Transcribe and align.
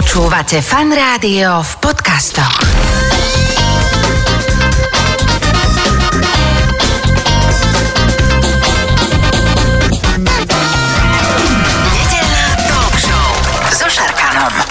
Počúvate 0.00 0.64
fan 0.64 0.88
rádio 0.96 1.60
v 1.60 1.72
podcastoch. 1.76 2.56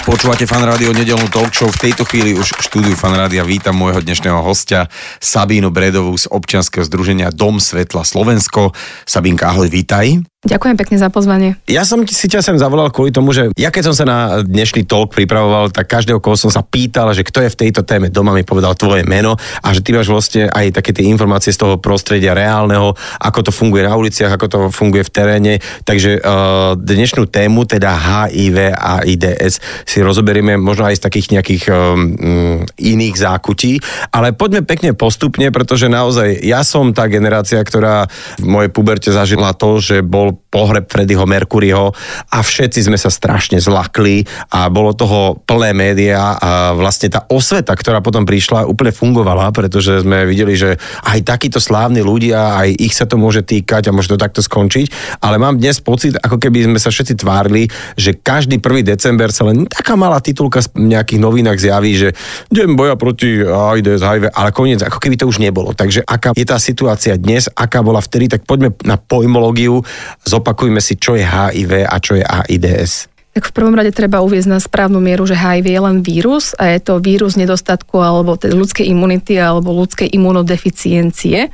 Počúvate 0.02 0.50
fan 0.50 0.66
rádio 0.66 0.90
nedelnú 0.90 1.30
talk 1.30 1.54
show. 1.54 1.70
V 1.70 1.78
tejto 1.78 2.02
chvíli 2.02 2.34
už 2.34 2.50
štúdiu 2.66 2.98
fan 2.98 3.14
rádia 3.14 3.46
vítam 3.46 3.78
môjho 3.78 4.02
dnešného 4.02 4.42
hostia 4.42 4.90
Sabínu 5.22 5.70
Bredovú 5.70 6.10
z 6.18 6.26
občianskeho 6.26 6.82
združenia 6.82 7.30
Dom 7.30 7.62
Svetla 7.62 8.02
Slovensko. 8.02 8.74
Sabínka, 9.06 9.54
ahoj, 9.54 9.70
vítaj. 9.70 10.26
Ďakujem 10.40 10.72
pekne 10.80 10.96
za 10.96 11.12
pozvanie. 11.12 11.60
Ja 11.68 11.84
som 11.84 12.00
si 12.08 12.24
ťa 12.24 12.40
sem 12.40 12.56
zavolal 12.56 12.88
kvôli 12.88 13.12
tomu, 13.12 13.28
že 13.36 13.52
ja 13.60 13.68
keď 13.68 13.92
som 13.92 13.94
sa 14.00 14.04
na 14.08 14.18
dnešný 14.40 14.88
talk 14.88 15.12
pripravoval, 15.12 15.68
tak 15.68 15.84
každého, 15.84 16.16
koho 16.16 16.32
som 16.32 16.48
sa 16.48 16.64
pýtal, 16.64 17.12
že 17.12 17.28
kto 17.28 17.44
je 17.44 17.52
v 17.52 17.60
tejto 17.60 17.84
téme 17.84 18.08
doma, 18.08 18.32
mi 18.32 18.40
povedal 18.40 18.72
tvoje 18.72 19.04
meno 19.04 19.36
a 19.36 19.68
že 19.76 19.84
ty 19.84 19.92
máš 19.92 20.08
vlastne 20.08 20.48
aj 20.48 20.80
také 20.80 20.96
tie 20.96 21.12
informácie 21.12 21.52
z 21.52 21.60
toho 21.60 21.76
prostredia 21.76 22.32
reálneho, 22.32 22.96
ako 23.20 23.38
to 23.44 23.52
funguje 23.52 23.84
na 23.84 23.92
uliciach, 23.92 24.32
ako 24.32 24.46
to 24.48 24.58
funguje 24.72 25.04
v 25.04 25.12
teréne. 25.12 25.52
Takže 25.84 26.24
uh, 26.24 26.72
dnešnú 26.72 27.28
tému, 27.28 27.68
teda 27.68 27.92
HIV 27.92 28.72
a 28.72 29.04
IDS, 29.04 29.60
si 29.84 30.00
rozoberieme 30.00 30.56
možno 30.56 30.88
aj 30.88 30.96
z 30.96 31.04
takých 31.04 31.36
nejakých 31.36 31.64
um, 31.68 32.64
iných 32.80 33.16
zákutí, 33.28 33.72
ale 34.08 34.32
poďme 34.32 34.64
pekne 34.64 34.96
postupne, 34.96 35.52
pretože 35.52 35.92
naozaj 35.92 36.40
ja 36.48 36.64
som 36.64 36.96
tá 36.96 37.12
generácia, 37.12 37.60
ktorá 37.60 38.08
v 38.40 38.48
mojej 38.48 38.72
puberte 38.72 39.12
zažila 39.12 39.52
to, 39.52 39.76
že 39.84 40.00
bol 40.00 40.29
pohreb 40.32 40.86
Freddyho 40.90 41.24
Mercuryho 41.24 41.94
a 42.30 42.38
všetci 42.42 42.86
sme 42.90 42.98
sa 42.98 43.08
strašne 43.10 43.58
zlakli 43.58 44.24
a 44.50 44.66
bolo 44.70 44.94
toho 44.94 45.38
plné 45.46 45.74
média 45.74 46.36
a 46.36 46.74
vlastne 46.74 47.10
tá 47.10 47.26
osveta, 47.30 47.74
ktorá 47.74 48.02
potom 48.02 48.26
prišla, 48.26 48.66
úplne 48.66 48.94
fungovala, 48.94 49.50
pretože 49.54 50.02
sme 50.02 50.26
videli, 50.26 50.54
že 50.58 50.76
aj 51.06 51.26
takíto 51.26 51.62
slávni 51.62 52.02
ľudia, 52.02 52.58
aj 52.58 52.68
ich 52.78 52.94
sa 52.94 53.06
to 53.06 53.18
môže 53.20 53.46
týkať 53.46 53.90
a 53.90 53.94
môže 53.94 54.10
to 54.10 54.18
takto 54.18 54.42
skončiť, 54.42 55.18
ale 55.22 55.38
mám 55.38 55.58
dnes 55.58 55.78
pocit, 55.82 56.16
ako 56.18 56.38
keby 56.38 56.66
sme 56.70 56.78
sa 56.78 56.90
všetci 56.90 57.14
tvárili, 57.20 57.68
že 57.94 58.16
každý 58.16 58.58
1. 58.58 58.86
december 58.86 59.30
sa 59.30 59.46
len 59.46 59.66
taká 59.66 59.94
malá 59.94 60.18
titulka 60.18 60.62
v 60.74 60.90
nejakých 60.92 61.20
novinách 61.22 61.58
zjaví, 61.58 61.92
že 61.96 62.08
deň 62.50 62.68
boja 62.74 62.94
proti 62.94 63.42
AIDS, 63.42 64.02
HIV, 64.02 64.32
ale 64.34 64.50
koniec, 64.50 64.80
ako 64.82 64.98
keby 64.98 65.16
to 65.20 65.28
už 65.28 65.38
nebolo. 65.38 65.72
Takže 65.72 66.02
aká 66.04 66.34
je 66.34 66.46
tá 66.46 66.58
situácia 66.60 67.16
dnes, 67.16 67.46
aká 67.52 67.80
bola 67.80 68.00
vtedy, 68.02 68.30
tak 68.30 68.44
poďme 68.44 68.74
na 68.84 68.96
pojmológiu, 69.00 69.82
zopakujme 70.24 70.80
si, 70.82 70.96
čo 70.96 71.16
je 71.16 71.24
HIV 71.24 71.86
a 71.88 71.96
čo 72.00 72.18
je 72.18 72.24
AIDS. 72.24 73.10
Tak 73.30 73.54
v 73.54 73.62
prvom 73.62 73.78
rade 73.78 73.94
treba 73.94 74.26
uviezť 74.26 74.48
na 74.50 74.58
správnu 74.58 74.98
mieru, 74.98 75.22
že 75.22 75.38
HIV 75.38 75.70
je 75.70 75.80
len 75.80 75.96
vírus 76.02 76.50
a 76.58 76.74
je 76.74 76.82
to 76.82 76.98
vírus 76.98 77.38
nedostatku 77.38 77.94
alebo 78.02 78.34
teda 78.34 78.58
ľudskej 78.58 78.90
imunity 78.90 79.38
alebo 79.38 79.70
ľudskej 79.70 80.10
imunodeficiencie. 80.10 81.46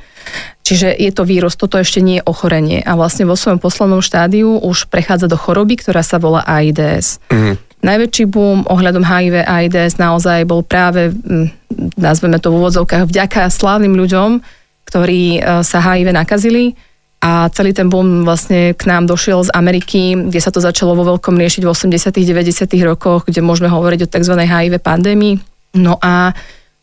Čiže 0.65 0.89
je 0.97 1.11
to 1.13 1.21
vírus, 1.21 1.53
toto 1.53 1.77
ešte 1.77 2.01
nie 2.01 2.17
je 2.17 2.25
ochorenie 2.25 2.81
a 2.81 2.97
vlastne 2.97 3.29
vo 3.29 3.37
svojom 3.37 3.61
poslednom 3.61 4.01
štádiu 4.01 4.57
už 4.57 4.89
prechádza 4.89 5.29
do 5.29 5.37
choroby, 5.37 5.77
ktorá 5.77 6.01
sa 6.01 6.17
volá 6.17 6.41
AIDS. 6.49 7.21
Mm. 7.29 7.61
Najväčší 7.85 8.25
boom 8.25 8.65
ohľadom 8.65 9.05
HIV 9.05 9.45
a 9.45 9.61
AIDS 9.61 10.01
naozaj 10.01 10.49
bol 10.49 10.65
práve, 10.65 11.13
nazveme 11.93 12.41
to 12.41 12.49
v 12.49 12.57
úvodzovkách, 12.57 13.05
vďaka 13.05 13.53
slávnym 13.53 13.93
ľuďom, 13.93 14.41
ktorí 14.89 15.37
e, 15.37 15.61
sa 15.61 15.77
HIV 15.77 16.09
nakazili 16.09 16.73
a 17.17 17.49
celý 17.49 17.73
ten 17.73 17.89
boom 17.89 18.21
vlastne 18.23 18.77
k 18.77 18.83
nám 18.85 19.09
došiel 19.09 19.41
z 19.41 19.53
Ameriky, 19.57 20.29
kde 20.29 20.37
sa 20.37 20.53
to 20.53 20.61
začalo 20.61 20.93
vo 20.93 21.17
veľkom 21.17 21.33
riešiť 21.33 21.65
v 21.65 21.71
80 21.73 22.13
90 22.13 22.69
rokoch, 22.85 23.25
kde 23.25 23.41
môžeme 23.41 23.67
hovoriť 23.73 24.05
o 24.05 24.11
tzv. 24.11 24.33
HIV 24.37 24.77
pandémii. 24.77 25.41
No 25.81 25.97
a 25.97 26.37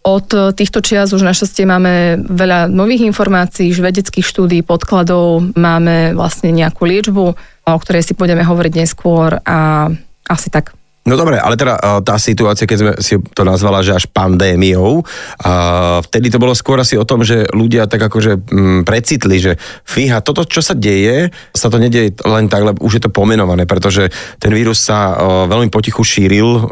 od 0.04 0.28
týchto 0.52 0.84
čias 0.84 1.16
už 1.16 1.24
našťastie 1.24 1.64
máme 1.64 2.20
veľa 2.28 2.68
nových 2.68 3.08
informácií, 3.08 3.72
vedeckých 3.72 4.26
štúdí, 4.26 4.60
podkladov, 4.60 5.56
máme 5.56 6.12
vlastne 6.12 6.52
nejakú 6.52 6.84
liečbu, 6.84 7.24
o 7.64 7.80
ktorej 7.80 8.04
si 8.04 8.12
pôjdeme 8.12 8.44
hovoriť 8.44 8.72
neskôr 8.76 9.40
a 9.48 9.88
asi 10.28 10.52
tak. 10.52 10.76
No 11.04 11.20
dobre, 11.20 11.36
ale 11.36 11.60
teda 11.60 12.00
tá 12.00 12.16
situácia, 12.16 12.64
keď 12.64 12.78
sme 12.80 12.92
si 13.04 13.20
to 13.36 13.44
nazvala, 13.44 13.84
že 13.84 13.92
až 13.92 14.08
pandémiou, 14.08 15.04
a 15.44 15.52
vtedy 16.00 16.32
to 16.32 16.40
bolo 16.40 16.56
skôr 16.56 16.80
asi 16.80 16.96
o 16.96 17.04
tom, 17.04 17.20
že 17.20 17.44
ľudia 17.52 17.84
tak 17.84 18.08
akože 18.08 18.32
m, 18.48 18.88
precitli, 18.88 19.36
že 19.36 19.60
fíha, 19.84 20.24
toto, 20.24 20.48
čo 20.48 20.64
sa 20.64 20.72
deje, 20.72 21.28
sa 21.52 21.68
to 21.68 21.76
nedieje 21.76 22.24
len 22.24 22.48
tak, 22.48 22.64
lebo 22.64 22.80
už 22.80 22.96
je 22.96 23.02
to 23.04 23.12
pomenované, 23.12 23.68
pretože 23.68 24.08
ten 24.40 24.48
vírus 24.48 24.80
sa 24.80 25.12
o, 25.20 25.44
veľmi 25.44 25.68
potichu 25.68 26.00
šíril 26.00 26.48
o, 26.48 26.64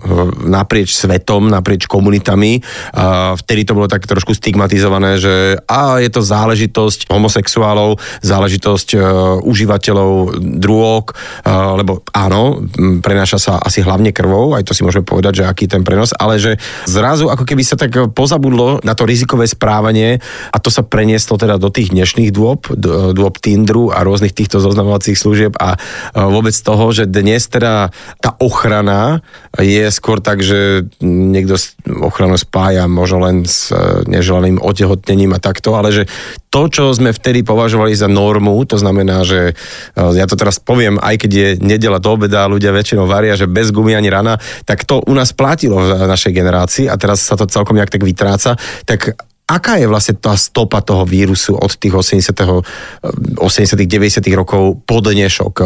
naprieč 0.49 0.97
svetom, 0.97 1.53
naprieč 1.53 1.85
komunitami. 1.85 2.65
A 2.97 3.37
vtedy 3.37 3.69
to 3.69 3.77
bolo 3.77 3.85
tak 3.85 4.09
trošku 4.09 4.33
stigmatizované, 4.33 5.21
že 5.21 5.61
a 5.69 6.01
je 6.01 6.09
to 6.09 6.25
záležitosť 6.25 7.13
homosexuálov, 7.13 8.01
záležitosť 8.25 8.89
o, 8.97 9.01
užívateľov 9.45 10.41
drôk, 10.57 11.13
lebo 11.53 12.01
áno, 12.17 12.65
prenáša 13.05 13.37
sa 13.37 13.53
asi 13.61 13.85
hlavne 13.85 14.15
krvou, 14.23 14.55
aj 14.55 14.63
to 14.63 14.71
si 14.71 14.87
môžeme 14.87 15.03
povedať, 15.03 15.43
že 15.43 15.45
aký 15.51 15.67
ten 15.67 15.83
prenos, 15.83 16.15
ale 16.15 16.39
že 16.39 16.63
zrazu 16.87 17.27
ako 17.27 17.43
keby 17.43 17.67
sa 17.67 17.75
tak 17.75 18.15
pozabudlo 18.15 18.79
na 18.87 18.95
to 18.95 19.03
rizikové 19.03 19.51
správanie 19.51 20.23
a 20.55 20.57
to 20.63 20.71
sa 20.71 20.87
prenieslo 20.87 21.35
teda 21.35 21.59
do 21.59 21.75
tých 21.75 21.91
dnešných 21.91 22.31
dôb, 22.31 22.71
dôb 23.11 23.35
Tinderu 23.43 23.91
a 23.91 24.07
rôznych 24.07 24.31
týchto 24.31 24.63
zoznamovacích 24.63 25.19
služieb 25.19 25.59
a 25.59 25.75
vôbec 26.15 26.55
toho, 26.55 26.95
že 26.95 27.11
dnes 27.11 27.51
teda 27.51 27.91
tá 28.23 28.31
ochrana 28.39 29.27
je 29.59 29.91
skôr 29.91 30.23
tak, 30.23 30.47
že 30.47 30.87
niekto 31.03 31.59
ochranu 32.07 32.39
spája 32.39 32.87
možno 32.87 33.27
len 33.27 33.43
s 33.43 33.75
e, 33.75 34.07
neželaným 34.07 34.63
otehotnením 34.63 35.35
a 35.35 35.43
takto, 35.43 35.75
ale 35.75 35.91
že 35.91 36.05
to, 36.53 36.69
čo 36.69 36.93
sme 36.93 37.17
vtedy 37.17 37.41
považovali 37.41 37.97
za 37.97 38.13
normu, 38.13 38.61
to 38.69 38.77
znamená, 38.77 39.25
že 39.25 39.53
e, 39.53 39.53
ja 39.97 40.29
to 40.29 40.37
teraz 40.37 40.61
poviem, 40.61 41.01
aj 41.01 41.25
keď 41.25 41.31
je 41.33 41.49
nedela 41.65 41.97
do 41.97 42.13
obeda, 42.13 42.45
ľudia 42.45 42.77
väčšinou 42.77 43.09
varia, 43.09 43.41
že 43.41 43.49
bez 43.49 43.73
gumy 43.73 43.97
ani 43.97 44.12
rana, 44.13 44.37
tak 44.69 44.85
to 44.85 45.01
u 45.01 45.15
nás 45.17 45.33
platilo 45.33 45.81
v 45.81 46.05
našej 46.05 46.33
generácii 46.37 46.87
a 46.93 47.01
teraz 47.01 47.25
sa 47.25 47.35
to 47.41 47.49
celkom 47.49 47.81
nejak 47.81 47.89
tak 47.89 48.05
vytráca. 48.05 48.61
Tak 48.85 49.17
aká 49.49 49.77
je 49.81 49.91
vlastne 49.91 50.17
tá 50.17 50.37
stopa 50.39 50.81
toho 50.81 51.09
vírusu 51.09 51.57
od 51.57 51.73
tých 51.77 51.93
80. 51.93 53.41
80 53.41 53.41
90 53.41 54.25
rokov 54.37 54.85
po 54.85 54.99
dnešok? 55.01 55.55
E, 55.61 55.65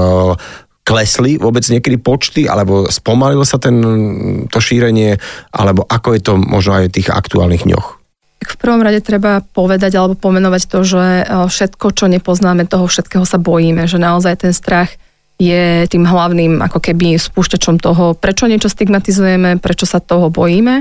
klesli 0.86 1.34
vôbec 1.34 1.66
niekedy 1.66 1.98
počty, 1.98 2.46
alebo 2.46 2.86
spomalilo 2.86 3.42
sa 3.42 3.58
ten, 3.58 3.74
to 4.46 4.58
šírenie, 4.62 5.18
alebo 5.50 5.82
ako 5.82 6.14
je 6.14 6.22
to 6.22 6.32
možno 6.38 6.78
aj 6.78 6.84
v 6.90 6.94
tých 6.94 7.08
aktuálnych 7.10 7.66
dňoch? 7.66 7.86
V 8.46 8.56
prvom 8.62 8.84
rade 8.84 9.02
treba 9.02 9.42
povedať 9.42 9.98
alebo 9.98 10.14
pomenovať 10.14 10.62
to, 10.70 10.78
že 10.86 11.04
e, 11.22 11.24
všetko, 11.50 11.86
čo 11.90 12.06
nepoznáme, 12.06 12.70
toho 12.70 12.86
všetkého 12.86 13.26
sa 13.26 13.42
bojíme, 13.42 13.90
že 13.90 13.98
naozaj 13.98 14.46
ten 14.46 14.52
strach 14.54 14.94
je 15.36 15.84
tým 15.84 16.08
hlavným 16.08 16.64
ako 16.64 16.80
keby 16.80 17.20
spúšťačom 17.20 17.76
toho, 17.76 18.16
prečo 18.16 18.48
niečo 18.48 18.72
stigmatizujeme, 18.72 19.60
prečo 19.60 19.84
sa 19.84 20.00
toho 20.00 20.32
bojíme. 20.32 20.80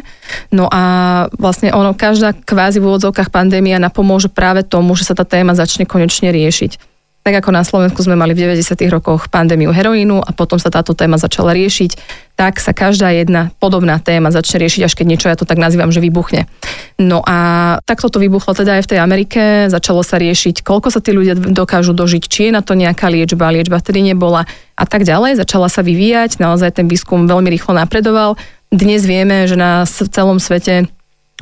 No 0.56 0.72
a 0.72 0.84
vlastne 1.36 1.76
ono, 1.76 1.92
každá 1.92 2.32
kvázi 2.32 2.80
v 2.80 2.88
úvodzovkách 2.88 3.36
pandémia 3.36 3.84
napomôže 3.84 4.32
práve 4.32 4.64
tomu, 4.64 4.96
že 4.96 5.04
sa 5.04 5.14
tá 5.14 5.28
téma 5.28 5.60
začne 5.60 5.84
konečne 5.84 6.32
riešiť 6.32 6.95
tak 7.26 7.42
ako 7.42 7.58
na 7.58 7.66
Slovensku 7.66 8.06
sme 8.06 8.14
mali 8.14 8.38
v 8.38 8.46
90. 8.46 8.86
rokoch 8.94 9.34
pandémiu 9.34 9.74
heroínu 9.74 10.22
a 10.22 10.30
potom 10.30 10.62
sa 10.62 10.70
táto 10.70 10.94
téma 10.94 11.18
začala 11.18 11.58
riešiť, 11.58 11.98
tak 12.38 12.62
sa 12.62 12.70
každá 12.70 13.10
jedna 13.18 13.50
podobná 13.58 13.98
téma 13.98 14.30
začne 14.30 14.62
riešiť, 14.62 14.86
až 14.86 14.94
keď 14.94 15.06
niečo, 15.10 15.28
ja 15.34 15.34
to 15.34 15.50
tak 15.50 15.58
nazývam, 15.58 15.90
že 15.90 16.06
vybuchne. 16.06 16.46
No 17.02 17.26
a 17.26 17.38
takto 17.82 18.14
to 18.14 18.22
vybuchlo 18.22 18.54
teda 18.54 18.78
aj 18.78 18.86
v 18.86 18.90
tej 18.94 19.00
Amerike, 19.02 19.42
začalo 19.74 20.06
sa 20.06 20.22
riešiť, 20.22 20.62
koľko 20.62 20.94
sa 20.94 21.02
tí 21.02 21.18
ľudia 21.18 21.34
dokážu 21.34 21.98
dožiť, 21.98 22.24
či 22.30 22.40
je 22.46 22.52
na 22.54 22.62
to 22.62 22.78
nejaká 22.78 23.10
liečba, 23.10 23.50
liečba 23.50 23.82
vtedy 23.82 24.06
nebola 24.06 24.46
a 24.78 24.86
tak 24.86 25.02
ďalej. 25.02 25.42
Začala 25.42 25.66
sa 25.66 25.82
vyvíjať, 25.82 26.38
naozaj 26.38 26.78
ten 26.78 26.86
výskum 26.86 27.26
veľmi 27.26 27.50
rýchlo 27.50 27.74
napredoval. 27.74 28.38
Dnes 28.70 29.02
vieme, 29.02 29.50
že 29.50 29.58
na 29.58 29.82
celom 29.90 30.38
svete 30.38 30.86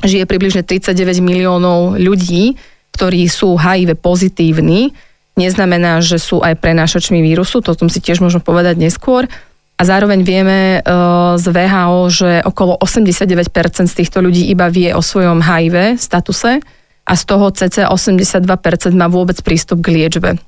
žije 0.00 0.24
približne 0.24 0.64
39 0.64 1.20
miliónov 1.20 2.00
ľudí, 2.00 2.56
ktorí 2.96 3.28
sú 3.28 3.60
HIV 3.60 4.00
pozitívni 4.00 4.96
neznamená, 5.34 5.98
že 6.02 6.22
sú 6.22 6.40
aj 6.42 6.58
prenášačmi 6.62 7.18
vírusu, 7.22 7.62
to 7.62 7.74
tom 7.74 7.90
si 7.90 7.98
tiež 7.98 8.22
môžem 8.22 8.42
povedať 8.42 8.78
neskôr. 8.78 9.26
A 9.74 9.82
zároveň 9.82 10.22
vieme 10.22 10.78
uh, 10.78 11.34
z 11.34 11.50
VHO, 11.50 12.06
že 12.06 12.30
okolo 12.46 12.78
89% 12.78 13.90
z 13.90 13.94
týchto 13.94 14.22
ľudí 14.22 14.46
iba 14.46 14.70
vie 14.70 14.94
o 14.94 15.02
svojom 15.02 15.42
HIV 15.42 15.98
statuse 15.98 16.62
a 17.04 17.12
z 17.18 17.22
toho 17.26 17.50
cca 17.50 17.90
82% 17.90 18.46
má 18.94 19.10
vôbec 19.10 19.34
prístup 19.42 19.82
k 19.82 19.98
liečbe. 19.98 20.38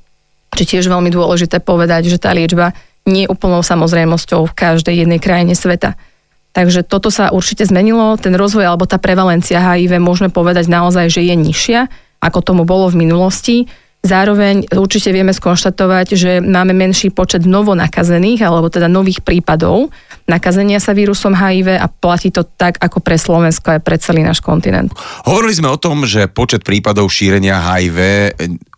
Čiže 0.55 0.79
tiež 0.79 0.87
veľmi 0.87 1.11
dôležité 1.11 1.59
povedať, 1.59 2.07
že 2.07 2.23
tá 2.23 2.31
liečba 2.31 2.71
nie 3.03 3.27
je 3.27 3.33
úplnou 3.35 3.67
samozrejmosťou 3.67 4.47
v 4.47 4.57
každej 4.57 4.95
jednej 5.03 5.19
krajine 5.19 5.59
sveta. 5.59 5.99
Takže 6.55 6.87
toto 6.87 7.13
sa 7.13 7.35
určite 7.35 7.67
zmenilo, 7.67 8.17
ten 8.17 8.33
rozvoj 8.33 8.65
alebo 8.65 8.89
tá 8.89 8.97
prevalencia 8.97 9.61
HIV 9.61 9.99
môžeme 10.01 10.31
povedať 10.33 10.71
naozaj, 10.71 11.13
že 11.13 11.27
je 11.27 11.35
nižšia, 11.35 11.81
ako 12.23 12.39
tomu 12.41 12.63
bolo 12.65 12.89
v 12.89 13.05
minulosti 13.05 13.69
Zároveň 14.05 14.71
určite 14.71 15.11
vieme 15.11 15.35
skonštatovať, 15.35 16.07
že 16.15 16.39
máme 16.39 16.71
menší 16.71 17.11
počet 17.11 17.43
novonakazených, 17.43 18.45
alebo 18.45 18.71
teda 18.71 18.87
nových 18.87 19.19
prípadov 19.25 19.91
nakazenia 20.27 20.83
sa 20.83 20.95
vírusom 20.95 21.35
HIV 21.35 21.79
a 21.79 21.87
platí 21.87 22.35
to 22.35 22.43
tak 22.43 22.79
ako 22.83 22.99
pre 22.99 23.15
Slovensko 23.15 23.79
aj 23.79 23.81
pre 23.83 23.97
celý 23.99 24.27
náš 24.27 24.43
kontinent. 24.43 24.91
Hovorili 25.27 25.55
sme 25.55 25.71
o 25.71 25.79
tom, 25.79 26.03
že 26.07 26.27
počet 26.27 26.67
prípadov 26.67 27.11
šírenia 27.11 27.63
HIV 27.63 27.99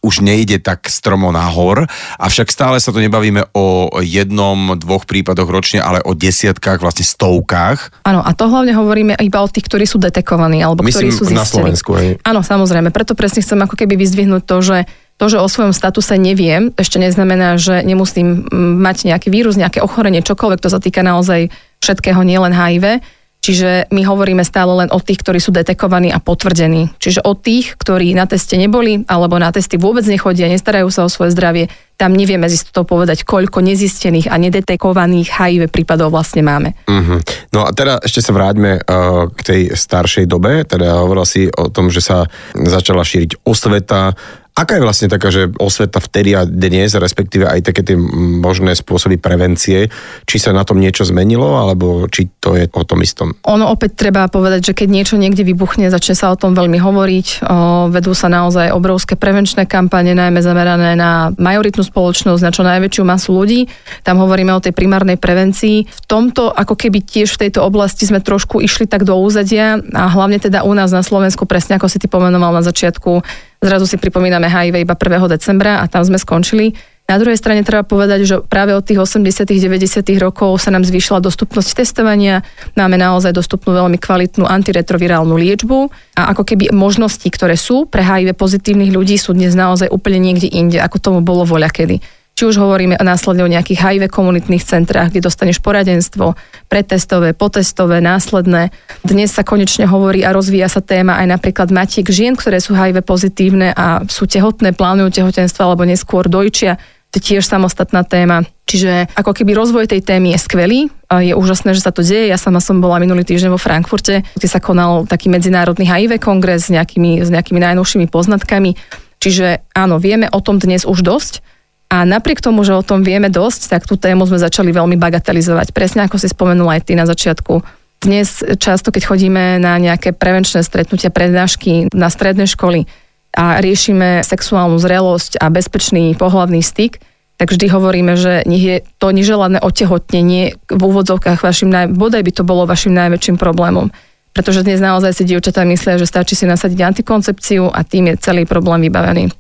už 0.05 0.23
nejde 0.23 0.63
tak 0.63 0.87
stromo 0.87 1.33
nahor, 1.35 1.89
avšak 2.21 2.49
stále 2.53 2.77
sa 2.79 2.95
to 2.95 3.03
nebavíme 3.03 3.51
o 3.57 3.91
jednom, 4.01 4.79
dvoch 4.79 5.09
prípadoch 5.09 5.49
ročne, 5.49 5.83
ale 5.83 5.99
o 6.05 6.15
desiatkách, 6.15 6.79
vlastne 6.79 7.03
stovkách. 7.03 8.07
Áno, 8.07 8.23
a 8.23 8.31
to 8.37 8.47
hlavne 8.47 8.77
hovoríme 8.77 9.19
iba 9.19 9.43
o 9.43 9.49
tých, 9.51 9.67
ktorí 9.67 9.85
sú 9.89 9.99
detekovaní, 9.99 10.63
alebo 10.63 10.87
Myslím 10.87 11.11
ktorí 11.11 11.19
sú 11.19 11.25
zistení. 11.27 11.41
na 11.41 11.45
Slovensku. 11.49 11.91
Hej. 11.99 12.23
Áno, 12.23 12.47
samozrejme, 12.47 12.95
preto 12.95 13.19
presne 13.19 13.43
chcem 13.43 13.59
ako 13.59 13.75
keby 13.75 13.99
vyzdvihnúť 13.99 14.43
to, 14.47 14.57
že 14.63 14.77
to, 15.19 15.27
že 15.27 15.43
o 15.43 15.51
svojom 15.51 15.75
statuse 15.75 16.15
neviem, 16.15 16.71
ešte 16.79 17.03
neznamená, 17.03 17.59
že 17.59 17.83
nemusím 17.83 18.47
mm, 18.47 18.79
mať 18.79 18.97
nejaký 19.11 19.29
vírus, 19.35 19.59
nejaké 19.59 19.83
ochorenie, 19.83 20.23
čokoľvek, 20.23 20.63
to 20.63 20.71
sa 20.71 20.79
týka 20.79 21.03
naozaj 21.03 21.51
všetkého, 21.83 22.23
nielen 22.23 22.55
HIV. 22.55 23.03
Čiže 23.39 23.87
my 23.95 24.03
hovoríme 24.03 24.43
stále 24.43 24.75
len 24.75 24.91
o 24.91 24.99
tých, 24.99 25.23
ktorí 25.23 25.39
sú 25.39 25.55
detekovaní 25.55 26.11
a 26.11 26.19
potvrdení. 26.19 26.91
Čiže 26.99 27.23
o 27.23 27.39
tých, 27.39 27.79
ktorí 27.79 28.11
na 28.11 28.27
teste 28.27 28.59
neboli 28.59 29.07
alebo 29.07 29.39
na 29.39 29.55
testy 29.55 29.79
vôbec 29.79 30.03
nechodia, 30.11 30.51
nestarajú 30.51 30.91
sa 30.91 31.07
o 31.07 31.13
svoje 31.13 31.39
zdravie, 31.39 31.71
tam 31.95 32.19
nevieme 32.19 32.51
z 32.51 32.59
istotou 32.59 32.83
povedať, 32.83 33.23
koľko 33.23 33.63
nezistených 33.63 34.31
a 34.31 34.39
nedetekovaných 34.43 35.35
HIV 35.35 35.63
prípadov 35.71 36.15
vlastne 36.15 36.43
máme. 36.43 36.75
Uh-huh. 36.91 37.23
No 37.55 37.63
a 37.67 37.71
teda 37.71 38.03
ešte 38.03 38.27
sa 38.27 38.35
vráťme 38.35 38.83
uh, 38.83 39.31
k 39.31 39.41
tej 39.43 39.61
staršej 39.75 40.27
dobe, 40.27 40.67
teda 40.67 40.99
hovorila 40.99 41.27
si 41.27 41.47
o 41.47 41.71
tom, 41.71 41.95
že 41.95 42.03
sa 42.03 42.27
začala 42.55 43.07
šíriť 43.07 43.47
osveta, 43.47 44.19
Aká 44.59 44.75
je 44.75 44.83
vlastne 44.83 45.07
taká, 45.07 45.31
že 45.31 45.55
osveta 45.63 46.03
vtedy 46.03 46.35
a 46.35 46.43
dnes, 46.43 46.91
respektíve 46.91 47.47
aj 47.47 47.71
také 47.71 47.87
tie 47.87 47.95
možné 48.43 48.75
spôsoby 48.75 49.15
prevencie, 49.15 49.87
či 50.27 50.37
sa 50.43 50.51
na 50.51 50.67
tom 50.67 50.83
niečo 50.83 51.07
zmenilo, 51.07 51.63
alebo 51.63 52.11
či 52.11 52.27
to 52.43 52.59
je 52.59 52.67
o 52.67 52.83
tom 52.83 52.99
istom? 53.07 53.39
Ono 53.47 53.71
opäť 53.71 53.95
treba 53.95 54.27
povedať, 54.27 54.75
že 54.75 54.75
keď 54.75 54.89
niečo 54.91 55.15
niekde 55.15 55.47
vybuchne, 55.47 55.87
začne 55.95 56.19
sa 56.19 56.35
o 56.35 56.41
tom 56.41 56.59
veľmi 56.59 56.75
hovoriť. 56.75 57.27
O, 57.47 57.87
vedú 57.95 58.19
sa 58.19 58.27
naozaj 58.27 58.75
obrovské 58.75 59.15
prevenčné 59.15 59.71
kampane, 59.71 60.11
najmä 60.19 60.43
zamerané 60.43 60.99
na 60.99 61.31
majoritnú 61.39 61.87
spoločnosť, 61.87 62.43
na 62.43 62.51
čo 62.51 62.67
najväčšiu 62.67 63.03
masu 63.07 63.39
ľudí. 63.39 63.71
Tam 64.03 64.19
hovoríme 64.19 64.51
o 64.51 64.59
tej 64.59 64.75
primárnej 64.75 65.23
prevencii. 65.23 65.87
V 65.87 66.01
tomto, 66.11 66.51
ako 66.51 66.75
keby 66.75 67.07
tiež 67.07 67.31
v 67.39 67.47
tejto 67.47 67.63
oblasti 67.63 68.11
sme 68.11 68.19
trošku 68.19 68.59
išli 68.59 68.91
tak 68.91 69.07
do 69.07 69.15
úzadia 69.23 69.79
a 69.95 70.11
hlavne 70.11 70.43
teda 70.43 70.67
u 70.67 70.75
nás 70.75 70.91
na 70.91 71.07
Slovensku, 71.07 71.47
presne 71.47 71.79
ako 71.79 71.87
si 71.87 72.03
ty 72.03 72.11
pomenoval 72.11 72.51
na 72.51 72.67
začiatku, 72.67 73.23
Zrazu 73.59 73.91
si 73.91 73.99
pripomíname 73.99 74.47
HIV 74.47 74.87
iba 74.87 74.95
1. 74.95 75.35
decembra 75.35 75.83
a 75.83 75.91
tam 75.91 76.07
sme 76.07 76.15
skončili. 76.15 76.79
Na 77.09 77.17
druhej 77.17 77.41
strane 77.41 77.65
treba 77.65 77.89
povedať, 77.89 78.21
že 78.29 78.37
práve 78.45 78.77
od 78.77 78.85
tých 78.85 79.01
80 79.01 79.49
90 79.49 80.05
rokov 80.21 80.61
sa 80.61 80.69
nám 80.69 80.85
zvýšila 80.85 81.25
dostupnosť 81.25 81.81
testovania. 81.81 82.45
Máme 82.77 83.01
naozaj 83.01 83.33
dostupnú 83.33 83.73
veľmi 83.73 83.97
kvalitnú 83.97 84.45
antiretrovirálnu 84.45 85.33
liečbu 85.33 85.89
a 86.21 86.37
ako 86.37 86.45
keby 86.45 86.69
možnosti, 86.69 87.25
ktoré 87.25 87.57
sú 87.57 87.89
pre 87.89 88.05
HIV 88.05 88.37
pozitívnych 88.37 88.93
ľudí 88.93 89.17
sú 89.17 89.33
dnes 89.33 89.57
naozaj 89.57 89.89
úplne 89.89 90.21
niekde 90.21 90.53
inde, 90.53 90.77
ako 90.85 91.01
tomu 91.01 91.19
bolo 91.25 91.49
voľa 91.49 91.73
kedy. 91.73 92.05
Či 92.39 92.47
už 92.47 92.63
hovoríme 92.63 92.95
následne 93.03 93.43
o 93.43 93.51
nejakých 93.51 93.83
HIV 93.83 94.15
komunitných 94.15 94.63
centrách, 94.63 95.11
kde 95.11 95.27
dostaneš 95.27 95.59
poradenstvo, 95.59 96.39
pretestové, 96.71 97.35
potestové, 97.35 97.99
následné. 97.99 98.71
Dnes 99.03 99.35
sa 99.35 99.43
konečne 99.43 99.91
hovorí 99.91 100.23
a 100.23 100.31
rozvíja 100.31 100.71
sa 100.71 100.79
téma 100.79 101.19
aj 101.19 101.35
napríklad 101.35 101.75
matiek 101.75 102.07
žien, 102.07 102.39
ktoré 102.39 102.63
sú 102.63 102.79
HIV 102.79 103.03
pozitívne 103.03 103.75
a 103.75 104.07
sú 104.07 104.31
tehotné, 104.31 104.71
plánujú 104.71 105.19
tehotenstvo 105.19 105.67
alebo 105.67 105.83
neskôr 105.83 106.31
dojčia. 106.31 106.79
To 107.11 107.19
je 107.19 107.27
tiež 107.27 107.43
samostatná 107.43 108.07
téma. 108.07 108.47
Čiže 108.71 109.11
ako 109.19 109.35
keby 109.35 109.59
rozvoj 109.59 109.91
tej 109.91 110.07
témy 110.07 110.31
je 110.31 110.39
skvelý, 110.39 110.81
je 111.11 111.35
úžasné, 111.35 111.75
že 111.75 111.83
sa 111.83 111.91
to 111.91 112.07
deje. 112.07 112.31
Ja 112.31 112.39
sama 112.39 112.63
som 112.63 112.79
bola 112.79 113.03
minulý 113.03 113.27
týždeň 113.27 113.51
vo 113.51 113.59
Frankfurte, 113.59 114.23
kde 114.39 114.47
sa 114.47 114.63
konal 114.63 115.11
taký 115.11 115.27
medzinárodný 115.27 115.91
HIV 115.91 116.23
kongres 116.23 116.69
s 116.69 116.71
nejakými, 116.71 117.19
s 117.19 117.35
nejakými 117.35 117.59
najnovšími 117.59 118.07
poznatkami. 118.07 118.79
Čiže 119.19 119.75
áno, 119.75 119.99
vieme 119.99 120.31
o 120.31 120.39
tom 120.39 120.63
dnes 120.63 120.87
už 120.87 121.03
dosť, 121.03 121.58
a 121.89 122.05
napriek 122.05 122.45
tomu, 122.45 122.69
že 122.69 122.77
o 122.77 122.85
tom 122.85 123.01
vieme 123.01 123.33
dosť, 123.33 123.73
tak 123.73 123.83
tú 123.89 123.97
tému 123.97 124.29
sme 124.29 124.37
začali 124.37 124.69
veľmi 124.77 125.01
bagatelizovať. 125.01 125.73
Presne 125.73 126.05
ako 126.05 126.21
si 126.21 126.29
spomenula 126.29 126.77
aj 126.77 126.83
ty 126.85 126.93
na 126.93 127.09
začiatku. 127.09 127.65
Dnes 128.05 128.45
často, 128.61 128.93
keď 128.93 129.09
chodíme 129.09 129.57
na 129.57 129.81
nejaké 129.81 130.13
prevenčné 130.13 130.61
stretnutia, 130.63 131.09
prednášky 131.09 131.89
na 131.97 132.13
stredné 132.13 132.45
školy 132.47 132.85
a 133.33 133.59
riešime 133.65 134.21
sexuálnu 134.21 134.77
zrelosť 134.77 135.41
a 135.41 135.49
bezpečný 135.49 136.13
pohľavný 136.15 136.61
styk, 136.61 137.01
tak 137.41 137.55
vždy 137.55 137.67
hovoríme, 137.73 138.15
že 138.21 138.45
nech 138.45 138.63
je 138.63 138.77
to 139.01 139.09
neželané 139.09 139.57
otehotnenie 139.63 140.61
v 140.69 140.83
úvodzovkách 140.83 141.41
vašim, 141.41 141.73
naj... 141.73 141.89
bodaj 141.95 142.21
by 142.21 142.33
to 142.35 142.45
bolo 142.45 142.69
vašim 142.69 142.93
najväčším 142.93 143.41
problémom. 143.41 143.89
Pretože 144.37 144.63
dnes 144.63 144.79
naozaj 144.79 145.17
si 145.17 145.25
dievčatá 145.25 145.65
myslia, 145.65 145.97
že 145.97 146.07
stačí 146.07 146.37
si 146.37 146.45
nasadiť 146.45 146.85
antikoncepciu 146.85 147.73
a 147.73 147.81
tým 147.81 148.13
je 148.13 148.21
celý 148.21 148.45
problém 148.45 148.87
vybavený. 148.87 149.33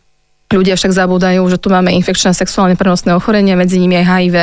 Ľudia 0.48 0.80
však 0.80 0.96
zabúdajú, 0.96 1.44
že 1.52 1.60
tu 1.60 1.68
máme 1.68 1.92
infekčné 1.92 2.32
sexuálne 2.32 2.72
prenosné 2.72 3.12
ochorenia, 3.12 3.58
medzi 3.58 3.76
nimi 3.76 4.00
aj 4.00 4.06
HIV 4.08 4.36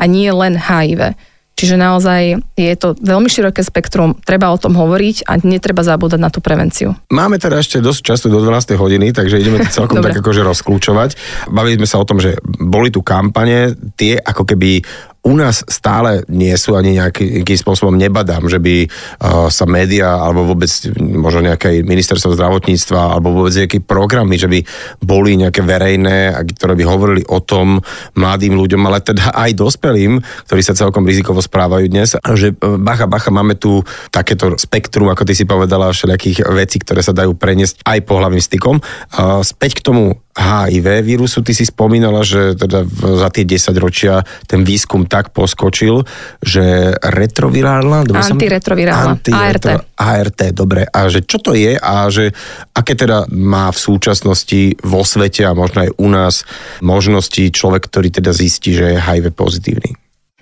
a 0.00 0.04
nie 0.08 0.32
len 0.32 0.56
HIV. 0.56 1.12
Čiže 1.54 1.78
naozaj 1.78 2.42
je 2.58 2.74
to 2.74 2.98
veľmi 2.98 3.30
široké 3.30 3.62
spektrum, 3.62 4.18
treba 4.26 4.50
o 4.50 4.58
tom 4.58 4.74
hovoriť 4.74 5.22
a 5.30 5.38
netreba 5.46 5.86
zabúdať 5.86 6.18
na 6.18 6.26
tú 6.26 6.42
prevenciu. 6.42 6.98
Máme 7.14 7.38
teda 7.38 7.62
ešte 7.62 7.78
dosť 7.78 8.00
času 8.02 8.26
do 8.26 8.42
12. 8.42 8.74
hodiny, 8.74 9.14
takže 9.14 9.38
ideme 9.38 9.62
to 9.62 9.70
celkom 9.70 10.02
tak 10.04 10.18
akože 10.18 10.42
rozklúčovať. 10.42 11.14
Bavili 11.54 11.78
sme 11.78 11.86
sa 11.86 12.02
o 12.02 12.08
tom, 12.08 12.18
že 12.18 12.34
boli 12.42 12.90
tu 12.90 13.06
kampane, 13.06 13.78
tie 13.94 14.18
ako 14.18 14.42
keby 14.42 14.82
u 15.24 15.32
nás 15.40 15.64
stále 15.72 16.20
nie 16.28 16.52
sú 16.60 16.76
ani 16.76 17.00
nejakým 17.00 17.56
spôsobom 17.56 17.96
nebadám, 17.96 18.44
že 18.44 18.60
by 18.60 18.84
uh, 18.84 19.48
sa 19.48 19.64
média 19.64 20.20
alebo 20.20 20.52
vôbec 20.52 20.68
možno 21.00 21.48
nejaké 21.48 21.80
ministerstvo 21.80 22.36
zdravotníctva 22.36 23.16
alebo 23.16 23.32
vôbec 23.32 23.56
nejaké 23.56 23.80
programy, 23.80 24.36
že 24.36 24.52
by 24.52 24.60
boli 25.00 25.40
nejaké 25.40 25.64
verejné, 25.64 26.36
ktoré 26.60 26.76
by 26.76 26.84
hovorili 26.84 27.22
o 27.32 27.40
tom 27.40 27.80
mladým 28.20 28.52
ľuďom, 28.52 28.84
ale 28.84 29.00
teda 29.00 29.32
aj 29.32 29.56
dospelým, 29.56 30.20
ktorí 30.44 30.60
sa 30.60 30.76
celkom 30.76 31.08
rizikovo 31.08 31.40
správajú 31.40 31.88
dnes, 31.88 32.20
že 32.36 32.52
uh, 32.52 32.76
bacha, 32.76 33.08
bacha, 33.08 33.32
máme 33.32 33.56
tu 33.56 33.80
takéto 34.12 34.60
spektrum, 34.60 35.08
ako 35.08 35.24
ty 35.24 35.32
si 35.32 35.48
povedala, 35.48 35.88
všelijakých 35.88 36.44
vecí, 36.52 36.76
ktoré 36.84 37.00
sa 37.00 37.16
dajú 37.16 37.32
preniesť 37.32 37.80
aj 37.88 38.04
pohľavným 38.04 38.44
stykom. 38.44 38.76
Uh, 39.16 39.40
späť 39.40 39.80
k 39.80 39.88
tomu 39.88 40.23
HIV 40.34 41.06
vírusu, 41.06 41.46
ty 41.46 41.54
si 41.54 41.62
spomínala, 41.62 42.26
že 42.26 42.58
teda 42.58 42.82
za 42.90 43.30
tie 43.30 43.46
10 43.46 43.70
ročia 43.78 44.26
ten 44.50 44.66
výskum 44.66 45.06
tak 45.06 45.30
poskočil, 45.30 46.02
že 46.42 46.90
retrovirálna... 46.98 48.02
Antiretrovirálna, 48.02 49.14
ART. 49.30 49.66
ART, 49.94 50.38
dobre. 50.50 50.90
A 50.90 51.06
že 51.06 51.22
čo 51.22 51.38
to 51.38 51.54
je 51.54 51.78
a 51.78 52.10
že 52.10 52.34
aké 52.74 52.98
teda 52.98 53.30
má 53.30 53.70
v 53.70 53.78
súčasnosti 53.78 54.74
vo 54.82 55.06
svete 55.06 55.46
a 55.46 55.54
možno 55.54 55.86
aj 55.86 55.90
u 56.02 56.08
nás 56.10 56.42
možnosti 56.82 57.54
človek, 57.54 57.86
ktorý 57.86 58.10
teda 58.10 58.34
zistí, 58.34 58.74
že 58.74 58.98
je 58.98 58.98
HIV 58.98 59.30
pozitívny? 59.38 59.94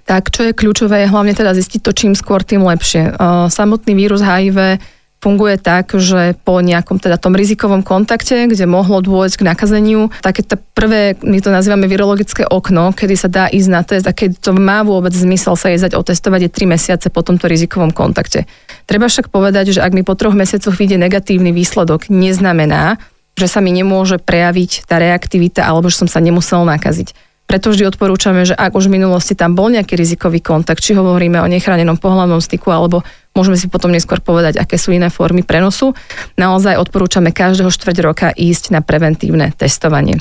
Tak, 0.02 0.34
čo 0.34 0.48
je 0.48 0.56
kľúčové, 0.56 1.04
je 1.04 1.12
hlavne 1.12 1.30
teda 1.36 1.54
zistiť 1.54 1.80
to 1.84 1.92
čím 1.94 2.16
skôr, 2.16 2.42
tým 2.42 2.64
lepšie. 2.64 3.14
Samotný 3.52 3.92
vírus 3.94 4.18
HIV 4.18 4.82
funguje 5.22 5.54
tak, 5.54 5.94
že 5.94 6.34
po 6.42 6.58
nejakom 6.58 6.98
teda 6.98 7.14
tom 7.14 7.38
rizikovom 7.38 7.86
kontakte, 7.86 8.50
kde 8.50 8.66
mohlo 8.66 8.98
dôjsť 8.98 9.38
k 9.38 9.46
nakazeniu, 9.46 10.10
také 10.18 10.42
to 10.42 10.58
prvé, 10.74 11.14
my 11.22 11.38
to 11.38 11.54
nazývame 11.54 11.86
virologické 11.86 12.42
okno, 12.42 12.90
kedy 12.90 13.14
sa 13.14 13.30
dá 13.30 13.44
ísť 13.46 13.68
na 13.70 13.82
test 13.86 14.04
a 14.10 14.12
keď 14.12 14.42
to 14.42 14.50
má 14.58 14.82
vôbec 14.82 15.14
zmysel 15.14 15.54
sa 15.54 15.70
ísť 15.70 15.94
otestovať 15.94 16.50
je 16.50 16.66
3 16.66 16.74
mesiace 16.74 17.06
po 17.06 17.22
tomto 17.22 17.46
rizikovom 17.46 17.94
kontakte. 17.94 18.50
Treba 18.90 19.06
však 19.06 19.30
povedať, 19.30 19.78
že 19.78 19.80
ak 19.80 19.94
mi 19.94 20.02
po 20.02 20.18
troch 20.18 20.34
mesiacoch 20.34 20.74
vyjde 20.74 20.98
negatívny 20.98 21.54
výsledok, 21.54 22.10
neznamená, 22.10 22.98
že 23.38 23.46
sa 23.46 23.62
mi 23.62 23.70
nemôže 23.70 24.18
prejaviť 24.18 24.90
tá 24.90 24.98
reaktivita 24.98 25.62
alebo 25.62 25.86
že 25.86 26.02
som 26.02 26.10
sa 26.10 26.18
nemusel 26.18 26.66
nakaziť. 26.66 27.14
Preto 27.46 27.68
vždy 27.68 27.84
odporúčame, 27.84 28.48
že 28.48 28.56
ak 28.56 28.72
už 28.72 28.88
v 28.88 28.96
minulosti 28.96 29.36
tam 29.36 29.52
bol 29.52 29.68
nejaký 29.68 29.92
rizikový 29.92 30.40
kontakt, 30.40 30.80
či 30.80 30.96
hovoríme 30.96 31.36
o 31.42 31.50
nechránenom 31.50 32.00
pohľadnom 32.00 32.40
styku, 32.40 32.72
alebo 32.72 33.04
môžeme 33.32 33.56
si 33.56 33.68
potom 33.68 33.88
neskôr 33.88 34.20
povedať, 34.20 34.60
aké 34.60 34.76
sú 34.76 34.92
iné 34.92 35.08
formy 35.08 35.40
prenosu, 35.44 35.96
naozaj 36.36 36.76
odporúčame 36.76 37.32
každého 37.32 37.72
štvrť 37.72 37.96
roka 38.04 38.28
ísť 38.32 38.76
na 38.76 38.80
preventívne 38.84 39.52
testovanie. 39.56 40.20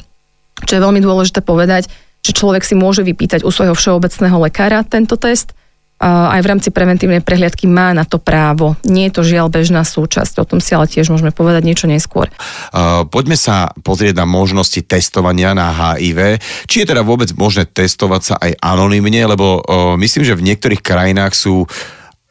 Čo 0.64 0.80
je 0.80 0.84
veľmi 0.84 1.02
dôležité 1.04 1.44
povedať, 1.44 1.92
že 2.22 2.38
človek 2.38 2.62
si 2.62 2.78
môže 2.78 3.02
vypýtať 3.02 3.42
u 3.42 3.50
svojho 3.50 3.74
všeobecného 3.74 4.38
lekára 4.46 4.86
tento 4.86 5.18
test, 5.18 5.58
aj 6.02 6.42
v 6.42 6.50
rámci 6.50 6.74
preventívnej 6.74 7.22
prehliadky 7.22 7.70
má 7.70 7.94
na 7.94 8.02
to 8.02 8.18
právo. 8.18 8.74
Nie 8.82 9.14
je 9.14 9.22
to 9.22 9.22
žiaľ 9.22 9.54
bežná 9.54 9.86
súčasť, 9.86 10.42
o 10.42 10.50
tom 10.50 10.58
si 10.58 10.74
ale 10.74 10.90
tiež 10.90 11.14
môžeme 11.14 11.30
povedať 11.30 11.62
niečo 11.62 11.86
neskôr. 11.86 12.26
Poďme 13.14 13.38
sa 13.38 13.70
pozrieť 13.86 14.18
na 14.18 14.26
možnosti 14.26 14.82
testovania 14.82 15.54
na 15.54 15.70
HIV. 15.70 16.42
Či 16.66 16.76
je 16.82 16.90
teda 16.90 17.06
vôbec 17.06 17.30
možné 17.38 17.70
testovať 17.70 18.22
sa 18.26 18.36
aj 18.42 18.58
anonymne, 18.66 19.30
lebo 19.30 19.62
myslím, 20.02 20.26
že 20.26 20.34
v 20.34 20.46
niektorých 20.50 20.82
krajinách 20.82 21.38
sú 21.38 21.70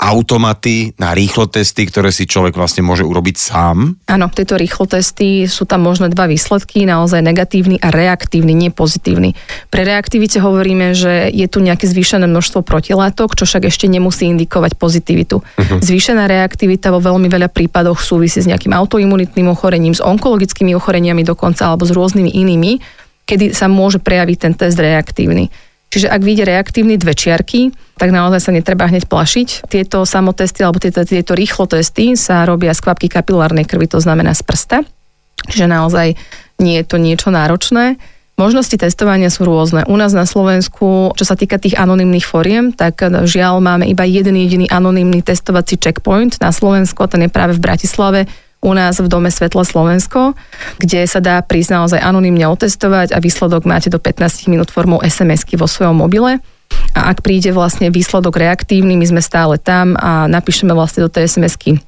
automaty 0.00 0.96
na 0.96 1.12
rýchlotesty, 1.12 1.84
ktoré 1.84 2.08
si 2.08 2.24
človek 2.24 2.56
vlastne 2.56 2.80
môže 2.80 3.04
urobiť 3.04 3.36
sám? 3.36 4.00
Áno, 4.08 4.26
tieto 4.32 4.56
rýchlotesty 4.56 5.44
sú 5.44 5.68
tam 5.68 5.84
možné 5.84 6.08
dva 6.08 6.24
výsledky, 6.24 6.88
naozaj 6.88 7.20
negatívny 7.20 7.76
a 7.84 7.92
reaktívny, 7.92 8.56
nie 8.56 8.72
pozitívny. 8.72 9.36
Pre 9.68 9.82
reaktivite 9.84 10.40
hovoríme, 10.40 10.96
že 10.96 11.28
je 11.28 11.44
tu 11.52 11.60
nejaké 11.60 11.84
zvýšené 11.84 12.24
množstvo 12.24 12.64
protilátok, 12.64 13.36
čo 13.36 13.44
však 13.44 13.68
ešte 13.68 13.92
nemusí 13.92 14.24
indikovať 14.24 14.80
pozitivitu. 14.80 15.44
Uh-huh. 15.44 15.78
Zvýšená 15.84 16.24
reaktivita 16.24 16.88
vo 16.88 17.04
veľmi 17.04 17.28
veľa 17.28 17.52
prípadoch 17.52 18.00
súvisí 18.00 18.40
s 18.40 18.48
nejakým 18.48 18.72
autoimunitným 18.72 19.52
ochorením, 19.52 19.92
s 19.92 20.00
onkologickými 20.00 20.72
ochoreniami 20.72 21.28
dokonca 21.28 21.68
alebo 21.68 21.84
s 21.84 21.92
rôznymi 21.92 22.32
inými, 22.32 22.80
kedy 23.28 23.52
sa 23.52 23.68
môže 23.68 24.00
prejaviť 24.00 24.36
ten 24.40 24.52
test 24.56 24.80
reaktívny. 24.80 25.52
Čiže 25.90 26.06
ak 26.06 26.22
vyjde 26.22 26.46
reaktívny 26.46 26.94
dve 26.94 27.18
čiarky, 27.18 27.74
tak 27.98 28.14
naozaj 28.14 28.40
sa 28.46 28.54
netreba 28.54 28.86
hneď 28.86 29.10
plašiť. 29.10 29.66
Tieto 29.66 30.06
samotesty 30.06 30.62
alebo 30.62 30.78
tieto, 30.78 31.02
tieto 31.02 31.34
rýchlotesty 31.34 32.14
sa 32.14 32.46
robia 32.46 32.70
z 32.70 32.80
kvapky 32.86 33.10
kapilárnej 33.10 33.66
krvi, 33.66 33.90
to 33.90 33.98
znamená 33.98 34.30
z 34.30 34.46
prsta. 34.46 34.86
Čiže 35.50 35.66
naozaj 35.66 36.14
nie 36.62 36.78
je 36.78 36.84
to 36.86 36.96
niečo 37.02 37.34
náročné. 37.34 37.98
Možnosti 38.38 38.72
testovania 38.72 39.28
sú 39.28 39.44
rôzne. 39.44 39.84
U 39.90 39.98
nás 40.00 40.16
na 40.16 40.24
Slovensku, 40.24 41.12
čo 41.12 41.24
sa 41.26 41.36
týka 41.36 41.60
tých 41.60 41.76
anonymných 41.76 42.24
foriem, 42.24 42.72
tak 42.72 43.02
žiaľ 43.28 43.60
máme 43.60 43.84
iba 43.84 44.06
jeden 44.06 44.32
jediný 44.38 44.64
anonymný 44.70 45.20
testovací 45.20 45.76
checkpoint 45.76 46.40
na 46.40 46.48
Slovensku, 46.48 47.04
ten 47.10 47.26
je 47.26 47.30
práve 47.34 47.58
v 47.58 47.60
Bratislave 47.60 48.30
u 48.60 48.72
nás 48.76 49.00
v 49.00 49.08
Dome 49.08 49.32
Svetla 49.32 49.64
Slovensko, 49.64 50.36
kde 50.76 51.08
sa 51.08 51.20
dá 51.24 51.40
prísť 51.40 51.80
naozaj 51.80 52.00
anonymne 52.00 52.44
otestovať 52.48 53.16
a 53.16 53.18
výsledok 53.18 53.64
máte 53.64 53.88
do 53.88 53.96
15 53.96 54.52
minút 54.52 54.68
formou 54.68 55.00
SMS-ky 55.00 55.56
vo 55.56 55.64
svojom 55.64 55.96
mobile. 55.96 56.38
A 56.94 57.00
ak 57.10 57.24
príde 57.24 57.50
vlastne 57.50 57.88
výsledok 57.88 58.36
reaktívny, 58.36 58.94
my 59.00 59.06
sme 59.08 59.22
stále 59.24 59.56
tam 59.56 59.96
a 59.96 60.28
napíšeme 60.28 60.70
vlastne 60.76 61.06
do 61.06 61.10
tej 61.10 61.26
SMS-ky 61.26 61.80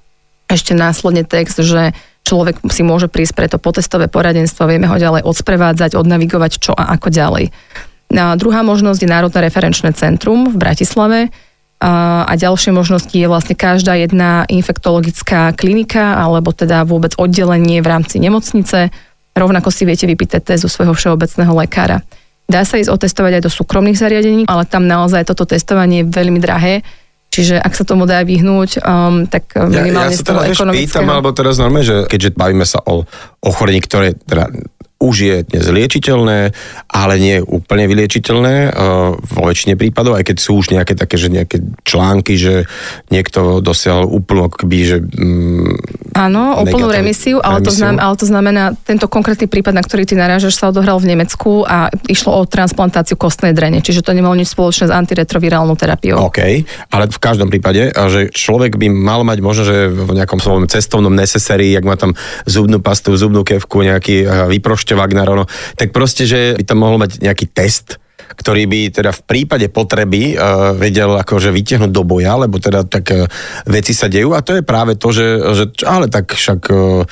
ešte 0.52 0.76
následne 0.76 1.24
text, 1.24 1.56
že 1.64 1.96
človek 2.28 2.60
si 2.68 2.84
môže 2.84 3.08
prísť 3.08 3.32
pre 3.34 3.46
to 3.48 3.56
potestové 3.56 4.06
poradenstvo, 4.12 4.68
vieme 4.68 4.86
ho 4.86 5.00
ďalej 5.00 5.24
odsprevádzať, 5.24 5.96
odnavigovať 5.96 6.52
čo 6.60 6.72
a 6.76 6.92
ako 6.92 7.08
ďalej. 7.08 7.48
A 8.12 8.36
druhá 8.36 8.60
možnosť 8.60 9.00
je 9.00 9.08
Národné 9.08 9.40
referenčné 9.40 9.96
centrum 9.96 10.52
v 10.52 10.56
Bratislave, 10.60 11.32
a, 11.82 12.30
ďalšie 12.38 12.70
možnosti 12.70 13.10
je 13.10 13.26
vlastne 13.26 13.58
každá 13.58 13.98
jedna 13.98 14.46
infektologická 14.46 15.50
klinika 15.58 16.14
alebo 16.14 16.54
teda 16.54 16.86
vôbec 16.86 17.18
oddelenie 17.18 17.82
v 17.82 17.90
rámci 17.90 18.22
nemocnice. 18.22 18.94
Rovnako 19.34 19.74
si 19.74 19.82
viete 19.82 20.06
vypýtať 20.06 20.54
test 20.54 20.62
u 20.62 20.70
svojho 20.70 20.94
všeobecného 20.94 21.50
lekára. 21.50 22.06
Dá 22.46 22.62
sa 22.62 22.78
ísť 22.78 22.92
otestovať 22.92 23.40
aj 23.40 23.42
do 23.42 23.50
súkromných 23.50 23.98
zariadení, 23.98 24.42
ale 24.46 24.62
tam 24.68 24.86
naozaj 24.86 25.26
toto 25.26 25.42
testovanie 25.42 26.06
je 26.06 26.10
veľmi 26.14 26.38
drahé. 26.38 26.86
Čiže 27.32 27.56
ak 27.56 27.72
sa 27.72 27.88
tomu 27.88 28.04
dá 28.04 28.20
vyhnúť, 28.28 28.84
um, 28.84 29.24
tak 29.24 29.56
minimálne 29.56 30.12
ja, 30.12 30.20
ja 30.20 30.20
z 30.20 30.28
toho 30.28 30.44
ekonomického... 30.44 31.00
pýtam, 31.00 31.08
alebo 31.08 31.32
teraz 31.32 31.56
normálne, 31.56 31.88
že 31.88 31.96
keďže 32.04 32.36
bavíme 32.36 32.68
sa 32.68 32.84
o 32.84 33.08
ochorení, 33.40 33.80
ktoré 33.80 34.12
teda 34.28 34.52
už 35.02 35.16
je 35.18 35.36
dnes 35.42 35.66
liečiteľné, 35.66 36.54
ale 36.86 37.14
nie 37.18 37.42
úplne 37.42 37.90
vyliečiteľné 37.90 38.54
uh, 38.70 39.18
vo 39.18 39.42
väčšine 39.50 39.74
prípadov, 39.74 40.14
aj 40.14 40.30
keď 40.30 40.36
sú 40.38 40.62
už 40.62 40.70
nejaké 40.70 40.94
také, 40.94 41.18
že 41.18 41.26
nejaké 41.26 41.58
články, 41.82 42.38
že 42.38 42.70
niekto 43.10 43.58
dosiahol 43.58 44.06
úplnú 44.06 44.46
akoby, 44.46 44.78
že... 44.86 44.96
Mm, 45.02 45.74
Áno, 46.14 46.62
úplnú 46.62 46.92
remisiu, 46.92 47.42
ale, 47.42 47.58
remisiu. 47.58 47.66
To 47.66 47.72
znamená, 47.74 48.00
ale 48.06 48.14
to 48.14 48.26
znamená, 48.28 48.64
tento 48.86 49.10
konkrétny 49.10 49.50
prípad, 49.50 49.74
na 49.74 49.82
ktorý 49.82 50.06
ty 50.06 50.14
narážaš, 50.14 50.54
sa 50.54 50.70
odohral 50.70 51.02
v 51.02 51.16
Nemecku 51.16 51.66
a 51.66 51.90
išlo 52.06 52.38
o 52.38 52.40
transplantáciu 52.46 53.18
kostnej 53.18 53.56
drene, 53.56 53.82
čiže 53.82 54.06
to 54.06 54.14
nemalo 54.14 54.38
nič 54.38 54.54
spoločné 54.54 54.86
s 54.86 54.92
antiretrovirálnou 54.92 55.74
terapiou. 55.74 56.22
OK, 56.30 56.62
ale 56.92 57.04
v 57.10 57.18
každom 57.18 57.50
prípade, 57.50 57.90
že 57.90 58.30
človek 58.30 58.78
by 58.78 58.86
mal 58.92 59.26
mať 59.26 59.38
možno, 59.42 59.62
že 59.66 59.88
v 59.88 60.12
nejakom 60.14 60.38
svojom 60.38 60.68
cestovnom 60.68 61.10
necessary, 61.10 61.72
jak 61.72 61.82
má 61.82 61.96
tam 61.96 62.14
zubnú 62.44 62.78
pastu, 62.78 63.16
zubnú 63.16 63.42
kevku, 63.42 63.80
nejaký 63.80 64.28
vyprošť 64.52 64.91
ešte 64.92 65.00
Wagner, 65.00 65.24
ono, 65.24 65.48
tak 65.72 65.88
proste, 65.88 66.28
že 66.28 66.52
by 66.52 66.64
tam 66.68 66.84
mohol 66.84 67.00
mať 67.00 67.24
nejaký 67.24 67.48
test, 67.48 67.96
ktorý 68.36 68.68
by 68.68 68.80
teda 68.92 69.08
v 69.16 69.22
prípade 69.24 69.66
potreby 69.72 70.36
uh, 70.36 70.76
vedel 70.76 71.16
akože 71.16 71.48
vytiahnuť 71.48 71.88
do 71.88 72.04
boja, 72.04 72.36
lebo 72.36 72.60
teda 72.60 72.84
tak 72.84 73.08
uh, 73.08 73.24
veci 73.64 73.96
sa 73.96 74.12
dejú. 74.12 74.36
A 74.36 74.44
to 74.44 74.60
je 74.60 74.64
práve 74.64 75.00
to, 75.00 75.08
že, 75.08 75.26
že 75.56 75.64
ale 75.88 76.12
tak 76.12 76.36
však 76.36 76.60
uh, 76.68 77.08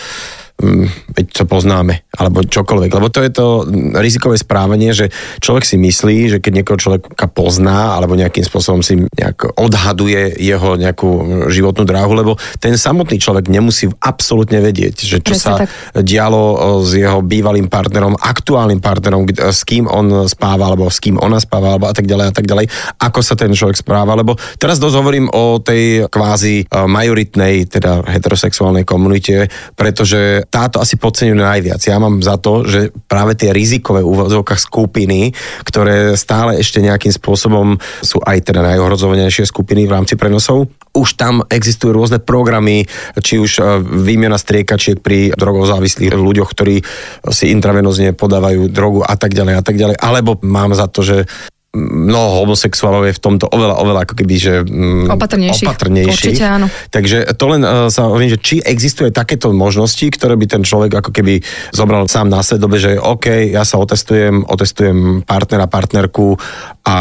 Mm, 0.60 0.92
veď 1.16 1.26
to 1.32 1.44
poznáme, 1.48 2.04
alebo 2.12 2.44
čokoľvek. 2.44 2.92
Lebo 2.92 3.08
to 3.08 3.24
je 3.24 3.32
to 3.32 3.64
rizikové 3.96 4.36
správanie, 4.36 4.92
že 4.92 5.08
človek 5.40 5.64
si 5.64 5.80
myslí, 5.80 6.36
že 6.36 6.38
keď 6.44 6.52
niekoho 6.60 6.76
človeka 6.76 7.32
pozná, 7.32 7.96
alebo 7.96 8.12
nejakým 8.12 8.44
spôsobom 8.44 8.84
si 8.84 9.00
nejak 9.00 9.56
odhaduje 9.56 10.36
jeho 10.36 10.76
nejakú 10.76 11.08
životnú 11.48 11.88
dráhu, 11.88 12.12
lebo 12.12 12.36
ten 12.60 12.76
samotný 12.76 13.16
človek 13.16 13.48
nemusí 13.48 13.88
absolútne 14.04 14.60
vedieť, 14.60 15.00
že 15.00 15.24
čo 15.24 15.32
Presne 15.32 15.40
sa 15.40 15.52
tak. 15.64 15.72
dialo 16.04 16.84
s 16.84 16.92
jeho 16.92 17.24
bývalým 17.24 17.72
partnerom, 17.72 18.20
aktuálnym 18.20 18.84
partnerom, 18.84 19.32
s 19.32 19.64
kým 19.64 19.88
on 19.88 20.28
spáva, 20.28 20.68
alebo 20.68 20.92
s 20.92 21.00
kým 21.00 21.16
ona 21.16 21.40
spáva, 21.40 21.72
alebo 21.72 21.88
a 21.88 21.96
tak 21.96 22.04
ďalej 22.04 22.26
a 22.28 22.34
tak 22.36 22.44
ďalej, 22.44 22.68
ako 23.00 23.20
sa 23.24 23.32
ten 23.32 23.56
človek 23.56 23.80
správa, 23.80 24.12
lebo 24.12 24.36
teraz 24.60 24.76
dosť 24.76 24.96
hovorím 25.00 25.32
o 25.32 25.56
tej 25.56 26.04
kvázi 26.12 26.68
majoritnej, 26.68 27.64
teda 27.64 28.04
heterosexuálnej 28.04 28.84
komunite, 28.84 29.48
pretože 29.72 30.44
táto 30.50 30.82
asi 30.82 30.98
podceňujú 30.98 31.38
najviac. 31.38 31.80
Ja 31.86 32.02
mám 32.02 32.20
za 32.20 32.36
to, 32.36 32.66
že 32.66 32.90
práve 33.06 33.38
tie 33.38 33.54
rizikové 33.54 34.02
úvodzovkách 34.02 34.58
skupiny, 34.58 35.30
ktoré 35.62 36.18
stále 36.18 36.58
ešte 36.58 36.82
nejakým 36.82 37.14
spôsobom 37.14 37.78
sú 38.02 38.18
aj 38.20 38.50
teda 38.50 38.60
najohrozovanejšie 38.66 39.46
skupiny 39.46 39.86
v 39.86 39.94
rámci 39.94 40.18
prenosov, 40.18 40.66
už 40.90 41.14
tam 41.14 41.46
existujú 41.46 41.94
rôzne 41.94 42.18
programy, 42.18 42.82
či 43.22 43.38
už 43.38 43.62
e, 43.62 43.78
výmena 44.02 44.34
striekačiek 44.34 44.98
pri 44.98 45.30
drogozávislých 45.38 46.10
ľuďoch, 46.18 46.50
ktorí 46.50 46.82
si 47.30 47.54
intravenozne 47.54 48.10
podávajú 48.18 48.66
drogu 48.66 49.06
a 49.06 49.14
tak 49.14 49.30
ďalej 49.30 49.54
a 49.54 49.62
tak 49.62 49.78
ďalej. 49.78 49.96
Alebo 50.02 50.42
mám 50.42 50.74
za 50.74 50.90
to, 50.90 51.06
že 51.06 51.30
mnoho 51.70 52.42
homosexuálov 52.42 53.06
je 53.06 53.14
v 53.14 53.22
tomto 53.22 53.46
oveľa, 53.46 53.78
oveľa 53.78 54.00
ako 54.02 54.14
keby, 54.18 54.34
že 54.42 54.54
mm, 54.66 55.06
opatrnejší. 55.06 55.64
opatrnejší. 55.70 56.10
Určite 56.10 56.42
áno. 56.42 56.66
Takže 56.90 57.30
to 57.38 57.44
len 57.46 57.62
uh, 57.62 57.86
sa 57.86 58.10
hovorím, 58.10 58.34
že 58.34 58.42
či 58.42 58.54
existuje 58.58 59.14
takéto 59.14 59.54
možnosti, 59.54 60.02
ktoré 60.02 60.34
by 60.34 60.50
ten 60.50 60.62
človek 60.66 60.98
ako 60.98 61.14
keby 61.14 61.38
zobral 61.70 62.10
sám 62.10 62.26
na 62.26 62.42
svedobe, 62.42 62.74
že 62.74 62.98
OK, 62.98 63.54
ja 63.54 63.62
sa 63.62 63.78
otestujem, 63.78 64.42
otestujem 64.50 65.22
partnera, 65.22 65.70
partnerku 65.70 66.34
a 66.82 66.96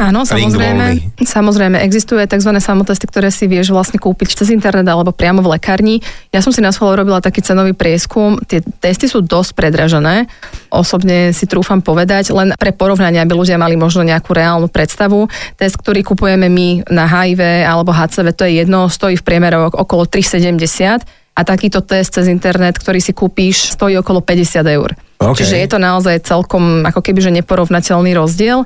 Áno, 0.00 0.26
samozrejme, 0.26 1.14
samozrejme, 1.22 1.78
existuje 1.86 2.26
tzv. 2.26 2.50
samotesty, 2.58 3.06
ktoré 3.06 3.30
si 3.30 3.46
vieš 3.46 3.70
vlastne 3.70 4.02
kúpiť 4.02 4.42
cez 4.42 4.50
internet 4.50 4.90
alebo 4.90 5.14
priamo 5.14 5.38
v 5.38 5.54
lekárni. 5.54 6.02
Ja 6.34 6.42
som 6.42 6.50
si 6.50 6.58
na 6.58 6.74
robila 6.74 7.22
taký 7.22 7.46
cenový 7.46 7.78
prieskum. 7.78 8.42
Tie 8.42 8.58
testy 8.82 9.06
sú 9.06 9.22
dosť 9.22 9.54
predražené. 9.54 10.26
Osobne 10.70 11.34
si 11.34 11.50
trúfam 11.50 11.82
povedať, 11.82 12.30
len 12.30 12.54
pre 12.54 12.70
porovnanie, 12.70 13.18
aby 13.18 13.34
ľudia 13.34 13.58
mali 13.58 13.74
možno 13.74 14.06
nejakú 14.06 14.30
reálnu 14.30 14.70
predstavu. 14.70 15.26
Test, 15.58 15.76
ktorý 15.82 16.06
kupujeme 16.06 16.46
my 16.46 16.86
na 16.88 17.10
HIV 17.10 17.66
alebo 17.66 17.90
HCV, 17.90 18.30
to 18.32 18.46
je 18.46 18.62
jedno, 18.62 18.86
stojí 18.86 19.18
v 19.18 19.26
priemere 19.26 19.58
okolo 19.58 20.06
3,70 20.06 21.02
a 21.34 21.40
takýto 21.42 21.82
test 21.82 22.14
cez 22.14 22.26
internet, 22.30 22.78
ktorý 22.78 23.02
si 23.02 23.10
kúpíš, 23.10 23.74
stojí 23.74 23.98
okolo 23.98 24.22
50 24.22 24.62
eur. 24.66 24.94
Okay. 25.18 25.42
Čiže 25.42 25.56
je 25.58 25.68
to 25.68 25.78
naozaj 25.82 26.22
celkom 26.22 26.86
ako 26.86 27.00
keby, 27.02 27.20
že 27.22 27.34
neporovnateľný 27.34 28.14
rozdiel. 28.16 28.64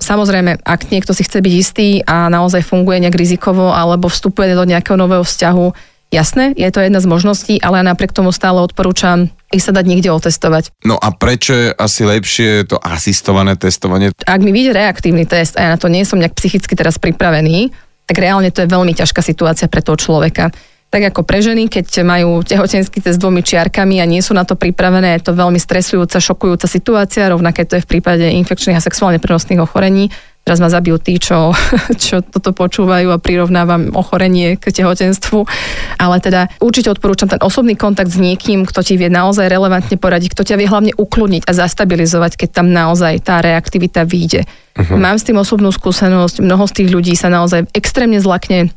Samozrejme, 0.00 0.64
ak 0.64 0.88
niekto 0.88 1.12
si 1.12 1.20
chce 1.20 1.44
byť 1.44 1.54
istý 1.58 1.88
a 2.08 2.32
naozaj 2.32 2.64
funguje 2.64 2.96
nejak 3.02 3.18
rizikovo 3.18 3.74
alebo 3.74 4.08
vstupuje 4.08 4.56
do 4.56 4.64
nejakého 4.64 4.96
nového 4.96 5.20
vzťahu, 5.20 5.66
jasné, 6.08 6.56
je 6.56 6.68
to 6.72 6.80
jedna 6.80 6.96
z 6.96 7.10
možností, 7.10 7.54
ale 7.60 7.84
napriek 7.84 8.16
tomu 8.16 8.32
stále 8.32 8.56
odporúčam 8.60 9.28
ich 9.50 9.62
sa 9.62 9.74
dať 9.74 9.84
niekde 9.86 10.14
otestovať. 10.14 10.70
No 10.86 10.96
a 10.96 11.10
prečo 11.10 11.52
je 11.52 11.68
asi 11.74 12.06
lepšie 12.06 12.70
to 12.70 12.78
asistované 12.78 13.58
testovanie? 13.58 14.14
Ak 14.24 14.40
mi 14.40 14.54
vyjde 14.54 14.78
reaktívny 14.78 15.26
test 15.26 15.58
a 15.58 15.66
ja 15.66 15.70
na 15.74 15.78
to 15.78 15.90
nie 15.90 16.06
som 16.06 16.22
nejak 16.22 16.38
psychicky 16.38 16.78
teraz 16.78 17.02
pripravený, 17.02 17.74
tak 18.06 18.16
reálne 18.18 18.54
to 18.54 18.62
je 18.62 18.70
veľmi 18.70 18.94
ťažká 18.94 19.22
situácia 19.22 19.66
pre 19.66 19.82
toho 19.82 19.98
človeka 19.98 20.54
tak 20.90 21.14
ako 21.14 21.22
pre 21.22 21.38
ženy, 21.38 21.70
keď 21.70 22.02
majú 22.02 22.42
tehotenský 22.42 22.98
test 22.98 23.16
s 23.16 23.22
dvomi 23.22 23.46
čiarkami 23.46 24.02
a 24.02 24.10
nie 24.10 24.18
sú 24.18 24.34
na 24.34 24.42
to 24.42 24.58
pripravené, 24.58 25.14
je 25.16 25.30
to 25.30 25.38
veľmi 25.38 25.62
stresujúca, 25.62 26.18
šokujúca 26.18 26.66
situácia, 26.66 27.30
rovnaké 27.30 27.62
to 27.62 27.78
je 27.78 27.86
v 27.86 27.90
prípade 27.96 28.26
infekčných 28.26 28.74
a 28.74 28.82
sexuálne 28.82 29.22
prenosných 29.22 29.62
ochorení. 29.62 30.10
Teraz 30.50 30.58
ma 30.58 30.66
zabijú 30.66 30.98
tí, 30.98 31.22
čo, 31.22 31.54
čo 32.10 32.26
toto 32.26 32.50
počúvajú 32.50 33.14
a 33.14 33.22
prirovnávam 33.22 33.94
ochorenie 33.94 34.58
k 34.58 34.74
tehotenstvu. 34.74 35.46
Ale 35.94 36.18
teda 36.18 36.50
určite 36.58 36.90
odporúčam 36.90 37.30
ten 37.30 37.38
osobný 37.38 37.78
kontakt 37.78 38.10
s 38.10 38.18
niekým, 38.18 38.66
kto 38.66 38.82
ti 38.82 38.98
vie 38.98 39.06
naozaj 39.06 39.46
relevantne 39.46 39.94
poradiť, 39.94 40.34
kto 40.34 40.42
ťa 40.42 40.58
vie 40.58 40.66
hlavne 40.66 40.92
ukludniť 40.98 41.46
a 41.46 41.54
zastabilizovať, 41.54 42.34
keď 42.34 42.48
tam 42.50 42.74
naozaj 42.74 43.22
tá 43.22 43.38
reaktivita 43.38 44.02
vyjde. 44.02 44.42
Uh-huh. 44.74 44.98
Mám 44.98 45.22
s 45.22 45.30
tým 45.30 45.38
osobnú 45.38 45.70
skúsenosť, 45.70 46.42
mnoho 46.42 46.66
z 46.66 46.82
tých 46.82 46.88
ľudí 46.90 47.14
sa 47.14 47.30
naozaj 47.30 47.70
extrémne 47.70 48.18
zlakne 48.18 48.74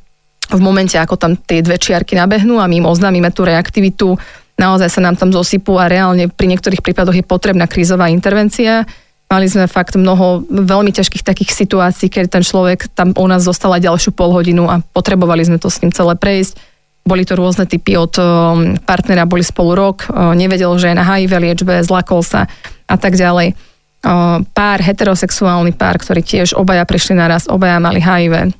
v 0.53 0.61
momente, 0.61 0.93
ako 0.93 1.17
tam 1.17 1.33
tie 1.33 1.65
dve 1.65 1.81
čiarky 1.81 2.13
nabehnú 2.13 2.61
a 2.61 2.69
my 2.69 2.85
im 2.85 2.85
oznámime 2.85 3.33
tú 3.33 3.49
reaktivitu, 3.49 4.13
naozaj 4.61 4.93
sa 4.93 5.01
nám 5.01 5.17
tam 5.17 5.33
zosypú 5.33 5.81
a 5.81 5.89
reálne 5.89 6.29
pri 6.29 6.53
niektorých 6.53 6.85
prípadoch 6.85 7.17
je 7.17 7.25
potrebná 7.25 7.65
krízová 7.65 8.13
intervencia. 8.13 8.85
Mali 9.33 9.49
sme 9.49 9.65
fakt 9.65 9.97
mnoho 9.97 10.45
veľmi 10.45 10.93
ťažkých 10.93 11.25
takých 11.25 11.57
situácií, 11.57 12.05
keď 12.05 12.37
ten 12.37 12.43
človek 12.45 12.85
tam 12.93 13.17
u 13.17 13.25
nás 13.25 13.41
zostal 13.41 13.73
aj 13.73 13.81
ďalšiu 13.81 14.13
pol 14.13 14.29
hodinu 14.29 14.69
a 14.69 14.77
potrebovali 14.93 15.41
sme 15.41 15.57
to 15.57 15.73
s 15.73 15.81
ním 15.81 15.89
celé 15.89 16.13
prejsť. 16.13 16.53
Boli 17.01 17.25
to 17.25 17.33
rôzne 17.33 17.65
typy 17.65 17.97
od 17.97 18.13
um, 18.21 18.77
partnera, 18.85 19.25
boli 19.25 19.41
spolu 19.41 19.73
rok, 19.73 20.05
uh, 20.05 20.37
nevedel, 20.37 20.69
že 20.77 20.93
je 20.93 20.99
na 21.01 21.01
HIV 21.01 21.33
liečbe, 21.49 21.81
zlakol 21.81 22.21
sa 22.21 22.45
a 22.85 22.93
tak 22.93 23.17
ďalej. 23.17 23.57
Uh, 24.05 24.45
pár, 24.53 24.85
heterosexuálny 24.85 25.73
pár, 25.73 25.97
ktorý 25.97 26.21
tiež 26.21 26.53
obaja 26.53 26.85
prišli 26.85 27.17
naraz, 27.17 27.49
obaja 27.49 27.81
mali 27.81 28.05
HIV, 28.05 28.53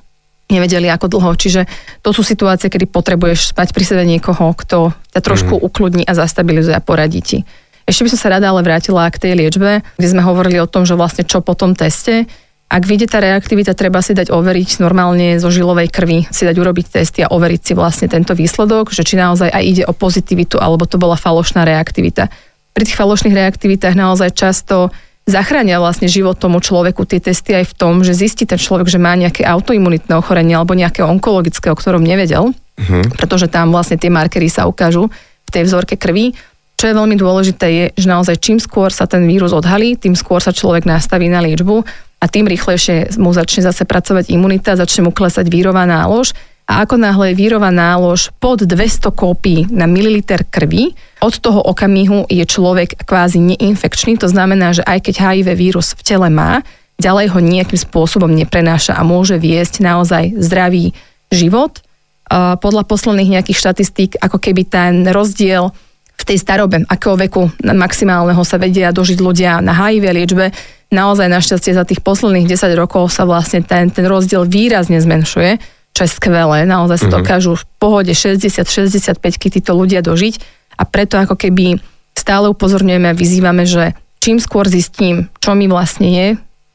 nevedeli 0.49 0.89
ako 0.89 1.05
dlho. 1.05 1.37
Čiže 1.37 1.69
to 2.01 2.17
sú 2.17 2.25
situácie, 2.25 2.73
kedy 2.73 2.89
potrebuješ 2.89 3.53
spať 3.53 3.77
pri 3.77 3.85
sebe 3.85 4.03
niekoho, 4.09 4.57
kto 4.57 4.89
ťa 5.13 5.21
trošku 5.21 5.53
mm. 5.53 5.63
ukludní 5.69 6.03
a 6.09 6.17
zastabilizuje 6.17 6.73
a 6.73 6.81
poradí 6.81 7.21
ti. 7.21 7.45
Ešte 7.83 8.07
by 8.07 8.09
som 8.15 8.19
sa 8.19 8.33
rada 8.39 8.47
ale 8.47 8.63
vrátila 8.63 9.07
k 9.11 9.19
tej 9.19 9.33
liečbe, 9.35 9.83
kde 9.99 10.07
sme 10.07 10.23
hovorili 10.23 10.57
o 10.63 10.69
tom, 10.69 10.87
že 10.87 10.95
vlastne 10.95 11.27
čo 11.27 11.43
po 11.43 11.51
tom 11.53 11.75
teste. 11.75 12.25
Ak 12.73 12.89
vyjde 12.89 13.05
tá 13.05 13.21
reaktivita, 13.21 13.77
treba 13.77 14.01
si 14.01 14.17
dať 14.17 14.33
overiť 14.33 14.81
normálne 14.81 15.37
zo 15.37 15.53
žilovej 15.53 15.93
krvi, 15.93 16.25
si 16.33 16.47
dať 16.47 16.57
urobiť 16.57 16.85
testy 16.89 17.21
a 17.21 17.29
overiť 17.29 17.61
si 17.61 17.73
vlastne 17.77 18.09
tento 18.09 18.33
výsledok, 18.33 18.89
že 18.89 19.05
či 19.05 19.13
naozaj 19.19 19.51
aj 19.51 19.63
ide 19.63 19.83
o 19.85 19.93
pozitivitu, 19.93 20.57
alebo 20.57 20.89
to 20.89 20.97
bola 20.97 21.13
falošná 21.13 21.67
reaktivita. 21.69 22.33
Pri 22.73 22.83
tých 22.89 22.97
falošných 22.97 23.35
reaktivitách 23.35 23.93
naozaj 23.93 24.33
často 24.33 24.89
zachránia 25.29 25.77
vlastne 25.77 26.09
život 26.09 26.35
tomu 26.35 26.59
človeku 26.59 27.05
tie 27.05 27.21
testy 27.21 27.55
aj 27.55 27.71
v 27.71 27.73
tom, 27.77 27.93
že 28.01 28.17
zistí 28.17 28.43
ten 28.43 28.59
človek, 28.59 28.89
že 28.89 28.99
má 28.99 29.13
nejaké 29.15 29.45
autoimunitné 29.45 30.17
ochorenie 30.17 30.57
alebo 30.57 30.75
nejaké 30.75 31.05
onkologické, 31.05 31.71
o 31.71 31.77
ktorom 31.77 32.03
nevedel, 32.03 32.51
uh-huh. 32.51 33.03
pretože 33.15 33.47
tam 33.47 33.71
vlastne 33.71 33.95
tie 33.95 34.11
markery 34.11 34.51
sa 34.51 34.67
ukážu 34.67 35.07
v 35.47 35.49
tej 35.53 35.63
vzorke 35.69 35.95
krvi 35.95 36.35
čo 36.77 36.91
je 36.91 36.97
veľmi 36.97 37.15
dôležité 37.15 37.67
je, 37.69 37.85
že 38.03 38.07
naozaj 38.11 38.41
čím 38.43 38.57
skôr 38.59 38.91
sa 38.91 39.07
ten 39.07 39.23
vírus 39.23 39.55
odhalí, 39.55 39.95
tým 39.95 40.17
skôr 40.17 40.43
sa 40.43 40.51
človek 40.51 40.83
nastaví 40.83 41.31
na 41.31 41.39
liečbu 41.39 41.85
a 42.19 42.25
tým 42.27 42.47
rýchlejšie 42.47 43.15
mu 43.19 43.31
začne 43.31 43.63
zase 43.63 43.87
pracovať 43.87 44.31
imunita, 44.31 44.75
začne 44.75 45.07
mu 45.07 45.11
klesať 45.15 45.47
vírová 45.47 45.87
nálož 45.87 46.35
a 46.63 46.87
ako 46.87 46.95
náhle 46.95 47.31
je 47.31 47.39
vírová 47.39 47.71
nálož 47.75 48.31
pod 48.39 48.63
200 48.63 49.11
kópí 49.11 49.67
na 49.67 49.83
mililiter 49.83 50.47
krvi, 50.47 50.95
od 51.19 51.35
toho 51.39 51.59
okamihu 51.59 52.27
je 52.31 52.43
človek 52.47 53.03
kvázi 53.03 53.39
neinfekčný, 53.39 54.15
to 54.15 54.31
znamená, 54.31 54.71
že 54.71 54.83
aj 54.87 55.07
keď 55.07 55.13
HIV 55.19 55.47
vírus 55.59 55.91
v 55.91 56.01
tele 56.03 56.31
má, 56.31 56.63
ďalej 56.99 57.35
ho 57.35 57.39
nejakým 57.43 57.79
spôsobom 57.79 58.31
neprenáša 58.31 58.95
a 58.95 59.03
môže 59.03 59.35
viesť 59.35 59.83
naozaj 59.83 60.39
zdravý 60.39 60.95
život. 61.31 61.83
Podľa 62.31 62.87
posledných 62.87 63.39
nejakých 63.39 63.59
štatistík, 63.59 64.11
ako 64.23 64.39
keby 64.39 64.63
ten 64.63 65.03
rozdiel 65.11 65.75
v 66.23 66.29
tej 66.31 66.39
starobe, 66.39 66.87
akého 66.87 67.19
veku 67.19 67.51
maximálneho 67.59 68.39
sa 68.47 68.55
vedia 68.55 68.95
dožiť 68.95 69.19
ľudia 69.19 69.59
na 69.59 69.75
HIV 69.75 70.03
liečbe. 70.15 70.55
Naozaj 70.87 71.27
našťastie 71.27 71.75
za 71.75 71.83
tých 71.83 71.99
posledných 71.99 72.47
10 72.47 72.79
rokov 72.79 73.11
sa 73.11 73.27
vlastne 73.27 73.59
ten, 73.59 73.91
ten 73.91 74.07
rozdiel 74.07 74.47
výrazne 74.47 75.03
zmenšuje, 75.03 75.59
čo 75.91 76.01
je 76.07 76.09
skvelé. 76.09 76.63
Naozaj 76.63 76.97
sa 76.97 77.11
mm-hmm. 77.11 77.19
dokážu 77.19 77.59
v 77.59 77.63
pohode 77.75 78.15
60-65 78.15 79.19
títo 79.51 79.75
ľudia 79.75 79.99
dožiť 79.99 80.39
a 80.79 80.87
preto 80.87 81.19
ako 81.19 81.35
keby 81.35 81.83
stále 82.15 82.47
upozorňujeme 82.47 83.11
a 83.11 83.17
vyzývame, 83.17 83.67
že 83.67 83.91
čím 84.23 84.39
skôr 84.39 84.71
zistím, 84.71 85.27
čo 85.43 85.59
mi 85.59 85.67
vlastne 85.67 86.07
je, 86.07 86.27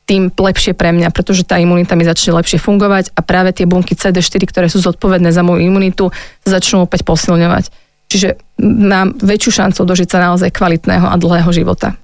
tým 0.09 0.33
lepšie 0.33 0.73
pre 0.73 0.93
mňa, 0.93 1.13
pretože 1.13 1.45
tá 1.45 1.61
imunita 1.61 1.93
mi 1.93 2.05
začne 2.05 2.37
lepšie 2.37 2.57
fungovať 2.61 3.13
a 3.13 3.21
práve 3.21 3.53
tie 3.53 3.69
bunky 3.69 3.93
CD4, 3.93 4.41
ktoré 4.49 4.67
sú 4.73 4.81
zodpovedné 4.81 5.29
za 5.33 5.45
moju 5.45 5.61
imunitu, 5.61 6.09
začnú 6.49 6.89
opäť 6.89 7.05
posilňovať. 7.05 7.88
Čiže 8.09 8.59
mám 8.65 9.15
väčšiu 9.21 9.51
šancu 9.65 9.81
dožiť 9.85 10.09
sa 10.09 10.19
naozaj 10.33 10.51
kvalitného 10.51 11.07
a 11.07 11.17
dlhého 11.21 11.53
života. 11.53 11.95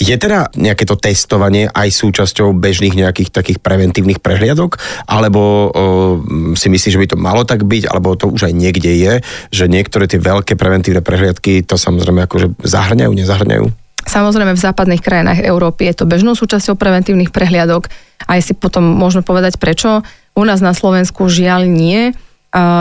Je 0.00 0.16
teda 0.16 0.48
nejaké 0.56 0.88
to 0.88 0.96
testovanie 0.96 1.68
aj 1.68 1.92
súčasťou 1.92 2.56
bežných 2.56 2.96
nejakých 2.96 3.28
takých 3.28 3.58
preventívnych 3.60 4.24
prehliadok, 4.24 4.80
alebo 5.04 5.40
o, 5.40 5.70
si 6.56 6.72
myslíš, 6.72 6.96
že 6.96 7.00
by 7.04 7.06
to 7.12 7.20
malo 7.20 7.44
tak 7.44 7.68
byť, 7.68 7.84
alebo 7.84 8.16
to 8.16 8.32
už 8.32 8.48
aj 8.48 8.54
niekde 8.56 8.88
je, 8.96 9.20
že 9.52 9.68
niektoré 9.68 10.08
tie 10.08 10.16
veľké 10.16 10.56
preventívne 10.56 11.04
prehliadky 11.04 11.60
to 11.60 11.76
samozrejme 11.76 12.24
akože 12.24 12.56
zahrňajú, 12.64 13.12
nezahrňajú? 13.12 13.66
Samozrejme 14.00 14.56
v 14.56 14.64
západných 14.64 15.04
krajinách 15.04 15.44
Európy 15.44 15.92
je 15.92 16.00
to 16.00 16.08
bežnou 16.08 16.32
súčasťou 16.32 16.80
preventívnych 16.80 17.28
prehliadok. 17.28 17.92
Aj 18.24 18.40
si 18.40 18.56
potom 18.56 18.80
môžeme 18.80 19.20
povedať 19.20 19.60
prečo. 19.60 20.00
U 20.32 20.48
nás 20.48 20.64
na 20.64 20.72
Slovensku 20.72 21.28
žiaľ 21.28 21.68
nie 21.68 22.16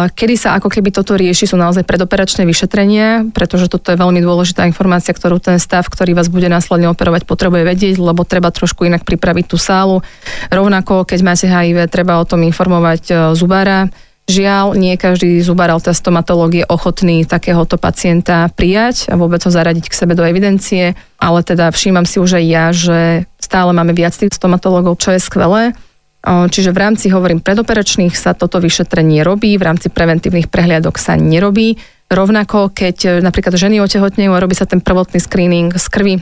Kedy 0.09 0.33
sa 0.33 0.57
ako 0.57 0.65
keby 0.65 0.89
toto 0.89 1.13
rieši, 1.13 1.45
sú 1.45 1.53
naozaj 1.53 1.85
predoperačné 1.85 2.41
vyšetrenia, 2.41 3.29
pretože 3.29 3.69
toto 3.69 3.93
je 3.93 4.01
veľmi 4.01 4.17
dôležitá 4.17 4.65
informácia, 4.65 5.13
ktorú 5.13 5.37
ten 5.37 5.61
stav, 5.61 5.85
ktorý 5.85 6.17
vás 6.17 6.25
bude 6.25 6.49
následne 6.49 6.89
operovať, 6.89 7.29
potrebuje 7.29 7.69
vedieť, 7.69 8.01
lebo 8.01 8.25
treba 8.25 8.49
trošku 8.49 8.89
inak 8.89 9.05
pripraviť 9.05 9.45
tú 9.45 9.61
sálu. 9.61 10.01
Rovnako, 10.49 11.05
keď 11.05 11.19
máte 11.21 11.45
HIV, 11.45 11.85
treba 11.85 12.17
o 12.17 12.25
tom 12.25 12.41
informovať 12.49 13.03
e, 13.05 13.13
zubára. 13.37 13.93
Žiaľ, 14.25 14.73
nie 14.73 14.97
každý 14.97 15.37
zubár 15.41 15.69
alebo 15.69 15.85
stomatológ 15.85 16.61
je 16.61 16.65
ochotný 16.65 17.29
takéhoto 17.29 17.77
pacienta 17.77 18.49
prijať 18.53 19.09
a 19.09 19.17
vôbec 19.21 19.41
ho 19.45 19.53
zaradiť 19.53 19.85
k 19.85 19.97
sebe 19.97 20.17
do 20.17 20.25
evidencie, 20.25 20.97
ale 21.21 21.45
teda 21.45 21.69
všímam 21.69 22.09
si 22.09 22.17
už 22.17 22.41
aj 22.41 22.45
ja, 22.45 22.65
že 22.73 23.29
stále 23.37 23.69
máme 23.73 23.93
viac 23.93 24.17
tých 24.17 24.33
stomatológov, 24.33 24.97
čo 24.97 25.13
je 25.13 25.21
skvelé 25.21 25.77
Čiže 26.25 26.75
v 26.75 26.81
rámci, 26.83 27.07
hovorím, 27.07 27.39
predoperačných 27.39 28.11
sa 28.11 28.35
toto 28.35 28.59
vyšetrenie 28.59 29.23
robí, 29.23 29.55
v 29.55 29.63
rámci 29.63 29.87
preventívnych 29.87 30.51
prehliadok 30.51 30.99
sa 30.99 31.15
nerobí. 31.15 31.79
Rovnako, 32.11 32.75
keď 32.75 32.97
e, 33.05 33.09
napríklad 33.23 33.55
ženy 33.55 33.79
otehotnejú 33.79 34.33
a 34.33 34.41
robí 34.41 34.57
sa 34.57 34.67
ten 34.67 34.83
prvotný 34.83 35.21
screening 35.21 35.71
z 35.77 35.87
krvi, 35.87 36.15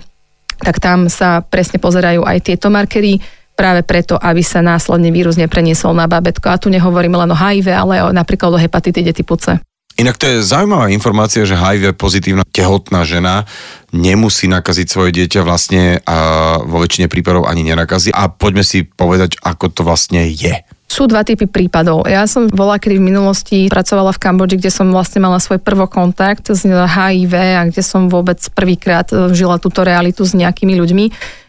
tak 0.61 0.77
tam 0.83 1.09
sa 1.09 1.41
presne 1.41 1.81
pozerajú 1.81 2.27
aj 2.27 2.37
tieto 2.45 2.69
markery, 2.69 3.23
práve 3.57 3.81
preto, 3.81 4.21
aby 4.21 4.45
sa 4.45 4.61
následne 4.61 5.09
vírus 5.09 5.33
nepreniesol 5.33 5.97
na 5.97 6.05
babetko. 6.05 6.45
A 6.53 6.61
tu 6.61 6.69
nehovoríme 6.69 7.17
len 7.17 7.33
o 7.33 7.37
HIV, 7.37 7.73
ale 7.73 8.05
o, 8.05 8.13
napríklad 8.13 8.53
o 8.53 8.61
hepatitide 8.61 9.17
typu 9.17 9.33
C. 9.41 9.57
Inak 9.97 10.21
to 10.21 10.29
je 10.29 10.45
zaujímavá 10.45 10.93
informácia, 10.93 11.41
že 11.41 11.57
HIV 11.57 11.97
pozitívna 11.97 12.45
tehotná 12.45 13.01
žena 13.01 13.49
nemusí 13.89 14.45
nakaziť 14.45 14.87
svoje 14.93 15.09
dieťa 15.09 15.41
vlastne 15.41 16.05
a 16.05 16.17
vo 16.61 16.77
väčšine 16.85 17.09
prípadov 17.09 17.49
ani 17.49 17.65
nenakazí. 17.65 18.13
A 18.13 18.29
poďme 18.29 18.61
si 18.61 18.85
povedať, 18.85 19.41
ako 19.41 19.73
to 19.73 19.81
vlastne 19.81 20.21
je. 20.29 20.53
Sú 20.85 21.09
dva 21.09 21.25
typy 21.25 21.49
prípadov. 21.49 22.05
Ja 22.05 22.29
som 22.29 22.45
bola 22.45 22.77
kedy 22.77 23.01
v 23.01 23.07
minulosti 23.09 23.57
pracovala 23.73 24.13
v 24.13 24.21
Kambodži, 24.21 24.61
kde 24.61 24.71
som 24.71 24.87
vlastne 24.93 25.17
mala 25.17 25.41
svoj 25.41 25.59
prvokontakt 25.59 26.53
s 26.53 26.61
HIV 26.63 27.33
a 27.33 27.65
kde 27.65 27.81
som 27.81 28.05
vôbec 28.05 28.37
prvýkrát 28.53 29.09
žila 29.33 29.57
túto 29.57 29.81
realitu 29.81 30.23
s 30.23 30.37
nejakými 30.37 30.77
ľuďmi. 30.77 31.05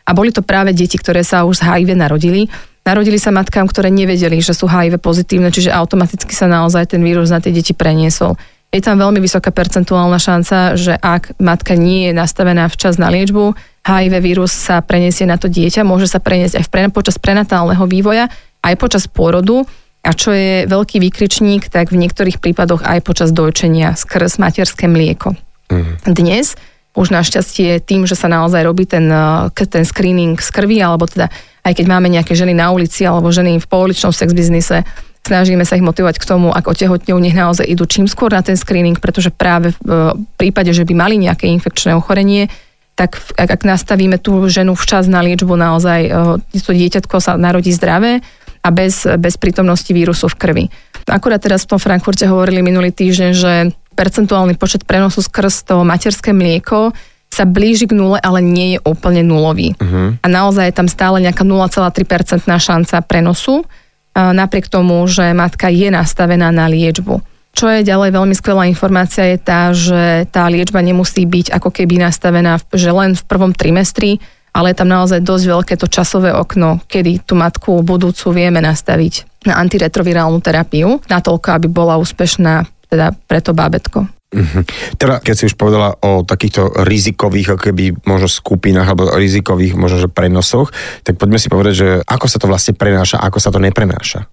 A 0.09 0.17
boli 0.17 0.33
to 0.33 0.41
práve 0.41 0.73
deti, 0.73 0.97
ktoré 0.97 1.21
sa 1.21 1.45
už 1.45 1.61
z 1.61 1.69
HIV 1.69 2.01
narodili. 2.01 2.49
Narodili 2.87 3.21
sa 3.21 3.35
matkám, 3.35 3.69
ktoré 3.69 3.93
nevedeli, 3.93 4.41
že 4.41 4.57
sú 4.57 4.69
HIV 4.71 4.99
pozitívne, 5.03 5.53
čiže 5.53 5.75
automaticky 5.75 6.33
sa 6.33 6.49
naozaj 6.49 6.97
ten 6.97 7.03
vírus 7.05 7.29
na 7.29 7.43
tie 7.43 7.53
deti 7.53 7.77
preniesol. 7.77 8.39
Je 8.69 8.85
tam 8.85 9.01
veľmi 9.01 9.17
vysoká 9.25 9.49
percentuálna 9.49 10.21
šanca, 10.21 10.77
že 10.77 10.93
ak 10.93 11.41
matka 11.41 11.73
nie 11.73 12.09
je 12.09 12.13
nastavená 12.13 12.69
včas 12.69 13.01
na 13.01 13.09
liečbu, 13.09 13.57
HIV 13.89 14.15
vírus 14.21 14.53
sa 14.53 14.85
preniesie 14.85 15.25
na 15.25 15.41
to 15.41 15.49
dieťa, 15.49 15.89
môže 15.89 16.05
sa 16.05 16.21
preniesť 16.21 16.61
aj 16.61 16.65
v 16.69 16.71
pre, 16.71 16.81
počas 16.93 17.17
prenatálneho 17.17 17.89
vývoja, 17.89 18.29
aj 18.61 18.75
počas 18.77 19.09
pôrodu 19.09 19.65
a 20.05 20.13
čo 20.13 20.37
je 20.37 20.69
veľký 20.69 21.01
výkričník, 21.01 21.73
tak 21.73 21.89
v 21.89 22.01
niektorých 22.05 22.45
prípadoch 22.45 22.85
aj 22.85 23.01
počas 23.09 23.33
dojčenia 23.33 23.97
skrz 23.97 24.37
materské 24.37 24.85
mlieko. 24.85 25.33
Mm. 25.73 25.97
Dnes 26.05 26.61
už 26.93 27.09
našťastie 27.09 27.81
tým, 27.81 28.05
že 28.05 28.19
sa 28.19 28.29
naozaj 28.29 28.65
robí 28.69 28.85
ten, 28.85 29.09
ten 29.55 29.85
screening 29.85 30.37
z 30.41 30.51
krvi, 30.51 30.83
alebo 30.83 31.09
teda 31.09 31.33
aj 31.69 31.77
keď 31.77 31.87
máme 31.93 32.09
nejaké 32.09 32.33
ženy 32.33 32.57
na 32.57 32.73
ulici 32.73 33.05
alebo 33.05 33.29
ženy 33.29 33.61
v 33.61 33.67
pouličnom 33.69 34.09
sex 34.09 34.33
biznise, 34.33 34.89
snažíme 35.29 35.69
sa 35.69 35.77
ich 35.77 35.85
motivovať 35.85 36.17
k 36.17 36.25
tomu, 36.25 36.49
ak 36.49 36.65
otehotňujú, 36.65 37.19
nech 37.21 37.37
naozaj 37.37 37.69
idú 37.69 37.85
čím 37.85 38.09
skôr 38.09 38.33
na 38.33 38.41
ten 38.41 38.57
screening, 38.57 38.97
pretože 38.97 39.29
práve 39.29 39.77
v 39.85 40.17
prípade, 40.41 40.73
že 40.73 40.89
by 40.89 40.95
mali 40.97 41.21
nejaké 41.21 41.45
infekčné 41.53 41.93
ochorenie, 41.93 42.49
tak 42.97 43.21
ak, 43.37 43.61
ak 43.61 43.63
nastavíme 43.63 44.17
tú 44.19 44.49
ženu 44.51 44.75
včas 44.75 45.07
na 45.07 45.23
liečbu, 45.23 45.55
naozaj 45.55 46.01
e, 46.03 46.59
to 46.59 46.75
dieťatko 46.75 47.23
sa 47.23 47.39
narodí 47.39 47.71
zdravé 47.71 48.25
a 48.59 48.75
bez, 48.75 49.07
bez 49.07 49.39
prítomnosti 49.39 49.87
vírusu 49.95 50.27
v 50.27 50.35
krvi. 50.35 50.65
Akurát 51.07 51.39
teraz 51.39 51.63
v 51.63 51.77
tom 51.77 51.81
Frankfurte 51.81 52.27
hovorili 52.27 52.59
minulý 52.59 52.91
týždeň, 52.91 53.31
že 53.31 53.53
percentuálny 53.95 54.59
počet 54.59 54.83
prenosu 54.83 55.23
skrz 55.23 55.71
to 55.71 55.87
materské 55.87 56.35
mlieko 56.35 56.91
sa 57.29 57.45
blíži 57.47 57.87
k 57.87 57.95
nule, 57.95 58.19
ale 58.19 58.43
nie 58.43 58.75
je 58.75 58.79
úplne 58.83 59.23
nulový. 59.23 59.77
Uh-huh. 59.79 60.17
A 60.19 60.27
naozaj 60.27 60.73
je 60.73 60.75
tam 60.75 60.89
stále 60.91 61.23
nejaká 61.23 61.47
0,3% 61.47 62.49
šanca 62.49 62.97
prenosu, 63.07 63.63
napriek 64.17 64.67
tomu, 64.67 65.07
že 65.07 65.31
matka 65.31 65.71
je 65.71 65.95
nastavená 65.95 66.51
na 66.51 66.67
liečbu. 66.67 67.23
Čo 67.55 67.71
je 67.71 67.87
ďalej 67.87 68.11
veľmi 68.15 68.35
skvelá 68.35 68.67
informácia 68.67 69.31
je 69.35 69.39
tá, 69.39 69.71
že 69.71 70.27
tá 70.35 70.51
liečba 70.51 70.83
nemusí 70.83 71.23
byť 71.27 71.55
ako 71.55 71.71
keby 71.71 72.03
nastavená, 72.03 72.59
že 72.75 72.91
len 72.91 73.15
v 73.15 73.23
prvom 73.27 73.55
trimestri, 73.55 74.19
ale 74.51 74.75
je 74.75 74.79
tam 74.83 74.91
naozaj 74.91 75.23
dosť 75.23 75.45
veľké 75.47 75.75
to 75.79 75.87
časové 75.87 76.35
okno, 76.35 76.83
kedy 76.91 77.23
tú 77.23 77.39
matku 77.39 77.79
budúcu 77.87 78.35
vieme 78.35 78.59
nastaviť 78.59 79.47
na 79.47 79.59
antiretrovirálnu 79.63 80.43
terapiu, 80.43 80.99
natoľko, 81.07 81.49
aby 81.55 81.67
bola 81.71 81.95
úspešná 82.03 82.67
teda 82.91 83.15
pre 83.27 83.39
to 83.39 83.55
bábetko. 83.55 84.18
Teda, 85.01 85.25
keď 85.25 85.35
si 85.35 85.49
už 85.49 85.57
povedala 85.57 85.97
o 86.05 86.21
takýchto 86.21 86.85
rizikových, 86.85 87.57
ako 87.57 87.61
keby 87.73 87.85
možno 88.05 88.29
skupinách 88.29 88.89
alebo 88.93 89.09
rizikových 89.17 89.73
možno, 89.73 90.05
že 90.05 90.13
prenosoch, 90.13 90.69
tak 91.01 91.17
poďme 91.17 91.41
si 91.41 91.49
povedať, 91.49 91.75
že 91.75 91.89
ako 92.05 92.27
sa 92.29 92.37
to 92.37 92.47
vlastne 92.47 92.77
prenáša, 92.77 93.17
ako 93.25 93.41
sa 93.41 93.49
to 93.49 93.57
neprenáša. 93.57 94.29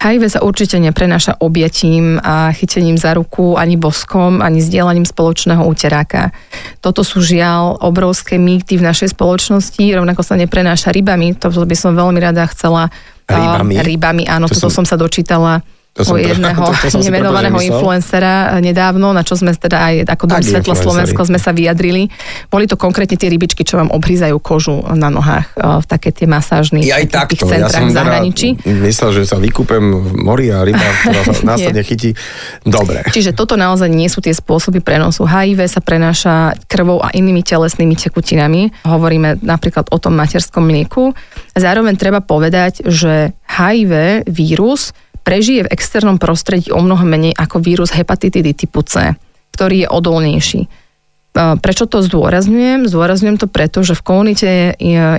HIV 0.00 0.32
sa 0.32 0.40
určite 0.40 0.80
neprenáša 0.80 1.44
objatím 1.44 2.16
a 2.24 2.56
chytením 2.56 2.96
za 2.96 3.12
ruku, 3.12 3.60
ani 3.60 3.76
boskom, 3.76 4.40
ani 4.40 4.64
sdielaním 4.64 5.04
spoločného 5.04 5.60
úteráka. 5.60 6.32
Toto 6.80 7.04
sú 7.04 7.20
žiaľ 7.20 7.76
obrovské 7.84 8.40
mýty 8.40 8.80
v 8.80 8.86
našej 8.88 9.12
spoločnosti, 9.12 9.84
rovnako 9.92 10.24
sa 10.24 10.40
neprenáša 10.40 10.88
rybami, 10.88 11.36
to 11.36 11.52
by 11.52 11.76
som 11.76 11.92
veľmi 11.92 12.16
rada 12.16 12.48
chcela. 12.48 12.88
Rybami? 13.28 13.76
Rybami, 13.76 14.24
áno, 14.24 14.48
To 14.48 14.56
toto 14.56 14.72
som- 14.72 14.82
som 14.82 14.88
sa 14.88 14.96
dočítala 14.96 15.60
o 16.08 16.14
pre- 16.16 16.30
jedného 16.32 16.62
to- 16.80 16.88
to 16.88 16.98
nemenovaného 17.02 17.58
influencera 17.60 18.56
nedávno, 18.58 19.12
na 19.12 19.20
čo 19.20 19.36
sme 19.36 19.52
teda 19.52 19.78
aj 19.78 19.94
ako 20.08 20.24
Dom 20.26 20.40
Svetla? 20.40 20.74
Slovensko 20.76 21.20
sme 21.26 21.36
sa 21.36 21.52
vyjadrili. 21.52 22.08
Boli 22.48 22.64
to 22.64 22.80
konkrétne 22.80 23.20
tie 23.20 23.28
rybičky, 23.28 23.66
čo 23.66 23.76
vám 23.76 23.92
obhryzajú 23.92 24.36
kožu 24.40 24.80
na 24.96 25.12
nohách 25.12 25.52
v 25.56 25.84
také 25.84 26.14
tie 26.14 26.24
masážne 26.24 26.80
Ja 26.80 26.96
aj 27.02 27.06
takto. 27.10 27.44
Ja 27.50 27.66
centrách 27.66 27.74
som 27.74 27.86
v 27.88 27.94
zahraničí. 27.94 28.48
Teda 28.60 28.80
myslel, 28.86 29.10
že 29.20 29.22
sa 29.28 29.36
vykúpem 29.36 29.82
v 29.82 30.10
mori 30.16 30.48
a 30.48 30.62
ryba, 30.64 30.80
ktorá 30.80 31.22
sa 31.26 31.44
následne 31.56 31.82
chytí. 31.84 32.14
Dobre. 32.64 33.04
Čiže 33.10 33.34
toto 33.36 33.58
naozaj 33.58 33.90
nie 33.90 34.08
sú 34.08 34.22
tie 34.22 34.32
spôsoby 34.32 34.80
prenosu. 34.80 35.26
HIV 35.26 35.66
sa 35.66 35.80
prenáša 35.82 36.54
krvou 36.70 37.00
a 37.02 37.10
inými 37.12 37.42
telesnými 37.42 37.96
tekutinami. 37.98 38.86
Hovoríme 38.86 39.42
napríklad 39.42 39.90
o 39.90 39.98
tom 39.98 40.14
materskom 40.16 40.64
mlieku. 40.64 41.12
Zároveň 41.56 41.96
treba 41.98 42.20
povedať, 42.22 42.86
že 42.86 43.34
HIV 43.50 44.24
vírus 44.30 44.94
prežije 45.20 45.66
v 45.66 45.72
externom 45.72 46.16
prostredí 46.16 46.72
o 46.72 46.80
mnoho 46.80 47.04
menej 47.04 47.36
ako 47.36 47.60
vírus 47.62 47.92
hepatitidy 47.92 48.56
typu 48.56 48.80
C, 48.82 49.14
ktorý 49.54 49.86
je 49.86 49.88
odolnejší. 49.88 50.60
E, 50.64 50.68
Prečo 51.60 51.84
to 51.86 52.02
zdôrazňujem? 52.02 52.88
Zdôrazňujem 52.90 53.38
to 53.38 53.46
preto, 53.46 53.86
že 53.86 53.94
v 53.94 54.06
komunite 54.06 54.48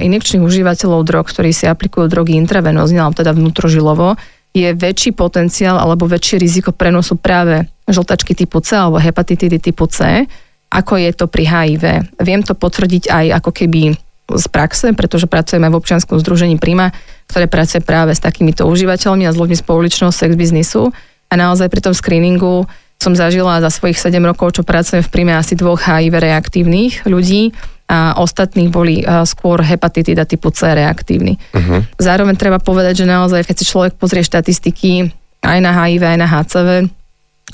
injekčných 0.02 0.44
užívateľov 0.44 1.08
drog, 1.08 1.26
ktorí 1.30 1.56
si 1.56 1.66
aplikujú 1.70 2.12
drogy 2.12 2.36
intravenózne, 2.36 3.00
alebo 3.02 3.18
teda 3.18 3.32
vnútrožilovo, 3.32 4.20
je 4.52 4.68
väčší 4.76 5.16
potenciál 5.16 5.80
alebo 5.80 6.12
väčšie 6.12 6.36
riziko 6.44 6.76
prenosu 6.76 7.16
práve 7.16 7.72
žltačky 7.88 8.36
typu 8.36 8.60
C 8.60 8.76
alebo 8.76 9.00
hepatitidy 9.00 9.64
typu 9.64 9.88
C, 9.88 10.28
ako 10.72 11.00
je 11.00 11.12
to 11.16 11.26
pri 11.28 11.44
HIV. 11.48 11.84
Viem 12.20 12.44
to 12.44 12.56
potvrdiť 12.56 13.08
aj 13.08 13.26
ako 13.44 13.52
keby 13.52 13.96
z 14.32 14.46
praxe, 14.48 14.96
pretože 14.96 15.28
pracujeme 15.28 15.68
v 15.68 15.76
občianskom 15.80 16.20
združení 16.20 16.56
Prima, 16.56 16.96
ktoré 17.32 17.48
pracuje 17.48 17.80
práve 17.80 18.12
s 18.12 18.20
takýmito 18.20 18.68
užívateľmi 18.68 19.24
a 19.24 19.32
s 19.32 19.40
ľuďmi 19.40 19.56
z 19.56 19.64
pouličného 19.64 20.12
sex 20.12 20.36
biznisu. 20.36 20.92
A 21.32 21.34
naozaj 21.40 21.72
pri 21.72 21.80
tom 21.80 21.96
screeningu 21.96 22.68
som 23.00 23.16
zažila 23.16 23.64
za 23.64 23.72
svojich 23.72 23.98
7 23.98 24.20
rokov, 24.22 24.60
čo 24.60 24.68
pracujem 24.68 25.02
v 25.02 25.10
Prime, 25.10 25.34
asi 25.34 25.56
dvoch 25.58 25.80
HIV 25.80 26.22
reaktívnych 26.22 27.08
ľudí 27.08 27.56
a 27.90 28.14
ostatných 28.22 28.70
boli 28.70 29.02
eh, 29.02 29.26
skôr 29.26 29.64
hepatitida 29.64 30.28
typu 30.30 30.54
C 30.54 30.70
reaktívny. 30.70 31.42
Uh-huh. 31.56 31.82
Zároveň 31.98 32.38
treba 32.38 32.62
povedať, 32.62 33.04
že 33.04 33.10
naozaj, 33.10 33.48
keď 33.48 33.56
si 33.58 33.66
človek 33.66 33.98
pozrie 33.98 34.22
štatistiky 34.22 35.10
aj 35.42 35.58
na 35.60 35.72
HIV, 35.74 36.04
aj 36.06 36.20
na 36.22 36.28
HCV, 36.30 36.70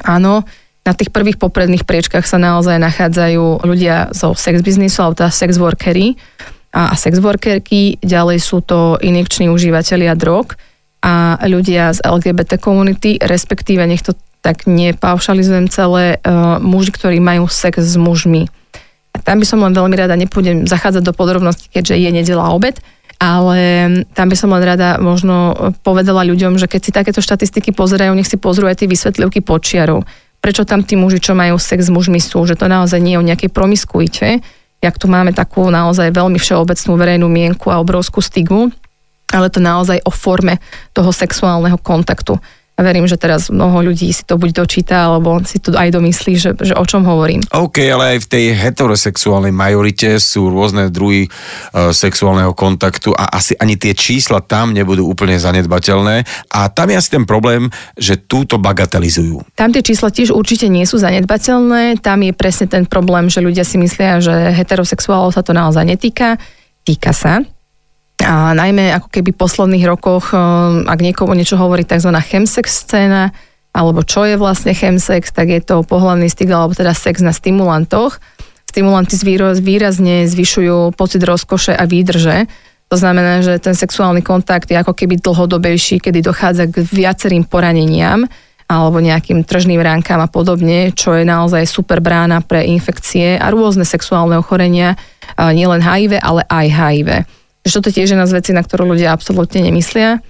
áno, 0.04 0.44
na 0.84 0.94
tých 0.96 1.12
prvých 1.12 1.36
popredných 1.36 1.84
priečkách 1.84 2.24
sa 2.24 2.40
naozaj 2.40 2.80
nachádzajú 2.80 3.68
ľudia 3.68 4.16
zo 4.16 4.32
sex 4.36 4.64
biznisu, 4.64 5.04
alebo 5.04 5.20
teda 5.20 5.32
sex 5.32 5.60
workery 5.60 6.16
a, 6.74 6.94
sex 6.96 7.20
workerky, 7.20 8.00
ďalej 8.04 8.38
sú 8.44 8.64
to 8.64 9.00
injekční 9.00 9.50
užívateľia 9.52 10.14
drog 10.16 10.56
a 11.02 11.40
ľudia 11.46 11.94
z 11.94 12.04
LGBT 12.04 12.58
komunity, 12.60 13.22
respektíve 13.22 13.86
nech 13.86 14.04
to 14.04 14.18
tak 14.42 14.64
nepaušalizujem 14.64 15.68
celé, 15.68 16.24
uh, 16.24 16.62
muži, 16.64 16.96
ktorí 16.96 17.18
majú 17.20 17.52
sex 17.52 17.84
s 17.84 18.00
mužmi. 18.00 18.48
A 19.12 19.18
tam 19.20 19.42
by 19.42 19.46
som 19.50 19.60
len 19.60 19.74
veľmi 19.74 19.98
rada, 19.98 20.14
nepôjdem 20.14 20.70
zachádzať 20.70 21.04
do 21.04 21.12
podrobností, 21.12 21.74
keďže 21.74 21.98
je 21.98 22.10
nedela 22.14 22.54
obed, 22.54 22.78
ale 23.18 23.60
tam 24.14 24.30
by 24.30 24.38
som 24.38 24.54
len 24.54 24.62
rada 24.62 25.02
možno 25.02 25.58
povedala 25.82 26.22
ľuďom, 26.22 26.62
že 26.62 26.70
keď 26.70 26.82
si 26.86 26.92
takéto 26.94 27.20
štatistiky 27.20 27.74
pozerajú, 27.74 28.14
nech 28.14 28.30
si 28.30 28.38
pozrú 28.38 28.70
aj 28.70 28.86
tie 28.86 28.88
vysvetlivky 28.88 29.42
počiarov. 29.42 30.06
Prečo 30.38 30.70
tam 30.70 30.86
tí 30.86 30.94
muži, 30.94 31.18
čo 31.18 31.34
majú 31.34 31.58
sex 31.58 31.90
s 31.90 31.92
mužmi 31.92 32.22
sú, 32.22 32.46
že 32.46 32.54
to 32.54 32.70
naozaj 32.70 33.02
nie 33.02 33.18
je 33.18 33.22
o 33.22 33.26
nejakej 33.26 33.50
promiskuite, 33.50 34.46
jak 34.82 34.96
tu 34.98 35.10
máme 35.10 35.34
takú 35.34 35.68
naozaj 35.68 36.14
veľmi 36.14 36.38
všeobecnú 36.38 36.94
verejnú 36.98 37.28
mienku 37.28 37.74
a 37.74 37.82
obrovskú 37.82 38.22
stigmu, 38.22 38.70
ale 39.34 39.48
to 39.52 39.60
naozaj 39.60 40.00
o 40.06 40.12
forme 40.14 40.62
toho 40.96 41.12
sexuálneho 41.12 41.76
kontaktu. 41.82 42.38
A 42.78 42.86
verím, 42.86 43.10
že 43.10 43.18
teraz 43.18 43.50
mnoho 43.50 43.90
ľudí 43.90 44.14
si 44.14 44.22
to 44.22 44.38
buď 44.38 44.62
dočíta, 44.62 45.10
alebo 45.10 45.42
si 45.42 45.58
to 45.58 45.74
aj 45.74 45.90
domyslí, 45.90 46.38
že, 46.38 46.54
že 46.62 46.78
o 46.78 46.86
čom 46.86 47.02
hovorím. 47.10 47.42
OK, 47.50 47.82
ale 47.90 48.14
aj 48.14 48.18
v 48.22 48.30
tej 48.30 48.46
heterosexuálnej 48.54 49.50
majorite 49.50 50.22
sú 50.22 50.54
rôzne 50.54 50.94
druhy 50.94 51.26
uh, 51.26 51.90
sexuálneho 51.90 52.54
kontaktu 52.54 53.18
a 53.18 53.34
asi 53.34 53.58
ani 53.58 53.82
tie 53.82 53.98
čísla 53.98 54.46
tam 54.46 54.78
nebudú 54.78 55.10
úplne 55.10 55.42
zanedbateľné. 55.42 56.22
A 56.54 56.70
tam 56.70 56.94
je 56.94 57.02
asi 57.02 57.10
ten 57.18 57.26
problém, 57.26 57.66
že 57.98 58.22
túto 58.22 58.62
bagatelizujú. 58.62 59.58
Tam 59.58 59.74
tie 59.74 59.82
čísla 59.82 60.14
tiež 60.14 60.30
určite 60.30 60.70
nie 60.70 60.86
sú 60.86 61.02
zanedbateľné. 61.02 61.98
Tam 62.06 62.22
je 62.22 62.30
presne 62.38 62.70
ten 62.70 62.86
problém, 62.86 63.26
že 63.26 63.42
ľudia 63.42 63.66
si 63.66 63.82
myslia, 63.82 64.22
že 64.22 64.54
heterosexuálov 64.54 65.34
sa 65.34 65.42
to 65.42 65.50
naozaj 65.50 65.82
netýka. 65.82 66.38
Týka 66.86 67.10
sa. 67.10 67.42
A 68.26 68.58
najmä 68.58 68.98
ako 68.98 69.14
keby 69.14 69.30
v 69.34 69.42
posledných 69.42 69.86
rokoch, 69.86 70.34
eh, 70.34 70.40
ak 70.90 71.00
niekomu 71.00 71.38
niečo 71.38 71.58
hovorí 71.58 71.86
tzv. 71.86 72.10
chemsex 72.26 72.86
scéna, 72.86 73.30
alebo 73.78 74.02
čo 74.02 74.26
je 74.26 74.42
vlastne 74.42 74.74
chemsex, 74.74 75.30
tak 75.30 75.54
je 75.54 75.62
to 75.62 75.86
pohľadný 75.86 76.26
styk, 76.26 76.50
alebo 76.50 76.74
teda 76.74 76.98
sex 76.98 77.22
na 77.22 77.30
stimulantoch. 77.30 78.18
Stimulanty 78.66 79.14
výrazne 79.62 80.26
zvyšujú 80.26 80.98
pocit 80.98 81.22
rozkoše 81.22 81.78
a 81.78 81.86
výdrže. 81.86 82.50
To 82.90 82.96
znamená, 82.98 83.46
že 83.46 83.62
ten 83.62 83.78
sexuálny 83.78 84.26
kontakt 84.26 84.72
je 84.72 84.80
ako 84.80 84.98
keby 84.98 85.22
dlhodobejší, 85.22 86.02
kedy 86.02 86.26
dochádza 86.26 86.72
k 86.72 86.82
viacerým 86.88 87.46
poraneniam 87.46 88.26
alebo 88.68 89.00
nejakým 89.00 89.48
tržným 89.48 89.80
ránkam 89.80 90.20
a 90.20 90.28
podobne, 90.28 90.92
čo 90.92 91.16
je 91.16 91.24
naozaj 91.24 91.64
super 91.64 92.04
brána 92.04 92.44
pre 92.44 92.68
infekcie 92.68 93.40
a 93.40 93.48
rôzne 93.48 93.88
sexuálne 93.88 94.36
ochorenia, 94.36 95.00
a 95.40 95.56
nielen 95.56 95.80
HIV, 95.80 96.20
ale 96.20 96.44
aj 96.48 96.66
HIV. 96.68 97.10
Že 97.68 97.84
toto 97.84 97.90
tiež 97.92 98.08
je 98.08 98.16
jedna 98.16 98.24
z 98.24 98.40
na 98.56 98.64
ktorú 98.64 98.96
ľudia 98.96 99.12
absolútne 99.12 99.60
nemyslia 99.60 100.24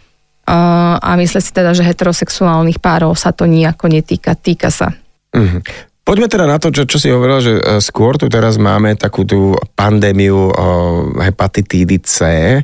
a, 0.48 1.12
myslia 1.20 1.44
si 1.44 1.52
teda, 1.52 1.76
že 1.76 1.84
heterosexuálnych 1.84 2.80
párov 2.80 3.14
sa 3.20 3.36
to 3.36 3.46
nejako 3.46 3.92
netýka. 3.92 4.34
Týka 4.34 4.72
sa. 4.72 4.96
Mhm. 5.36 5.62
Poďme 6.08 6.32
teda 6.32 6.48
na 6.48 6.56
to, 6.56 6.72
čo, 6.72 6.88
čo 6.88 7.04
si 7.04 7.12
hovorila, 7.12 7.44
že 7.44 7.60
e, 7.60 7.84
skôr 7.84 8.16
tu 8.16 8.32
teraz 8.32 8.56
máme 8.56 8.96
takú 8.96 9.28
tú 9.28 9.60
pandémiu 9.76 10.40
o, 10.40 10.52
hepatitídy 11.20 12.00
C. 12.00 12.16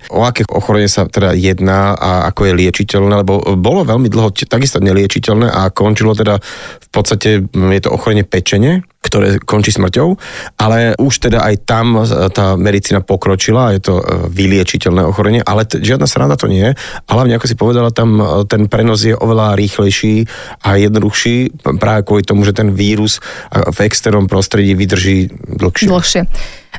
O 0.08 0.24
aké 0.24 0.48
ochorenie 0.48 0.88
sa 0.88 1.04
teda 1.12 1.36
jedná 1.36 1.92
a 1.92 2.32
ako 2.32 2.48
je 2.48 2.54
liečiteľné, 2.56 3.20
lebo 3.20 3.44
bolo 3.60 3.84
veľmi 3.84 4.08
dlho 4.08 4.32
takisto 4.48 4.80
neliečiteľné 4.80 5.52
a 5.52 5.68
končilo 5.76 6.16
teda 6.16 6.40
v 6.40 6.88
podstate, 6.88 7.44
je 7.52 7.82
to 7.84 7.92
ochorenie 7.92 8.24
pečene, 8.24 8.88
ktoré 9.04 9.44
končí 9.44 9.76
smrťou, 9.76 10.16
ale 10.56 10.96
už 10.96 11.28
teda 11.28 11.44
aj 11.44 11.68
tam 11.68 12.00
e, 12.00 12.08
tá 12.32 12.56
medicína 12.56 13.04
pokročila, 13.04 13.76
je 13.76 13.84
to 13.84 13.96
e, 14.00 14.04
vyliečiteľné 14.32 15.04
ochorenie, 15.04 15.44
ale 15.44 15.68
t- 15.68 15.84
žiadna 15.84 16.08
sranda 16.08 16.40
to 16.40 16.48
nie 16.48 16.72
je. 16.72 16.74
A 16.80 17.10
hlavne, 17.12 17.36
ako 17.36 17.48
si 17.52 17.60
povedala, 17.60 17.92
tam 17.92 18.16
e, 18.18 18.48
ten 18.48 18.72
prenos 18.72 19.04
je 19.04 19.12
oveľa 19.12 19.60
rýchlejší 19.60 20.24
a 20.64 20.80
jednoduchší 20.80 21.68
práve 21.78 22.08
kvôli 22.08 22.24
tomu, 22.24 22.48
že 22.48 22.56
ten 22.56 22.72
vírus 22.72 23.20
v 23.52 23.78
externom 23.84 24.32
prostredí 24.32 24.72
vydrží 24.72 25.28
dlhšie. 25.60 25.92
Dlhšie. 25.92 26.24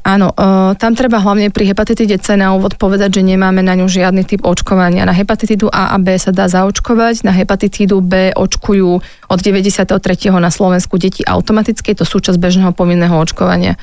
Áno, 0.03 0.35
e, 0.35 0.75
tam 0.75 0.93
treba 0.99 1.23
hlavne 1.23 1.55
pri 1.55 1.71
hepatitide 1.71 2.19
C 2.19 2.35
na 2.35 2.51
úvod 2.57 2.75
povedať, 2.75 3.21
že 3.21 3.23
nemáme 3.23 3.63
na 3.63 3.79
ňu 3.79 3.87
žiadny 3.87 4.27
typ 4.27 4.43
očkovania. 4.43 5.07
Na 5.07 5.15
hepatitidu 5.15 5.71
A 5.71 5.95
a 5.95 5.97
B 6.03 6.19
sa 6.19 6.35
dá 6.35 6.51
zaočkovať, 6.51 7.23
na 7.23 7.31
hepatitídu 7.31 8.03
B 8.03 8.35
očkujú 8.35 8.91
od 9.31 9.39
93. 9.39 9.87
na 10.35 10.51
Slovensku 10.51 10.99
deti 10.99 11.23
automaticky, 11.23 11.95
to 11.95 12.03
súčasť 12.03 12.41
bežného 12.43 12.75
povinného 12.75 13.15
očkovania. 13.15 13.79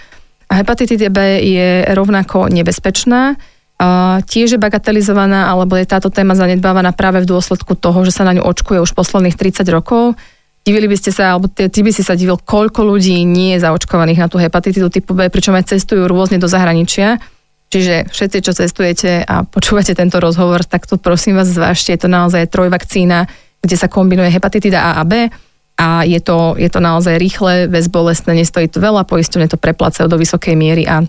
A 0.52 0.60
hepatitida 0.60 1.08
B 1.08 1.40
je 1.40 1.88
rovnako 1.96 2.52
nebezpečná, 2.52 3.40
a 3.82 4.22
tiež 4.22 4.54
je 4.54 4.60
bagatelizovaná, 4.62 5.50
alebo 5.50 5.74
je 5.74 5.90
táto 5.90 6.14
téma 6.14 6.38
zanedbávaná 6.38 6.94
práve 6.94 7.26
v 7.26 7.30
dôsledku 7.34 7.74
toho, 7.74 8.06
že 8.06 8.14
sa 8.14 8.22
na 8.22 8.38
ňu 8.38 8.46
očkuje 8.46 8.78
už 8.78 8.94
posledných 8.94 9.34
30 9.34 9.66
rokov. 9.74 10.14
Divili 10.62 10.86
by 10.86 10.98
ste 10.98 11.10
sa, 11.10 11.34
alebo 11.34 11.50
ty, 11.50 11.66
ty 11.74 11.82
by 11.82 11.90
si 11.90 12.06
sa 12.06 12.14
divil, 12.14 12.38
koľko 12.38 12.86
ľudí 12.86 13.26
nie 13.26 13.58
je 13.58 13.66
zaočkovaných 13.66 14.22
na 14.22 14.28
tú 14.30 14.38
hepatitidu 14.38 14.94
typu 14.94 15.18
B, 15.18 15.26
pričom 15.34 15.58
aj 15.58 15.74
cestujú 15.74 16.06
rôzne 16.06 16.38
do 16.38 16.46
zahraničia. 16.46 17.18
Čiže 17.72 18.12
všetci, 18.12 18.38
čo 18.44 18.52
cestujete 18.54 19.12
a 19.26 19.48
počúvate 19.48 19.96
tento 19.96 20.22
rozhovor, 20.22 20.62
tak 20.68 20.86
to 20.86 21.02
prosím 21.02 21.40
vás 21.40 21.50
zvážte, 21.50 21.96
je 21.96 22.06
to 22.06 22.10
naozaj 22.12 22.52
trojvakcína, 22.52 23.26
kde 23.64 23.76
sa 23.80 23.88
kombinuje 23.88 24.30
hepatitida 24.30 24.92
A 24.92 25.02
a 25.02 25.04
B 25.08 25.32
a 25.82 26.06
je 26.06 26.20
to, 26.22 26.54
je 26.62 26.70
to 26.70 26.78
naozaj 26.78 27.18
rýchle, 27.18 27.66
bezbolestné, 27.72 28.38
nestojí 28.38 28.70
to 28.70 28.78
veľa, 28.78 29.08
poisťovne 29.08 29.50
to 29.50 29.58
preplácajú 29.58 30.06
do 30.06 30.20
vysokej 30.20 30.54
miery 30.54 30.86
a 30.86 31.02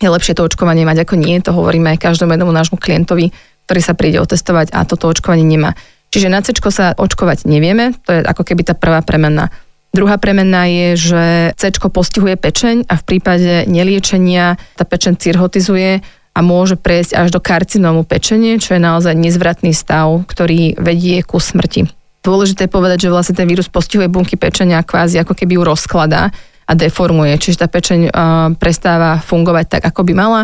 je 0.00 0.08
lepšie 0.08 0.36
to 0.36 0.44
očkovanie 0.44 0.84
mať 0.84 1.08
ako 1.08 1.14
nie, 1.16 1.40
to 1.40 1.56
hovoríme 1.56 1.92
aj 1.94 2.04
každému 2.04 2.36
jednomu 2.36 2.52
nášmu 2.52 2.76
klientovi, 2.76 3.32
ktorý 3.64 3.80
sa 3.80 3.96
príde 3.96 4.20
otestovať 4.20 4.76
a 4.76 4.84
toto 4.84 5.08
očkovanie 5.08 5.46
nemá. 5.46 5.72
Čiže 6.10 6.26
na 6.26 6.42
C 6.42 6.50
sa 6.58 6.92
očkovať 6.98 7.46
nevieme, 7.46 7.94
to 8.02 8.18
je 8.18 8.20
ako 8.26 8.42
keby 8.42 8.66
tá 8.66 8.74
prvá 8.74 8.98
premenná. 9.02 9.54
Druhá 9.90 10.18
premenná 10.22 10.70
je, 10.70 10.88
že 11.10 11.22
C 11.58 11.70
postihuje 11.70 12.38
pečeň 12.38 12.86
a 12.86 12.94
v 12.98 13.06
prípade 13.06 13.66
neliečenia 13.66 14.58
tá 14.78 14.86
pečeň 14.86 15.18
cirhotizuje 15.18 16.02
a 16.30 16.38
môže 16.46 16.78
prejsť 16.78 17.12
až 17.18 17.28
do 17.34 17.42
karcinómu 17.42 18.06
pečenie, 18.06 18.62
čo 18.62 18.78
je 18.78 18.82
naozaj 18.82 19.18
nezvratný 19.18 19.74
stav, 19.74 20.06
ktorý 20.30 20.78
vedie 20.78 21.18
ku 21.26 21.42
smrti. 21.42 21.90
Dôležité 22.22 22.68
je 22.68 22.74
povedať, 22.74 23.08
že 23.08 23.12
vlastne 23.12 23.34
ten 23.34 23.48
vírus 23.48 23.66
postihuje 23.66 24.06
bunky 24.06 24.38
pečenia 24.38 24.84
kvázi 24.84 25.18
ako 25.18 25.34
keby 25.34 25.58
ju 25.58 25.62
rozkladá 25.64 26.30
a 26.70 26.72
deformuje, 26.78 27.34
čiže 27.40 27.64
tá 27.64 27.66
pečeň 27.66 28.00
uh, 28.06 28.12
prestáva 28.54 29.18
fungovať 29.18 29.66
tak, 29.66 29.82
ako 29.90 30.06
by 30.06 30.12
mala. 30.14 30.40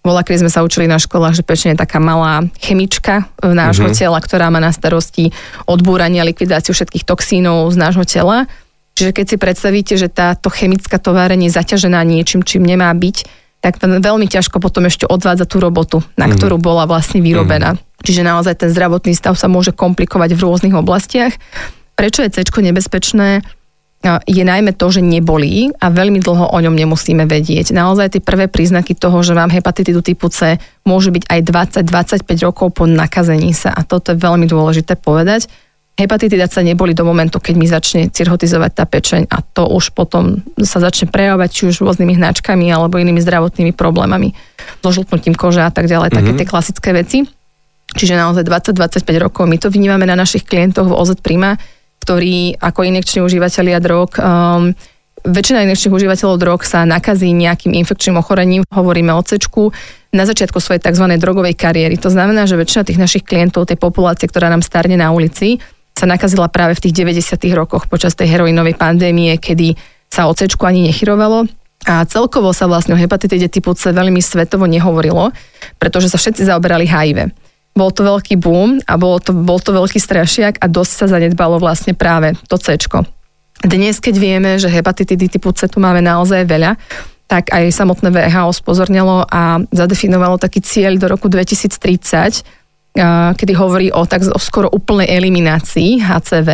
Bola, 0.00 0.24
keď 0.24 0.46
sme 0.46 0.50
sa 0.50 0.64
učili 0.64 0.88
na 0.88 0.96
školách, 0.96 1.36
že 1.36 1.44
pečenie 1.44 1.76
je 1.76 1.84
taká 1.84 2.00
malá 2.00 2.48
chemička 2.56 3.28
v 3.44 3.52
nášho 3.52 3.92
mm-hmm. 3.92 4.00
tela, 4.00 4.16
ktorá 4.16 4.48
má 4.48 4.56
na 4.56 4.72
starosti 4.72 5.28
odbúranie 5.68 6.24
a 6.24 6.28
likvidáciu 6.28 6.72
všetkých 6.72 7.04
toxínov 7.04 7.68
z 7.68 7.76
nášho 7.76 8.08
tela. 8.08 8.48
Čiže 8.96 9.12
keď 9.12 9.26
si 9.28 9.36
predstavíte, 9.36 9.94
že 10.00 10.08
táto 10.08 10.48
chemická 10.48 10.96
továreň 10.96 11.48
je 11.48 11.52
zaťažená 11.52 12.00
niečím, 12.08 12.40
čím 12.40 12.64
nemá 12.64 12.88
byť, 12.96 13.16
tak 13.60 13.76
veľmi 13.76 14.24
ťažko 14.24 14.56
potom 14.56 14.88
ešte 14.88 15.04
odvádza 15.04 15.44
tú 15.44 15.60
robotu, 15.60 16.00
na 16.16 16.24
mm-hmm. 16.24 16.36
ktorú 16.40 16.56
bola 16.56 16.88
vlastne 16.88 17.20
vyrobená. 17.20 17.76
Mm-hmm. 17.76 18.00
Čiže 18.00 18.24
naozaj 18.24 18.56
ten 18.56 18.72
zdravotný 18.72 19.12
stav 19.12 19.36
sa 19.36 19.52
môže 19.52 19.76
komplikovať 19.76 20.32
v 20.32 20.40
rôznych 20.40 20.72
oblastiach. 20.72 21.36
Prečo 21.92 22.24
je 22.24 22.32
C 22.32 22.40
nebezpečné? 22.40 23.44
Je 24.24 24.44
najmä 24.44 24.72
to, 24.72 24.88
že 24.88 25.04
nebolí 25.04 25.76
a 25.76 25.92
veľmi 25.92 26.24
dlho 26.24 26.56
o 26.56 26.58
ňom 26.58 26.72
nemusíme 26.72 27.28
vedieť. 27.28 27.76
Naozaj 27.76 28.16
tie 28.16 28.22
prvé 28.24 28.48
príznaky 28.48 28.96
toho, 28.96 29.20
že 29.20 29.36
mám 29.36 29.52
hepatitidu 29.52 30.00
typu 30.00 30.32
C, 30.32 30.56
môže 30.88 31.12
byť 31.12 31.28
aj 31.28 31.40
20-25 31.84 32.24
rokov 32.48 32.80
po 32.80 32.88
nakazení 32.88 33.52
sa 33.52 33.68
a 33.76 33.84
toto 33.84 34.16
je 34.16 34.18
veľmi 34.18 34.48
dôležité 34.48 34.96
povedať. 34.96 35.52
Hepatitida 36.00 36.48
C 36.48 36.64
neboli 36.64 36.96
do 36.96 37.04
momentu, 37.04 37.44
keď 37.44 37.54
mi 37.60 37.68
začne 37.68 38.08
cirhotizovať 38.08 38.72
tá 38.72 38.88
pečeň 38.88 39.28
a 39.28 39.44
to 39.44 39.68
už 39.68 39.92
potom 39.92 40.40
sa 40.56 40.80
začne 40.80 41.12
prejavovať 41.12 41.48
či 41.52 41.62
už 41.68 41.84
rôznymi 41.84 42.16
hnačkami 42.16 42.72
alebo 42.72 42.96
inými 42.96 43.20
zdravotnými 43.20 43.76
problémami, 43.76 44.32
so 44.80 44.96
žltnutím 44.96 45.36
kože 45.36 45.60
a 45.60 45.68
tak 45.68 45.92
ďalej, 45.92 46.08
mm-hmm. 46.08 46.24
také 46.24 46.30
mhm. 46.32 46.38
tie 46.40 46.48
klasické 46.48 46.90
veci. 46.96 47.18
Čiže 47.90 48.16
naozaj 48.16 48.46
20-25 48.48 49.02
rokov. 49.18 49.44
My 49.50 49.58
to 49.60 49.68
vnímame 49.68 50.06
na 50.06 50.16
našich 50.16 50.46
klientoch 50.46 50.86
v 50.88 50.94
OZ 50.94 51.18
Prima, 51.20 51.58
ktorí 52.00 52.58
ako 52.58 52.80
inekční 52.84 53.20
užívateľia 53.22 53.78
drog 53.78 54.16
um, 54.16 54.72
väčšina 55.24 55.68
inekčných 55.68 55.92
užívateľov 55.92 56.36
drog 56.40 56.60
sa 56.64 56.88
nakazí 56.88 57.28
nejakým 57.36 57.76
infekčným 57.76 58.16
ochorením, 58.16 58.64
hovoríme 58.72 59.12
o 59.12 59.20
cečku, 59.20 59.72
na 60.10 60.26
začiatku 60.26 60.58
svojej 60.58 60.82
tzv. 60.82 61.06
drogovej 61.20 61.54
kariéry. 61.54 61.94
To 62.02 62.10
znamená, 62.10 62.48
že 62.48 62.58
väčšina 62.58 62.82
tých 62.82 62.98
našich 62.98 63.22
klientov, 63.22 63.70
tej 63.70 63.78
populácie, 63.78 64.26
ktorá 64.26 64.50
nám 64.50 64.64
starne 64.64 64.98
na 64.98 65.14
ulici, 65.14 65.62
sa 65.94 66.08
nakazila 66.08 66.50
práve 66.50 66.74
v 66.74 66.88
tých 66.88 67.04
90. 67.04 67.36
rokoch 67.54 67.86
počas 67.86 68.16
tej 68.16 68.32
heroinovej 68.32 68.74
pandémie, 68.74 69.36
kedy 69.38 69.76
sa 70.10 70.26
o 70.26 70.34
ani 70.66 70.90
nechyrovalo. 70.90 71.46
A 71.88 72.04
celkovo 72.04 72.52
sa 72.52 72.68
vlastne 72.68 72.92
o 72.92 73.00
hepatitide 73.00 73.48
typu 73.48 73.72
C 73.72 73.94
veľmi 73.94 74.20
svetovo 74.20 74.68
nehovorilo, 74.68 75.32
pretože 75.80 76.12
sa 76.12 76.20
všetci 76.20 76.44
zaoberali 76.44 76.84
HIV. 76.84 77.32
Bol 77.70 77.90
to 77.94 78.02
veľký 78.02 78.36
boom 78.36 78.82
a 78.84 78.94
bol 78.98 79.22
to, 79.22 79.30
bol 79.30 79.62
to 79.62 79.70
veľký 79.70 80.02
strašiak 80.02 80.58
a 80.58 80.66
dosť 80.66 80.92
sa 80.92 81.06
zanedbalo 81.16 81.62
vlastne 81.62 81.94
práve 81.94 82.34
to 82.50 82.58
C. 82.58 82.76
Dnes, 83.60 84.00
keď 84.00 84.14
vieme, 84.16 84.56
že 84.56 84.72
hepatitidy 84.72 85.28
typu 85.28 85.52
C 85.52 85.68
tu 85.68 85.78
máme 85.78 86.00
naozaj 86.00 86.48
veľa, 86.48 86.80
tak 87.30 87.54
aj 87.54 87.70
samotné 87.70 88.10
VHO 88.10 88.50
spozornilo 88.50 89.22
a 89.28 89.62
zadefinovalo 89.70 90.34
taký 90.40 90.58
cieľ 90.66 90.98
do 90.98 91.06
roku 91.06 91.30
2030, 91.30 92.42
kedy 93.38 93.52
hovorí 93.54 93.94
o 93.94 94.02
tak 94.02 94.26
o 94.26 94.40
skoro 94.42 94.66
úplnej 94.66 95.06
eliminácii 95.06 96.02
HCV 96.02 96.50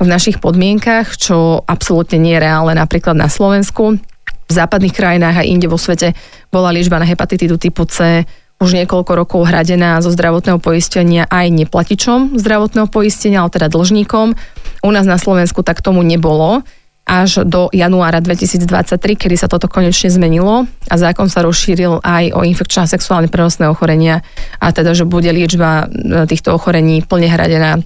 v 0.00 0.06
našich 0.08 0.40
podmienkach, 0.40 1.12
čo 1.20 1.60
absolútne 1.66 2.16
nie 2.16 2.32
je 2.32 2.40
reálne 2.40 2.72
napríklad 2.72 3.12
na 3.12 3.28
Slovensku. 3.28 4.00
V 4.48 4.52
západných 4.52 4.96
krajinách 4.96 5.42
a 5.42 5.44
inde 5.44 5.68
vo 5.68 5.76
svete 5.76 6.16
bola 6.48 6.72
liečba 6.72 6.96
na 6.96 7.04
hepatitidu 7.04 7.60
typu 7.60 7.84
C 7.84 8.24
už 8.58 8.74
niekoľko 8.74 9.12
rokov 9.14 9.46
hradená 9.46 10.02
zo 10.02 10.10
zdravotného 10.10 10.58
poistenia 10.58 11.30
aj 11.30 11.46
neplatičom 11.54 12.34
zdravotného 12.34 12.90
poistenia, 12.90 13.46
ale 13.46 13.54
teda 13.54 13.70
dlžníkom. 13.70 14.34
U 14.82 14.90
nás 14.90 15.06
na 15.06 15.14
Slovensku 15.14 15.62
tak 15.62 15.78
tomu 15.78 16.02
nebolo 16.02 16.66
až 17.08 17.40
do 17.48 17.72
januára 17.72 18.20
2023, 18.20 19.00
kedy 19.16 19.36
sa 19.40 19.48
toto 19.48 19.64
konečne 19.64 20.12
zmenilo 20.12 20.68
a 20.92 20.94
zákon 21.00 21.32
sa 21.32 21.40
rozšíril 21.40 22.04
aj 22.04 22.36
o 22.36 22.44
infekčné 22.44 22.84
sexuálne 22.84 23.32
prenosné 23.32 23.64
ochorenia 23.64 24.20
a 24.60 24.68
teda, 24.76 24.92
že 24.92 25.08
bude 25.08 25.32
liečba 25.32 25.88
e, 25.88 26.28
týchto 26.28 26.52
ochorení 26.52 27.00
plne 27.00 27.32
hradená 27.32 27.80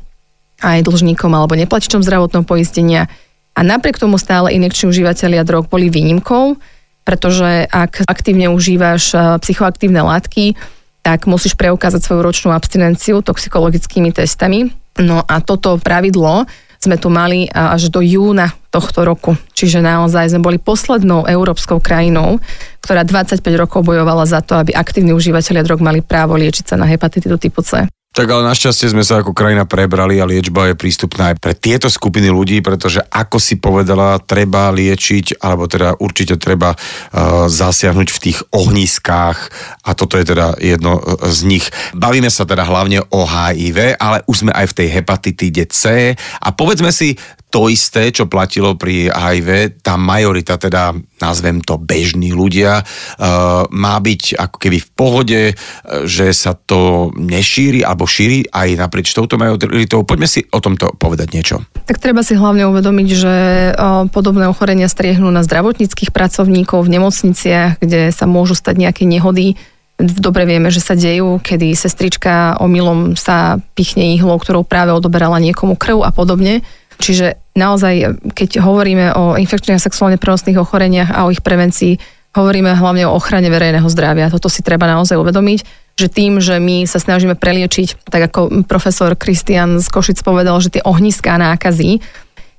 aj 0.58 0.82
dlžníkom 0.82 1.30
alebo 1.30 1.54
neplatičom 1.54 2.02
zdravotného 2.02 2.42
poistenia. 2.42 3.06
A 3.54 3.60
napriek 3.62 4.00
tomu 4.00 4.18
stále 4.18 4.50
inekční 4.58 4.90
užívateľia 4.90 5.46
drog 5.46 5.70
boli 5.70 5.86
výnimkou, 5.86 6.58
pretože 7.02 7.66
ak 7.68 8.06
aktívne 8.06 8.50
užívaš 8.50 9.02
e, 9.12 9.16
psychoaktívne 9.42 10.02
látky, 10.02 10.54
tak 11.02 11.26
musíš 11.26 11.58
preukázať 11.58 11.98
svoju 11.98 12.20
ročnú 12.22 12.48
abstinenciu 12.54 13.20
toxikologickými 13.26 14.14
testami. 14.14 14.70
No 15.02 15.26
a 15.26 15.42
toto 15.42 15.74
pravidlo 15.82 16.46
sme 16.82 16.98
tu 16.98 17.14
mali 17.14 17.46
až 17.46 17.94
do 17.94 18.02
júna 18.02 18.50
tohto 18.74 19.06
roku. 19.06 19.38
Čiže 19.54 19.78
naozaj 19.78 20.34
sme 20.34 20.42
boli 20.42 20.58
poslednou 20.58 21.30
európskou 21.30 21.78
krajinou, 21.78 22.42
ktorá 22.82 23.06
25 23.06 23.38
rokov 23.54 23.86
bojovala 23.86 24.26
za 24.26 24.42
to, 24.42 24.58
aby 24.58 24.74
aktívni 24.74 25.14
užívateľia 25.14 25.62
drog 25.62 25.78
mali 25.78 26.02
právo 26.02 26.34
liečiť 26.34 26.74
sa 26.74 26.76
na 26.78 26.90
hepatitidu 26.90 27.38
typu 27.38 27.62
C. 27.62 27.86
Tak 28.12 28.28
ale 28.28 28.44
našťastie 28.44 28.92
sme 28.92 29.00
sa 29.00 29.24
ako 29.24 29.32
krajina 29.32 29.64
prebrali 29.64 30.20
a 30.20 30.28
liečba 30.28 30.68
je 30.68 30.76
prístupná 30.76 31.32
aj 31.32 31.40
pre 31.40 31.56
tieto 31.56 31.88
skupiny 31.88 32.28
ľudí, 32.28 32.60
pretože 32.60 33.00
ako 33.08 33.40
si 33.40 33.56
povedala, 33.56 34.20
treba 34.20 34.68
liečiť, 34.68 35.40
alebo 35.40 35.64
teda 35.64 35.96
určite 35.96 36.36
treba 36.36 36.76
uh, 36.76 37.48
zasiahnuť 37.48 38.08
v 38.12 38.20
tých 38.20 38.38
ohniskách 38.52 39.38
a 39.80 39.90
toto 39.96 40.20
je 40.20 40.28
teda 40.28 40.60
jedno 40.60 41.00
z 41.24 41.40
nich. 41.48 41.64
Bavíme 41.96 42.28
sa 42.28 42.44
teda 42.44 42.68
hlavne 42.68 43.00
o 43.00 43.24
HIV, 43.24 43.96
ale 43.96 44.20
už 44.28 44.44
sme 44.44 44.52
aj 44.52 44.66
v 44.68 44.76
tej 44.76 44.88
hepatitíde 44.92 45.64
C 45.72 46.12
a 46.12 46.48
povedzme 46.52 46.92
si, 46.92 47.16
to 47.52 47.68
isté, 47.68 48.08
čo 48.08 48.24
platilo 48.24 48.72
pri 48.80 49.12
HIV, 49.12 49.84
tá 49.84 50.00
majorita, 50.00 50.56
teda 50.56 50.96
nazvem 51.20 51.60
to 51.60 51.76
bežní 51.76 52.32
ľudia, 52.32 52.80
uh, 52.80 53.68
má 53.68 54.00
byť 54.00 54.40
ako 54.40 54.56
keby 54.56 54.78
v 54.80 54.90
pohode, 54.96 55.42
uh, 55.52 56.08
že 56.08 56.32
sa 56.32 56.56
to 56.56 57.12
nešíri 57.12 57.84
alebo 57.84 58.08
šíri 58.08 58.48
aj 58.48 58.80
naprieč 58.80 59.12
touto 59.12 59.36
majoritou. 59.36 60.00
Poďme 60.08 60.26
si 60.26 60.40
o 60.48 60.58
tomto 60.64 60.96
povedať 60.96 61.36
niečo. 61.36 61.60
Tak 61.84 62.00
treba 62.00 62.24
si 62.24 62.32
hlavne 62.32 62.64
uvedomiť, 62.72 63.08
že 63.12 63.34
uh, 63.76 64.08
podobné 64.08 64.48
ochorenia 64.48 64.88
striehnú 64.88 65.28
na 65.28 65.44
zdravotníckých 65.44 66.10
pracovníkov 66.10 66.88
v 66.88 66.92
nemocniciach, 66.96 67.84
kde 67.84 68.08
sa 68.16 68.24
môžu 68.24 68.56
stať 68.56 68.80
nejaké 68.80 69.04
nehody, 69.04 69.60
dobre 70.02 70.48
vieme, 70.48 70.72
že 70.72 70.82
sa 70.82 70.98
dejú, 70.98 71.38
kedy 71.38 71.76
sestrička 71.78 72.58
omylom 72.58 73.14
sa 73.14 73.62
pichne 73.78 74.16
ihlou, 74.16 74.40
ktorou 74.40 74.66
práve 74.66 74.90
odoberala 74.90 75.38
niekomu 75.38 75.78
krv 75.78 76.02
a 76.02 76.10
podobne. 76.10 76.66
Čiže 77.02 77.34
naozaj, 77.58 78.22
keď 78.30 78.62
hovoríme 78.62 79.18
o 79.18 79.34
infekčných 79.34 79.74
a 79.74 79.82
sexuálne 79.82 80.22
prenosných 80.22 80.54
ochoreniach 80.54 81.10
a 81.10 81.26
o 81.26 81.34
ich 81.34 81.42
prevencii, 81.42 81.98
hovoríme 82.38 82.78
hlavne 82.78 83.10
o 83.10 83.16
ochrane 83.18 83.50
verejného 83.50 83.90
zdravia. 83.90 84.30
Toto 84.30 84.46
si 84.46 84.62
treba 84.62 84.86
naozaj 84.86 85.18
uvedomiť, 85.18 85.60
že 85.98 86.08
tým, 86.08 86.38
že 86.38 86.62
my 86.62 86.86
sa 86.86 87.02
snažíme 87.02 87.34
preliečiť, 87.34 88.06
tak 88.06 88.30
ako 88.30 88.64
profesor 88.64 89.18
Kristian 89.18 89.82
z 89.82 89.86
Košic 89.90 90.22
povedal, 90.22 90.56
že 90.62 90.78
tie 90.78 90.82
ohniská 90.86 91.36
nákazy, 91.36 92.00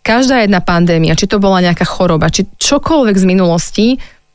každá 0.03 0.43
jedna 0.43 0.60
pandémia, 0.60 1.15
či 1.15 1.25
to 1.25 1.39
bola 1.39 1.63
nejaká 1.63 1.88
choroba, 1.88 2.27
či 2.27 2.43
čokoľvek 2.45 3.15
z 3.15 3.25
minulosti, 3.25 3.88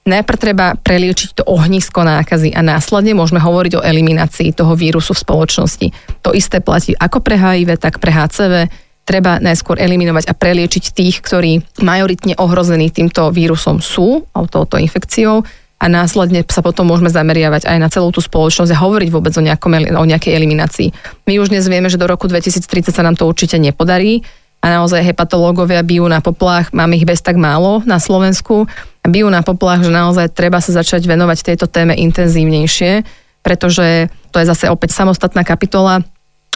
najprv 0.08 0.38
treba 0.40 0.72
preliečiť 0.74 1.36
to 1.36 1.42
ohnisko 1.44 2.00
nákazy 2.00 2.56
a 2.56 2.64
následne 2.64 3.12
môžeme 3.12 3.38
hovoriť 3.44 3.72
o 3.76 3.84
eliminácii 3.84 4.56
toho 4.56 4.72
vírusu 4.72 5.12
v 5.12 5.22
spoločnosti. 5.22 5.86
To 6.24 6.32
isté 6.32 6.64
platí 6.64 6.96
ako 6.96 7.20
pre 7.20 7.36
HIV, 7.36 7.76
tak 7.76 8.00
pre 8.00 8.08
HCV, 8.10 8.72
treba 9.08 9.40
najskôr 9.40 9.80
eliminovať 9.80 10.28
a 10.28 10.36
preliečiť 10.36 10.92
tých, 10.92 11.24
ktorí 11.24 11.64
majoritne 11.80 12.36
ohrození 12.36 12.92
týmto 12.92 13.32
vírusom 13.32 13.80
sú, 13.80 14.28
touto 14.52 14.76
infekciou. 14.76 15.48
A 15.78 15.86
následne 15.86 16.42
sa 16.44 16.60
potom 16.60 16.90
môžeme 16.90 17.08
zameriavať 17.08 17.64
aj 17.64 17.78
na 17.78 17.88
celú 17.88 18.10
tú 18.10 18.18
spoločnosť 18.18 18.74
a 18.74 18.82
hovoriť 18.82 19.08
vôbec 19.14 19.30
o, 19.38 19.40
nejakom, 19.40 19.94
o 19.94 20.04
nejakej 20.04 20.34
eliminácii. 20.34 20.90
My 21.24 21.38
už 21.38 21.54
dnes 21.54 21.70
vieme, 21.70 21.86
že 21.86 21.96
do 21.96 22.10
roku 22.10 22.26
2030 22.26 22.90
sa 22.90 23.06
nám 23.06 23.14
to 23.14 23.24
určite 23.24 23.56
nepodarí. 23.56 24.26
A 24.58 24.74
naozaj 24.74 25.06
hepatológovia 25.06 25.86
bijú 25.86 26.10
na 26.10 26.18
poplach, 26.18 26.74
máme 26.74 26.98
ich 26.98 27.06
bez 27.06 27.22
tak 27.22 27.38
málo 27.38 27.78
na 27.86 28.02
Slovensku, 28.02 28.66
bijú 29.06 29.30
na 29.30 29.46
poplach, 29.46 29.86
že 29.86 29.94
naozaj 29.94 30.34
treba 30.34 30.58
sa 30.58 30.74
začať 30.74 31.06
venovať 31.06 31.54
tejto 31.54 31.70
téme 31.70 31.94
intenzívnejšie, 31.94 33.06
pretože 33.46 34.10
to 34.34 34.42
je 34.42 34.50
zase 34.50 34.66
opäť 34.66 34.98
samostatná 34.98 35.46
kapitola, 35.46 36.02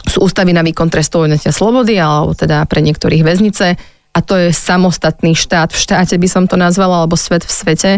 sú 0.03 0.27
ústavy 0.27 0.51
na 0.51 0.61
výkon 0.61 0.91
trestu 0.91 1.23
odňatia 1.23 1.55
slobody, 1.55 1.95
alebo 1.97 2.35
teda 2.35 2.67
pre 2.67 2.83
niektorých 2.83 3.23
väznice 3.23 3.79
a 4.13 4.19
to 4.21 4.37
je 4.37 4.53
samostatný 4.53 5.33
štát. 5.33 5.73
V 5.73 5.79
štáte 5.81 6.15
by 6.21 6.27
som 6.29 6.45
to 6.45 6.53
nazvala, 6.53 7.01
alebo 7.01 7.17
svet 7.17 7.41
v 7.41 7.51
svete, 7.51 7.91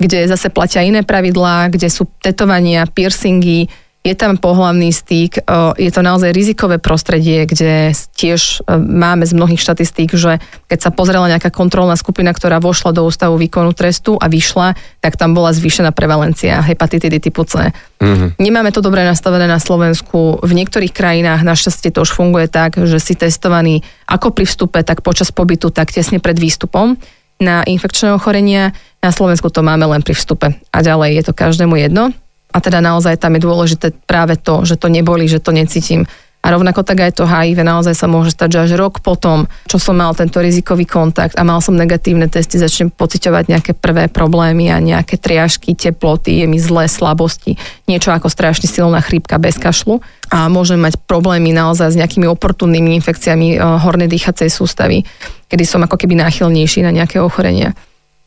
kde 0.00 0.30
zase 0.30 0.48
platia 0.48 0.80
iné 0.80 1.04
pravidlá, 1.04 1.68
kde 1.68 1.92
sú 1.92 2.08
tetovania, 2.24 2.88
piercingy, 2.88 3.68
je 4.08 4.14
tam 4.16 4.40
pohlavný 4.40 4.88
styk, 4.88 5.44
je 5.76 5.90
to 5.92 6.00
naozaj 6.00 6.32
rizikové 6.32 6.80
prostredie, 6.80 7.44
kde 7.44 7.92
tiež 8.16 8.64
máme 8.72 9.28
z 9.28 9.36
mnohých 9.36 9.60
štatistík, 9.60 10.16
že 10.16 10.40
keď 10.64 10.78
sa 10.80 10.90
pozrela 10.90 11.28
nejaká 11.28 11.52
kontrolná 11.52 11.92
skupina, 11.92 12.32
ktorá 12.32 12.56
vošla 12.56 12.96
do 12.96 13.04
ústavu 13.04 13.36
výkonu 13.36 13.76
trestu 13.76 14.16
a 14.16 14.32
vyšla, 14.32 14.72
tak 15.04 15.20
tam 15.20 15.36
bola 15.36 15.52
zvýšená 15.52 15.92
prevalencia 15.92 16.64
hepatitidy 16.64 17.20
typu 17.20 17.44
C. 17.44 17.68
Mm-hmm. 18.00 18.40
Nemáme 18.40 18.72
to 18.72 18.80
dobre 18.80 19.04
nastavené 19.04 19.44
na 19.44 19.60
Slovensku. 19.60 20.40
V 20.40 20.52
niektorých 20.56 20.96
krajinách 20.96 21.44
našťastie 21.44 21.92
to 21.92 22.08
už 22.08 22.16
funguje 22.16 22.48
tak, 22.48 22.80
že 22.80 22.96
si 22.96 23.12
testovaný 23.12 23.84
ako 24.08 24.32
pri 24.32 24.48
vstupe, 24.48 24.80
tak 24.80 25.04
počas 25.04 25.28
pobytu, 25.28 25.68
tak 25.68 25.92
tesne 25.92 26.16
pred 26.16 26.40
výstupom 26.40 26.96
na 27.44 27.60
infekčné 27.66 28.16
ochorenia. 28.16 28.72
Na 29.04 29.12
Slovensku 29.12 29.52
to 29.52 29.60
máme 29.60 29.84
len 29.84 30.00
pri 30.00 30.16
vstupe. 30.16 30.56
A 30.72 30.78
ďalej 30.80 31.20
je 31.20 31.22
to 31.28 31.32
každému 31.36 31.76
jedno. 31.76 32.16
A 32.52 32.58
teda 32.64 32.80
naozaj 32.80 33.20
tam 33.20 33.36
je 33.36 33.44
dôležité 33.44 33.86
práve 34.08 34.40
to, 34.40 34.64
že 34.64 34.80
to 34.80 34.88
neboli, 34.88 35.28
že 35.28 35.42
to 35.42 35.52
necítim. 35.52 36.08
A 36.38 36.54
rovnako 36.54 36.86
tak 36.86 37.02
aj 37.02 37.18
to 37.18 37.26
HIV 37.26 37.66
naozaj 37.66 37.98
sa 37.98 38.06
môže 38.06 38.30
stať, 38.30 38.48
že 38.54 38.62
až 38.62 38.72
rok 38.78 39.02
potom, 39.02 39.50
čo 39.66 39.82
som 39.82 39.98
mal 39.98 40.14
tento 40.14 40.38
rizikový 40.38 40.86
kontakt 40.86 41.34
a 41.34 41.42
mal 41.42 41.58
som 41.58 41.74
negatívne 41.74 42.30
testy, 42.30 42.62
začnem 42.62 42.94
pociťovať 42.94 43.50
nejaké 43.50 43.72
prvé 43.74 44.06
problémy 44.06 44.70
a 44.70 44.78
nejaké 44.78 45.18
triažky, 45.18 45.74
teploty, 45.74 46.40
je 46.40 46.46
mi 46.46 46.62
zlé, 46.62 46.86
slabosti, 46.86 47.58
niečo 47.90 48.14
ako 48.14 48.30
strašne 48.30 48.70
silná 48.70 49.02
chrípka 49.02 49.34
bez 49.42 49.58
kašlu 49.58 49.98
a 50.30 50.46
môžem 50.46 50.78
mať 50.78 50.94
problémy 51.10 51.50
naozaj 51.50 51.98
s 51.98 51.98
nejakými 51.98 52.30
oportunnými 52.30 52.94
infekciami 53.02 53.58
eh, 53.58 53.60
hornej 53.60 54.06
dýchacej 54.06 54.46
sústavy, 54.46 55.02
kedy 55.50 55.66
som 55.66 55.82
ako 55.82 55.98
keby 55.98 56.14
náchylnejší 56.22 56.86
na 56.86 56.94
nejaké 56.94 57.18
ochorenia. 57.18 57.74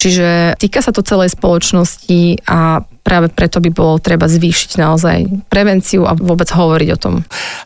Čiže 0.02 0.58
týka 0.58 0.82
sa 0.82 0.90
to 0.90 1.06
celej 1.06 1.38
spoločnosti 1.38 2.42
a 2.50 2.82
práve 3.06 3.30
preto 3.30 3.62
by 3.62 3.70
bolo 3.70 4.02
treba 4.02 4.26
zvýšiť 4.26 4.82
naozaj 4.82 5.46
prevenciu 5.46 6.10
a 6.10 6.18
vôbec 6.18 6.50
hovoriť 6.50 6.90
o 6.90 6.98
tom. 6.98 7.16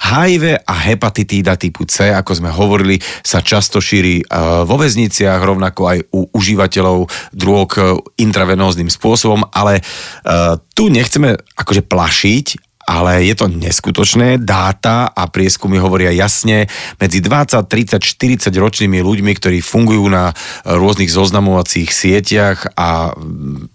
HIV 0.03 0.67
a 0.67 0.73
hepatitída 0.75 1.55
typu 1.55 1.87
C, 1.87 2.11
ako 2.11 2.31
sme 2.35 2.51
hovorili, 2.51 2.99
sa 3.23 3.39
často 3.39 3.79
šíri 3.79 4.19
e, 4.19 4.23
vo 4.67 4.75
väzniciach, 4.75 5.39
rovnako 5.39 5.81
aj 5.87 5.99
u 6.11 6.27
užívateľov 6.35 7.07
drog 7.31 7.69
e, 7.79 7.81
intravenóznym 8.19 8.91
spôsobom, 8.91 9.47
ale 9.55 9.79
e, 9.79 9.83
tu 10.75 10.91
nechceme 10.91 11.39
akože 11.55 11.87
plašiť, 11.87 12.64
ale 12.85 13.25
je 13.25 13.35
to 13.35 13.49
neskutočné. 13.49 14.37
Dáta 14.39 15.09
a 15.09 15.25
prieskumy 15.25 15.81
hovoria 15.81 16.13
jasne, 16.13 16.69
medzi 17.01 17.19
20, 17.19 17.65
30, 17.65 17.99
40 17.99 18.53
ročnými 18.53 19.01
ľuďmi, 19.01 19.31
ktorí 19.33 19.59
fungujú 19.59 20.05
na 20.05 20.31
rôznych 20.63 21.09
zoznamovacích 21.09 21.89
sieťach 21.89 22.77
a 22.77 23.11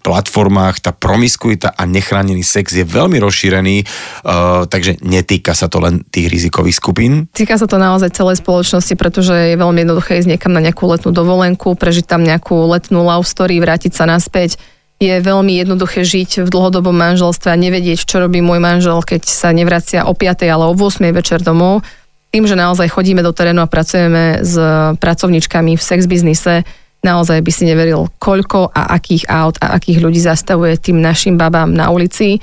platformách, 0.06 0.78
tá 0.78 0.94
promiskuita 0.94 1.74
a 1.74 1.82
nechránený 1.84 2.46
sex 2.46 2.70
je 2.72 2.86
veľmi 2.86 3.18
rozšírený, 3.18 3.82
uh, 3.82 4.64
takže 4.70 5.02
netýka 5.02 5.52
sa 5.58 5.66
to 5.66 5.82
len 5.82 6.06
tých 6.06 6.30
rizikových 6.30 6.78
skupín. 6.78 7.26
Týka 7.34 7.58
sa 7.58 7.66
to 7.66 7.76
naozaj 7.82 8.14
celej 8.14 8.38
spoločnosti, 8.38 8.94
pretože 8.94 9.34
je 9.34 9.56
veľmi 9.58 9.82
jednoduché 9.82 10.22
ísť 10.22 10.30
niekam 10.30 10.54
na 10.54 10.62
nejakú 10.62 10.86
letnú 10.86 11.10
dovolenku, 11.10 11.74
prežiť 11.74 12.06
tam 12.06 12.22
nejakú 12.22 12.54
letnú 12.70 13.02
love 13.02 13.26
story, 13.26 13.58
vrátiť 13.58 13.92
sa 13.92 14.06
naspäť 14.06 14.56
je 15.00 15.16
veľmi 15.16 15.56
jednoduché 15.56 16.04
žiť 16.04 16.44
v 16.44 16.52
dlhodobom 16.52 16.92
manželstve 16.92 17.48
a 17.48 17.56
nevedieť, 17.56 18.04
čo 18.04 18.20
robí 18.20 18.44
môj 18.44 18.60
manžel, 18.60 19.00
keď 19.00 19.24
sa 19.24 19.48
nevracia 19.48 20.04
o 20.04 20.12
5. 20.12 20.44
ale 20.44 20.68
o 20.68 20.76
8. 20.76 21.08
večer 21.16 21.40
domov. 21.40 21.80
Tým, 22.28 22.44
že 22.44 22.52
naozaj 22.52 22.92
chodíme 22.92 23.24
do 23.24 23.32
terénu 23.32 23.64
a 23.64 23.72
pracujeme 23.72 24.44
s 24.44 24.54
pracovničkami 25.00 25.74
v 25.74 25.82
sex 25.82 26.04
biznise, 26.04 26.68
naozaj 27.00 27.40
by 27.40 27.48
si 27.48 27.64
neveril, 27.64 28.12
koľko 28.20 28.76
a 28.76 28.92
akých 28.92 29.24
aut 29.32 29.56
a 29.64 29.72
akých 29.80 30.04
ľudí 30.04 30.20
zastavuje 30.20 30.76
tým 30.76 31.00
našim 31.00 31.40
babám 31.40 31.72
na 31.72 31.88
ulici. 31.88 32.36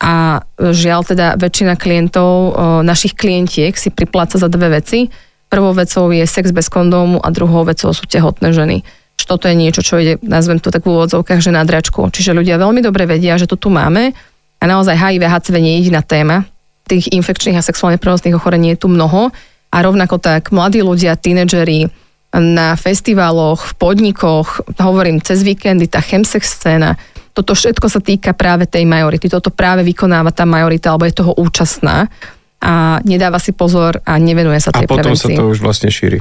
A 0.00 0.40
žiaľ 0.56 1.04
teda 1.04 1.36
väčšina 1.36 1.76
klientov, 1.76 2.56
našich 2.88 3.12
klientiek 3.12 3.76
si 3.76 3.92
pripláca 3.92 4.40
za 4.40 4.48
dve 4.48 4.80
veci. 4.80 5.12
Prvou 5.52 5.76
vecou 5.76 6.08
je 6.08 6.24
sex 6.24 6.56
bez 6.56 6.72
kondómu 6.72 7.20
a 7.20 7.28
druhou 7.28 7.68
vecou 7.68 7.92
sú 7.92 8.08
tehotné 8.08 8.56
ženy 8.56 8.80
že 9.18 9.26
toto 9.26 9.50
je 9.50 9.58
niečo, 9.58 9.82
čo 9.82 9.98
ide, 9.98 10.22
nazvem 10.22 10.62
to 10.62 10.70
tak 10.70 10.86
v 10.86 10.94
úvodzovkách, 10.94 11.42
že 11.42 11.50
na 11.50 11.66
dračku. 11.66 12.06
Čiže 12.14 12.38
ľudia 12.38 12.56
veľmi 12.56 12.78
dobre 12.78 13.04
vedia, 13.04 13.34
že 13.34 13.50
to 13.50 13.58
tu 13.58 13.68
máme 13.68 14.14
a 14.58 14.64
naozaj 14.64 14.94
HIV, 14.94 15.26
HCV 15.26 15.56
nie 15.58 15.72
je 15.74 15.78
jediná 15.84 16.00
téma. 16.06 16.46
Tých 16.86 17.10
infekčných 17.12 17.58
a 17.58 17.66
sexuálne 17.66 17.98
prenosných 17.98 18.38
ochorení 18.38 18.72
je 18.78 18.86
tu 18.86 18.88
mnoho 18.88 19.34
a 19.68 19.76
rovnako 19.82 20.22
tak 20.22 20.54
mladí 20.54 20.80
ľudia, 20.80 21.18
tínedžeri, 21.18 21.90
na 22.28 22.76
festivaloch, 22.76 23.64
v 23.64 23.74
podnikoch, 23.80 24.60
hovorím 24.76 25.24
cez 25.24 25.40
víkendy, 25.40 25.88
tá 25.88 26.04
chemsex 26.04 26.60
scéna, 26.60 27.00
toto 27.32 27.54
všetko 27.54 27.86
sa 27.86 28.02
týka 28.02 28.34
práve 28.34 28.66
tej 28.66 28.82
majority. 28.82 29.30
Toto 29.30 29.54
práve 29.54 29.86
vykonáva 29.86 30.34
tá 30.34 30.42
majorita, 30.42 30.90
alebo 30.90 31.06
je 31.06 31.14
toho 31.14 31.32
účastná 31.38 32.10
a 32.58 32.98
nedáva 33.06 33.38
si 33.38 33.54
pozor 33.54 34.02
a 34.02 34.18
nevenuje 34.18 34.58
sa 34.58 34.74
tej 34.74 34.84
A 34.84 34.90
potom 34.90 35.14
prevencii. 35.14 35.38
sa 35.38 35.40
to 35.40 35.46
už 35.46 35.62
vlastne 35.62 35.86
šíri. 35.86 36.18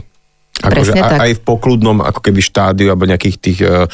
Akože 0.57 0.89
Presne 0.97 1.01
tak. 1.05 1.21
aj 1.21 1.31
v 1.37 1.41
pokludnom 1.45 2.01
ako 2.01 2.17
keby 2.17 2.41
štádiu 2.41 2.89
alebo 2.89 3.05
nejakých 3.05 3.37
tých 3.37 3.59
uh, 3.61 3.85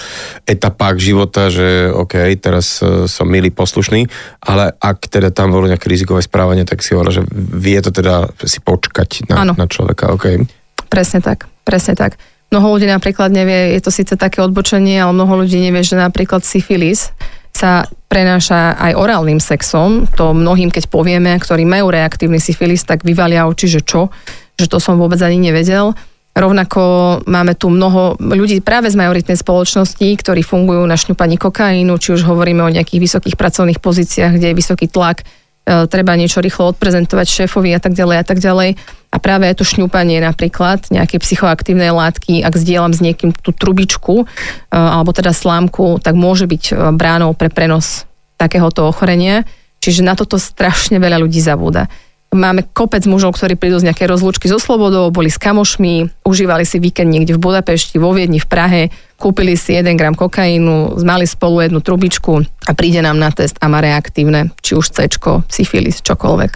etapách 0.47 0.95
života, 0.95 1.51
že 1.51 1.91
OK, 1.91 2.15
teraz 2.39 2.79
uh, 2.79 3.03
som 3.03 3.27
milý, 3.27 3.51
poslušný, 3.51 4.07
ale 4.47 4.71
ak 4.79 5.11
teda 5.11 5.27
tam 5.35 5.51
bolo 5.51 5.67
nejaké 5.67 5.91
rizikové 5.91 6.23
správanie, 6.23 6.63
tak 6.63 6.79
si 6.79 6.95
hovorila, 6.95 7.19
že 7.19 7.23
vie 7.35 7.75
to 7.83 7.91
teda 7.91 8.31
si 8.47 8.63
počkať 8.63 9.27
na, 9.27 9.51
na 9.51 9.67
človeka. 9.67 10.15
OK. 10.15 10.39
Presne 10.87 11.19
tak, 11.19 11.51
presne 11.67 11.99
tak. 11.99 12.15
Mnoho 12.53 12.77
ľudí 12.77 12.87
napríklad 12.87 13.33
nevie, 13.33 13.73
je 13.75 13.81
to 13.81 13.89
síce 13.89 14.13
také 14.13 14.39
odbočenie, 14.39 15.01
ale 15.01 15.09
mnoho 15.09 15.43
ľudí 15.43 15.57
nevie, 15.57 15.81
že 15.81 15.97
napríklad 15.97 16.45
syfilis 16.45 17.09
sa 17.49 17.89
prenáša 18.09 18.77
aj 18.77 18.93
orálnym 18.93 19.41
sexom. 19.41 20.05
To 20.21 20.37
mnohým, 20.37 20.69
keď 20.69 20.85
povieme, 20.85 21.33
ktorí 21.41 21.65
majú 21.65 21.89
reaktívny 21.89 22.37
syfilis, 22.37 22.85
tak 22.85 23.01
vyvalia 23.01 23.49
oči, 23.49 23.65
že 23.65 23.81
čo, 23.81 24.13
že 24.53 24.69
to 24.69 24.77
som 24.77 25.01
vôbec 25.01 25.17
ani 25.21 25.41
nevedel. 25.49 25.97
Rovnako 26.33 26.81
máme 27.29 27.53
tu 27.53 27.69
mnoho 27.69 28.17
ľudí 28.17 28.57
práve 28.65 28.89
z 28.89 28.97
majoritnej 28.97 29.37
spoločnosti, 29.37 30.01
ktorí 30.01 30.41
fungujú 30.41 30.81
na 30.89 30.97
šňupaní 30.97 31.37
kokainu, 31.37 31.93
či 32.01 32.17
už 32.17 32.25
hovoríme 32.25 32.65
o 32.65 32.73
nejakých 32.73 33.05
vysokých 33.05 33.37
pracovných 33.37 33.77
pozíciách, 33.77 34.41
kde 34.41 34.49
je 34.49 34.57
vysoký 34.57 34.89
tlak, 34.89 35.21
e, 35.21 35.85
treba 35.85 36.17
niečo 36.17 36.41
rýchlo 36.41 36.73
odprezentovať 36.73 37.45
šéfovi 37.45 37.77
a 37.77 37.79
tak 37.81 37.93
ďalej 37.93 38.17
a 38.17 38.25
tak 38.25 38.41
ďalej. 38.41 38.81
A 39.13 39.17
práve 39.21 39.45
je 39.45 39.61
to 39.61 39.69
šňupanie 39.77 40.17
napríklad, 40.25 40.89
nejaké 40.89 41.21
psychoaktívne 41.21 41.93
látky, 41.93 42.41
ak 42.41 42.57
zdieľam 42.57 42.97
s 42.97 43.05
niekým 43.05 43.29
tú 43.37 43.53
trubičku 43.53 44.25
e, 44.25 44.73
alebo 44.73 45.13
teda 45.13 45.37
slámku, 45.37 46.01
tak 46.01 46.17
môže 46.17 46.49
byť 46.49 46.63
e, 46.65 46.73
bránou 46.97 47.37
pre 47.37 47.53
prenos 47.53 48.09
takéhoto 48.41 48.89
ochorenia. 48.89 49.45
Čiže 49.85 50.01
na 50.01 50.17
toto 50.17 50.41
strašne 50.41 50.97
veľa 50.97 51.21
ľudí 51.21 51.37
zabúda. 51.37 51.93
Máme 52.33 52.65
kopec 52.65 53.05
mužov, 53.05 53.37
ktorí 53.37 53.53
prídu 53.53 53.77
z 53.77 53.93
nejakej 53.93 54.09
rozlúčky 54.09 54.49
so 54.49 54.57
slobodou, 54.57 55.13
boli 55.13 55.29
s 55.29 55.37
kamošmi, 55.37 56.25
užívali 56.25 56.65
si 56.65 56.81
víkend 56.81 57.13
niekde 57.13 57.37
v 57.37 57.43
Budapešti, 57.45 58.01
vo 58.01 58.09
Viedni, 58.09 58.41
v 58.41 58.49
Prahe, 58.49 58.81
kúpili 59.21 59.55
si 59.55 59.71
1 59.77 59.95
gram 59.95 60.17
kokainu, 60.17 60.99
mali 60.99 61.23
spolu 61.23 61.63
jednu 61.63 61.79
trubičku 61.79 62.43
a 62.67 62.71
príde 62.75 62.99
nám 62.99 63.15
na 63.15 63.31
test 63.31 63.55
a 63.63 63.71
má 63.71 63.79
reaktívne, 63.79 64.51
či 64.59 64.75
už 64.75 64.91
C, 64.91 65.07
syfilis, 65.47 66.03
čokoľvek. 66.03 66.51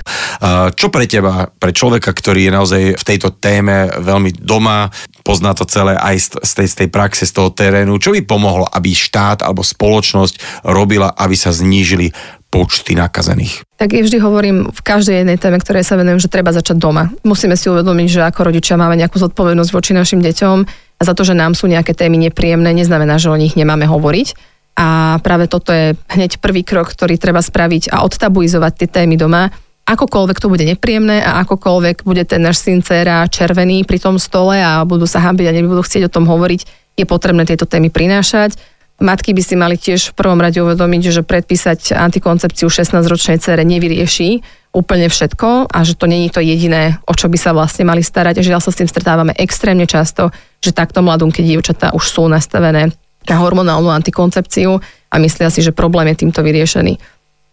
Čo 0.76 0.88
pre 0.92 1.06
teba, 1.08 1.48
pre 1.48 1.72
človeka, 1.72 2.12
ktorý 2.12 2.50
je 2.50 2.52
naozaj 2.52 2.82
v 3.00 3.04
tejto 3.08 3.32
téme 3.40 3.88
veľmi 4.04 4.36
doma, 4.44 4.92
pozná 5.24 5.56
to 5.56 5.64
celé 5.64 5.96
aj 5.96 6.40
z 6.44 6.52
tej, 6.60 6.68
z 6.68 6.76
tej 6.84 6.90
praxe, 6.92 7.24
z 7.24 7.32
toho 7.32 7.56
terénu, 7.56 8.00
čo 8.04 8.12
by 8.12 8.24
pomohlo, 8.28 8.68
aby 8.68 8.92
štát 8.92 9.48
alebo 9.48 9.64
spoločnosť 9.64 10.68
robila, 10.68 11.16
aby 11.16 11.40
sa 11.40 11.56
znížili 11.56 12.12
počty 12.48 12.96
nakazených? 12.96 13.68
Tak 13.78 13.94
ja 13.94 14.02
vždy 14.02 14.18
hovorím 14.24 14.58
v 14.72 14.82
každej 14.82 15.24
jednej 15.24 15.38
téme, 15.38 15.60
ktorej 15.60 15.84
sa 15.84 16.00
venujem, 16.00 16.20
že 16.24 16.32
treba 16.32 16.56
začať 16.56 16.80
doma. 16.80 17.12
Musíme 17.22 17.60
si 17.60 17.68
uvedomiť, 17.68 18.08
že 18.08 18.22
ako 18.26 18.50
rodičia 18.52 18.80
máme 18.80 18.98
nejakú 18.98 19.20
zodpovednosť 19.20 19.72
voči 19.72 19.92
našim 19.94 20.24
deťom 20.24 20.58
a 20.98 21.02
za 21.04 21.14
to, 21.14 21.22
že 21.28 21.38
nám 21.38 21.54
sú 21.54 21.70
nejaké 21.70 21.94
témy 21.94 22.18
nepríjemné, 22.30 22.74
neznamená, 22.74 23.20
že 23.20 23.30
o 23.30 23.38
nich 23.38 23.54
nemáme 23.54 23.86
hovoriť. 23.86 24.34
A 24.78 25.18
práve 25.26 25.50
toto 25.50 25.74
je 25.74 25.98
hneď 26.14 26.38
prvý 26.38 26.62
krok, 26.62 26.94
ktorý 26.94 27.18
treba 27.18 27.42
spraviť 27.42 27.90
a 27.90 28.06
odtabuizovať 28.06 28.74
tie 28.78 28.88
témy 28.90 29.18
doma. 29.18 29.50
Akokoľvek 29.88 30.38
to 30.38 30.52
bude 30.52 30.62
nepríjemné 30.68 31.24
a 31.24 31.42
akokoľvek 31.48 32.06
bude 32.06 32.22
ten 32.30 32.44
náš 32.44 32.62
syn, 32.62 32.86
dcera 32.86 33.26
červený 33.26 33.88
pri 33.90 33.98
tom 33.98 34.22
stole 34.22 34.60
a 34.60 34.86
budú 34.86 35.10
sa 35.10 35.24
hambiť 35.24 35.48
a 35.50 35.56
nebudú 35.56 35.82
chcieť 35.82 36.12
o 36.12 36.14
tom 36.14 36.30
hovoriť, 36.30 36.62
je 37.00 37.06
potrebné 37.10 37.48
tieto 37.48 37.66
témy 37.66 37.90
prinášať 37.90 38.60
Matky 38.98 39.38
by 39.38 39.44
si 39.46 39.54
mali 39.54 39.78
tiež 39.78 40.10
v 40.10 40.18
prvom 40.18 40.42
rade 40.42 40.58
uvedomiť, 40.58 41.14
že 41.14 41.22
predpísať 41.22 41.94
antikoncepciu 41.94 42.66
16-ročnej 42.66 43.38
cere 43.38 43.62
nevyrieši 43.62 44.42
úplne 44.74 45.06
všetko 45.06 45.70
a 45.70 45.78
že 45.86 45.94
to 45.94 46.10
není 46.10 46.34
to 46.34 46.42
jediné, 46.42 46.98
o 47.06 47.14
čo 47.14 47.30
by 47.30 47.38
sa 47.38 47.54
vlastne 47.54 47.86
mali 47.86 48.02
starať. 48.02 48.42
Žiaľ 48.42 48.62
sa 48.62 48.74
s 48.74 48.80
tým 48.82 48.90
stretávame 48.90 49.38
extrémne 49.38 49.86
často, 49.86 50.34
že 50.66 50.74
takto 50.74 51.06
mladunké 51.06 51.46
dievčatá 51.46 51.94
už 51.94 52.10
sú 52.10 52.26
nastavené 52.26 52.90
na 53.28 53.36
hormonálnu 53.38 53.94
antikoncepciu 53.94 54.82
a 55.14 55.16
myslia 55.22 55.54
si, 55.54 55.62
že 55.62 55.76
problém 55.78 56.10
je 56.14 56.26
týmto 56.26 56.42
vyriešený. 56.42 56.98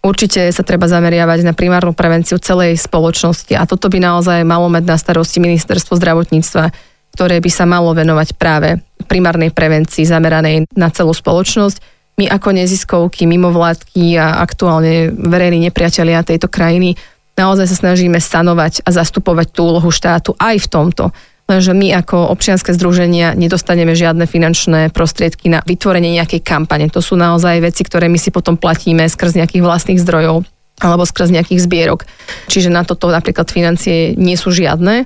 Určite 0.05 0.53
sa 0.53 0.61
treba 0.65 0.85
zameriavať 0.85 1.49
na 1.49 1.57
primárnu 1.57 1.97
prevenciu 1.97 2.37
celej 2.37 2.77
spoločnosti 2.77 3.57
a 3.57 3.65
toto 3.65 3.89
by 3.89 4.01
naozaj 4.01 4.45
malo 4.45 4.69
mať 4.69 4.85
na 4.85 4.97
starosti 5.01 5.41
ministerstvo 5.41 5.97
zdravotníctva, 5.97 6.73
ktoré 7.15 7.39
by 7.39 7.51
sa 7.51 7.65
malo 7.65 7.95
venovať 7.95 8.35
práve 8.35 8.83
primárnej 9.07 9.55
prevencii 9.55 10.03
zameranej 10.03 10.67
na 10.75 10.91
celú 10.91 11.15
spoločnosť. 11.15 11.79
My 12.19 12.27
ako 12.31 12.55
neziskovky, 12.55 13.27
mimovládky 13.31 14.19
a 14.19 14.43
aktuálne 14.43 15.15
verejní 15.15 15.71
nepriatelia 15.71 16.27
tejto 16.27 16.51
krajiny 16.51 16.99
naozaj 17.35 17.67
sa 17.71 17.77
snažíme 17.87 18.19
sanovať 18.19 18.87
a 18.87 18.91
zastupovať 18.95 19.51
tú 19.51 19.67
úlohu 19.67 19.91
štátu 19.91 20.35
aj 20.39 20.67
v 20.67 20.71
tomto. 20.71 21.05
Lenže 21.45 21.77
my 21.77 21.93
ako 22.01 22.33
občianske 22.33 22.73
združenia 22.73 23.37
nedostaneme 23.37 23.93
žiadne 23.93 24.25
finančné 24.25 24.89
prostriedky 24.89 25.53
na 25.53 25.61
vytvorenie 25.61 26.17
nejakej 26.17 26.41
kampane. 26.41 26.89
To 26.89 27.05
sú 27.05 27.21
naozaj 27.21 27.61
veci, 27.61 27.85
ktoré 27.85 28.09
my 28.09 28.17
si 28.17 28.33
potom 28.33 28.57
platíme 28.57 29.05
skrz 29.05 29.37
nejakých 29.37 29.61
vlastných 29.61 30.01
zdrojov 30.01 30.49
alebo 30.81 31.05
skrz 31.05 31.29
nejakých 31.31 31.61
zbierok. 31.69 32.01
Čiže 32.49 32.73
na 32.73 32.83
toto 32.83 33.13
napríklad 33.13 33.47
financie 33.53 34.17
nie 34.17 34.41
sú 34.41 34.51
žiadne. 34.51 35.05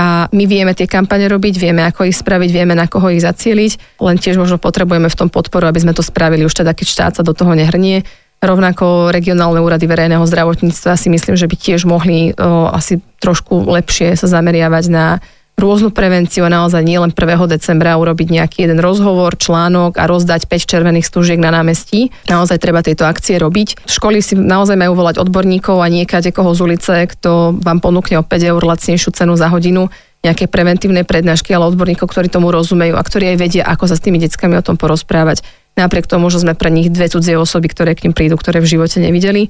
A 0.00 0.32
my 0.32 0.44
vieme 0.48 0.72
tie 0.72 0.88
kampane 0.88 1.28
robiť, 1.28 1.60
vieme 1.60 1.84
ako 1.84 2.08
ich 2.08 2.16
spraviť, 2.16 2.48
vieme 2.48 2.72
na 2.72 2.88
koho 2.88 3.12
ich 3.12 3.20
zacieliť, 3.20 4.00
len 4.00 4.16
tiež 4.16 4.40
možno 4.40 4.56
potrebujeme 4.56 5.12
v 5.12 5.18
tom 5.18 5.28
podporu, 5.28 5.68
aby 5.68 5.84
sme 5.84 5.92
to 5.92 6.00
spravili 6.00 6.48
už 6.48 6.56
teda, 6.56 6.72
keď 6.72 6.86
štát 6.88 7.12
sa 7.20 7.22
do 7.22 7.36
toho 7.36 7.52
nehrnie. 7.52 8.08
Rovnako 8.40 9.12
regionálne 9.12 9.60
úrady 9.60 9.84
verejného 9.84 10.24
zdravotníctva 10.24 10.96
si 10.96 11.12
myslím, 11.12 11.36
že 11.36 11.44
by 11.44 11.56
tiež 11.60 11.84
mohli 11.84 12.32
o, 12.32 12.72
asi 12.72 13.04
trošku 13.20 13.68
lepšie 13.68 14.16
sa 14.16 14.24
zameriavať 14.24 14.84
na 14.88 15.20
rôznu 15.60 15.92
prevenciu 15.92 16.48
a 16.48 16.50
naozaj 16.50 16.80
nie 16.80 16.96
len 16.96 17.12
1. 17.12 17.20
decembra 17.46 18.00
urobiť 18.00 18.28
nejaký 18.32 18.64
jeden 18.64 18.80
rozhovor, 18.80 19.36
článok 19.36 20.00
a 20.00 20.08
rozdať 20.08 20.48
5 20.48 20.64
červených 20.64 21.06
stúžiek 21.06 21.36
na 21.36 21.52
námestí. 21.52 22.08
Naozaj 22.26 22.58
treba 22.58 22.80
tieto 22.80 23.04
akcie 23.04 23.36
robiť. 23.36 23.84
Školy 23.84 24.24
si 24.24 24.34
naozaj 24.34 24.80
majú 24.80 24.96
volať 24.96 25.20
odborníkov 25.20 25.78
a 25.84 25.92
niekade 25.92 26.32
koho 26.32 26.56
z 26.56 26.60
ulice, 26.64 26.94
kto 27.06 27.60
vám 27.60 27.84
ponúkne 27.84 28.18
o 28.18 28.24
5 28.24 28.50
eur 28.50 28.62
lacnejšiu 28.64 29.12
cenu 29.12 29.36
za 29.36 29.52
hodinu 29.52 29.92
nejaké 30.20 30.52
preventívne 30.52 31.00
prednášky, 31.00 31.56
ale 31.56 31.72
odborníkov, 31.72 32.12
ktorí 32.12 32.28
tomu 32.28 32.52
rozumejú 32.52 32.92
a 32.92 33.00
ktorí 33.00 33.32
aj 33.32 33.40
vedia, 33.40 33.64
ako 33.64 33.88
sa 33.88 33.96
s 33.96 34.04
tými 34.04 34.20
deckami 34.20 34.60
o 34.60 34.64
tom 34.64 34.76
porozprávať. 34.76 35.40
Napriek 35.80 36.04
tomu, 36.04 36.28
že 36.28 36.44
sme 36.44 36.52
pre 36.52 36.68
nich 36.68 36.92
dve 36.92 37.08
cudzie 37.08 37.40
osoby, 37.40 37.72
ktoré 37.72 37.96
k 37.96 38.04
ním 38.04 38.12
prídu, 38.12 38.36
ktoré 38.36 38.60
v 38.60 38.68
živote 38.68 39.00
nevideli. 39.00 39.48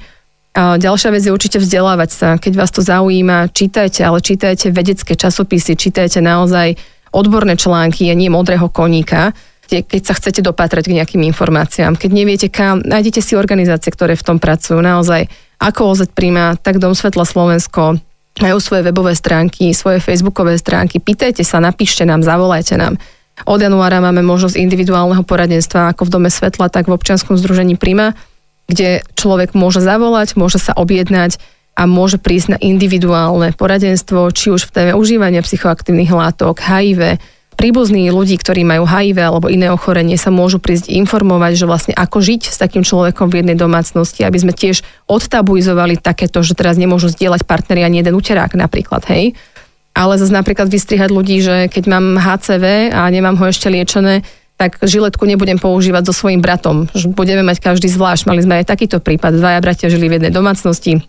Ďalšia 0.57 1.11
vec 1.14 1.22
je 1.22 1.30
určite 1.30 1.59
vzdelávať 1.62 2.11
sa. 2.11 2.28
Keď 2.34 2.53
vás 2.59 2.74
to 2.74 2.82
zaujíma, 2.82 3.55
čítajte, 3.55 4.03
ale 4.03 4.18
čítajte 4.18 4.74
vedecké 4.74 5.14
časopisy, 5.14 5.78
čítajte 5.78 6.18
naozaj 6.18 6.74
odborné 7.14 7.55
články 7.55 8.11
a 8.11 8.18
nie 8.18 8.26
modrého 8.26 8.66
koníka, 8.66 9.30
keď 9.70 10.03
sa 10.03 10.18
chcete 10.18 10.42
dopatrať 10.42 10.90
k 10.90 10.96
nejakým 10.98 11.22
informáciám. 11.30 11.94
Keď 11.94 12.11
neviete 12.11 12.48
kam, 12.51 12.82
nájdete 12.82 13.22
si 13.22 13.38
organizácie, 13.38 13.94
ktoré 13.94 14.18
v 14.18 14.26
tom 14.26 14.38
pracujú. 14.42 14.82
Naozaj, 14.82 15.30
ako 15.62 15.94
OZ 15.94 16.11
Prima, 16.11 16.59
tak 16.59 16.82
Dom 16.82 16.98
Svetla 16.98 17.22
Slovensko, 17.22 18.03
majú 18.42 18.59
svoje 18.59 18.82
webové 18.86 19.14
stránky, 19.14 19.70
svoje 19.70 20.03
facebookové 20.03 20.59
stránky. 20.59 20.98
Pýtajte 20.98 21.46
sa, 21.46 21.62
napíšte 21.62 22.03
nám, 22.03 22.26
zavolajte 22.26 22.74
nám. 22.74 22.98
Od 23.46 23.62
januára 23.62 24.03
máme 24.03 24.26
možnosť 24.26 24.59
individuálneho 24.59 25.22
poradenstva 25.22 25.94
ako 25.94 26.11
v 26.11 26.12
Dome 26.18 26.30
Svetla, 26.30 26.66
tak 26.70 26.90
v 26.90 26.94
občianskom 26.98 27.38
združení 27.38 27.78
Prima 27.78 28.18
kde 28.71 29.03
človek 29.18 29.59
môže 29.59 29.83
zavolať, 29.83 30.39
môže 30.39 30.62
sa 30.62 30.71
objednať 30.79 31.43
a 31.75 31.91
môže 31.91 32.23
prísť 32.23 32.55
na 32.55 32.59
individuálne 32.62 33.51
poradenstvo, 33.59 34.31
či 34.31 34.55
už 34.55 34.71
v 34.71 34.75
téme 34.75 34.93
užívania 34.95 35.43
psychoaktívnych 35.43 36.14
látok, 36.14 36.62
HIV, 36.62 37.18
príbuzní 37.61 38.09
ľudí, 38.09 38.41
ktorí 38.41 38.64
majú 38.64 38.89
HIV 38.89 39.21
alebo 39.21 39.53
iné 39.53 39.68
ochorenie, 39.68 40.16
sa 40.16 40.33
môžu 40.33 40.57
prísť 40.57 40.89
informovať, 40.89 41.53
že 41.61 41.68
vlastne 41.68 41.93
ako 41.93 42.25
žiť 42.25 42.49
s 42.49 42.57
takým 42.57 42.81
človekom 42.81 43.29
v 43.29 43.45
jednej 43.45 43.57
domácnosti, 43.61 44.25
aby 44.25 44.41
sme 44.41 44.57
tiež 44.57 44.81
odtabuizovali 45.05 46.01
takéto, 46.01 46.41
že 46.41 46.57
teraz 46.57 46.81
nemôžu 46.81 47.12
zdieľať 47.12 47.45
partneri 47.45 47.85
ani 47.85 48.01
jeden 48.01 48.16
uterák 48.16 48.57
napríklad, 48.57 49.05
hej. 49.12 49.37
Ale 49.93 50.16
zase 50.16 50.33
napríklad 50.33 50.73
vystrihať 50.73 51.12
ľudí, 51.12 51.45
že 51.45 51.68
keď 51.68 51.85
mám 51.91 52.16
HCV 52.16 52.97
a 52.97 53.05
nemám 53.12 53.37
ho 53.37 53.45
ešte 53.45 53.68
liečené, 53.68 54.25
tak 54.61 54.77
žiletku 54.85 55.25
nebudem 55.25 55.57
používať 55.57 56.13
so 56.13 56.13
svojím 56.13 56.45
bratom. 56.45 56.85
Budeme 57.17 57.41
mať 57.41 57.65
každý 57.65 57.89
zvlášť. 57.89 58.29
Mali 58.29 58.45
sme 58.45 58.61
aj 58.61 58.69
takýto 58.69 59.01
prípad. 59.01 59.41
Dvaja 59.41 59.57
bratia 59.65 59.89
žili 59.89 60.13
v 60.13 60.21
jednej 60.21 60.29
domácnosti. 60.29 61.01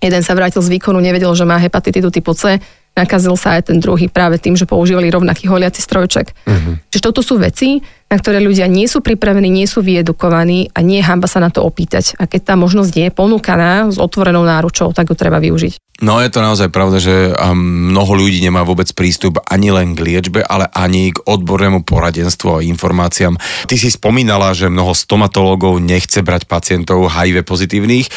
Jeden 0.00 0.22
sa 0.24 0.32
vrátil 0.32 0.64
z 0.64 0.72
výkonu, 0.72 1.04
nevedel, 1.04 1.28
že 1.36 1.44
má 1.44 1.60
hepatitidu 1.60 2.08
typu 2.08 2.32
C 2.32 2.56
nakazil 2.96 3.36
sa 3.36 3.60
aj 3.60 3.70
ten 3.70 3.78
druhý 3.78 4.08
práve 4.08 4.40
tým, 4.40 4.56
že 4.56 4.64
používali 4.64 5.12
rovnaký 5.12 5.46
holiaci 5.46 5.84
strojček. 5.84 6.32
Uh-huh. 6.48 6.80
Čiže 6.88 7.04
toto 7.04 7.20
sú 7.20 7.36
veci, 7.36 7.84
na 8.08 8.16
ktoré 8.16 8.40
ľudia 8.40 8.64
nie 8.64 8.88
sú 8.88 9.04
pripravení, 9.04 9.52
nie 9.52 9.68
sú 9.68 9.84
vyedukovaní 9.84 10.72
a 10.72 10.80
nie 10.80 11.04
je 11.04 11.08
hamba 11.10 11.28
sa 11.28 11.42
na 11.42 11.52
to 11.52 11.60
opýtať. 11.60 12.16
A 12.16 12.24
keď 12.24 12.52
tá 12.52 12.54
možnosť 12.56 12.92
je 12.96 13.08
ponúkaná 13.12 13.92
s 13.92 14.00
otvorenou 14.00 14.46
náručou, 14.48 14.96
tak 14.96 15.12
ju 15.12 15.14
treba 15.18 15.36
využiť. 15.42 15.76
No 16.04 16.20
je 16.20 16.28
to 16.28 16.44
naozaj 16.44 16.68
pravda, 16.68 17.00
že 17.00 17.32
mnoho 17.56 18.12
ľudí 18.20 18.44
nemá 18.44 18.68
vôbec 18.68 18.88
prístup 18.92 19.40
ani 19.48 19.72
len 19.72 19.96
k 19.96 20.04
liečbe, 20.04 20.44
ale 20.44 20.68
ani 20.76 21.16
k 21.16 21.24
odbornému 21.24 21.88
poradenstvu 21.88 22.60
a 22.60 22.64
informáciám. 22.64 23.40
Ty 23.64 23.74
si 23.80 23.88
spomínala, 23.88 24.52
že 24.52 24.68
mnoho 24.68 24.92
stomatológov 24.92 25.80
nechce 25.80 26.20
brať 26.20 26.44
pacientov 26.44 27.08
HIV 27.08 27.48
pozitívnych 27.48 28.12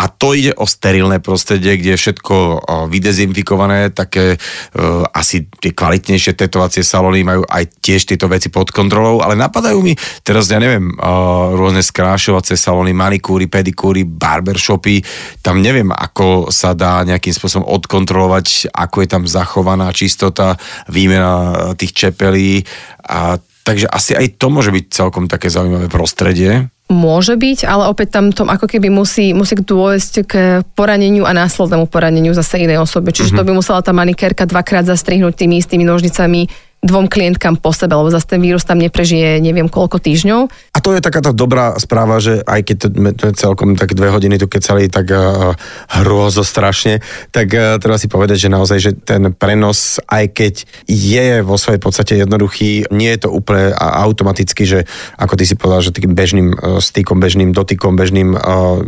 a 0.00 0.08
to 0.08 0.32
ide 0.32 0.56
o 0.56 0.64
sterilné 0.64 1.20
prostredie, 1.20 1.76
kde 1.76 1.92
je 1.92 2.00
všetko 2.00 2.64
vydezinfikované, 2.88 3.92
také 3.92 4.40
uh, 4.40 5.04
asi 5.12 5.44
tie 5.60 5.76
kvalitnejšie 5.76 6.32
tetovacie 6.40 6.80
salóny 6.80 7.20
majú 7.20 7.44
aj 7.44 7.68
tiež 7.84 8.08
tieto 8.08 8.24
veci 8.24 8.48
pod 8.48 8.72
kontrolou, 8.72 9.20
ale 9.20 9.36
napadajú 9.36 9.84
mi 9.84 9.92
teraz, 10.24 10.48
ja 10.48 10.56
neviem, 10.56 10.96
uh, 10.96 11.52
rôzne 11.52 11.84
skrášovacie 11.84 12.56
salóny, 12.56 12.96
manikúry, 12.96 13.44
pedikúry, 13.44 14.08
barbershopy, 14.08 15.04
tam 15.44 15.60
neviem, 15.60 15.92
ako 15.92 16.48
sa 16.48 16.72
dá 16.72 17.04
nejakým 17.04 17.36
spôsobom 17.36 17.68
odkontrolovať, 17.68 18.72
ako 18.72 19.04
je 19.04 19.08
tam 19.08 19.22
zachovaná 19.28 19.92
čistota, 19.92 20.56
výmena 20.88 21.76
tých 21.76 21.92
čepelí 21.92 22.64
a 23.04 23.36
takže 23.70 23.86
asi 23.86 24.18
aj 24.18 24.34
to 24.34 24.50
môže 24.50 24.74
byť 24.74 24.84
celkom 24.90 25.30
také 25.30 25.46
zaujímavé 25.46 25.86
prostredie. 25.86 26.66
Môže 26.90 27.38
byť, 27.38 27.70
ale 27.70 27.86
opäť 27.86 28.18
tam 28.18 28.34
tom 28.34 28.50
ako 28.50 28.66
keby 28.66 28.90
musí, 28.90 29.30
musí 29.30 29.54
dôjsť 29.54 30.14
k 30.26 30.34
poraneniu 30.74 31.22
a 31.22 31.30
následnému 31.30 31.86
poraneniu 31.86 32.34
zase 32.34 32.66
inej 32.66 32.82
osoby. 32.82 33.14
Čiže 33.14 33.30
mm-hmm. 33.30 33.46
to 33.46 33.46
by 33.46 33.52
musela 33.54 33.78
tá 33.78 33.94
manikérka 33.94 34.42
dvakrát 34.42 34.90
zastrihnúť 34.90 35.38
tými 35.38 35.62
istými 35.62 35.86
nožnicami 35.86 36.50
dvom 36.80 37.12
klientkám 37.12 37.60
po 37.60 37.76
sebe, 37.76 37.92
lebo 37.92 38.08
zase 38.08 38.36
ten 38.36 38.40
vírus 38.40 38.64
tam 38.64 38.80
neprežije 38.80 39.36
neviem 39.44 39.68
koľko 39.68 40.00
týždňov. 40.00 40.48
A 40.72 40.78
to 40.80 40.96
je 40.96 41.04
taká 41.04 41.20
tá 41.20 41.32
dobrá 41.32 41.76
správa, 41.76 42.16
že 42.24 42.40
aj 42.48 42.60
keď 42.64 42.76
to, 42.80 42.88
je 43.28 43.32
celkom 43.36 43.76
tak 43.76 43.92
dve 43.92 44.08
hodiny 44.08 44.40
tu 44.40 44.48
kecali 44.48 44.88
tak 44.88 45.12
uh, 45.12 45.52
hrôzo 46.00 46.40
strašne, 46.40 47.04
tak 47.28 47.52
uh, 47.52 47.76
treba 47.76 48.00
si 48.00 48.08
povedať, 48.08 48.48
že 48.48 48.48
naozaj, 48.48 48.78
že 48.80 48.92
ten 48.96 49.36
prenos, 49.36 50.00
aj 50.08 50.32
keď 50.32 50.54
je 50.88 51.44
vo 51.44 51.60
svojej 51.60 51.80
podstate 51.80 52.16
jednoduchý, 52.16 52.88
nie 52.88 53.12
je 53.12 53.20
to 53.24 53.28
úplne 53.28 53.76
automaticky, 53.76 54.64
že 54.64 54.88
ako 55.20 55.36
ty 55.36 55.44
si 55.44 55.60
povedal, 55.60 55.84
že 55.84 55.92
takým 55.92 56.16
bežným 56.16 56.56
uh, 56.56 56.80
stykom, 56.80 57.20
bežným 57.20 57.52
dotykom, 57.52 57.92
bežným 57.92 58.32
uh, 58.32 58.80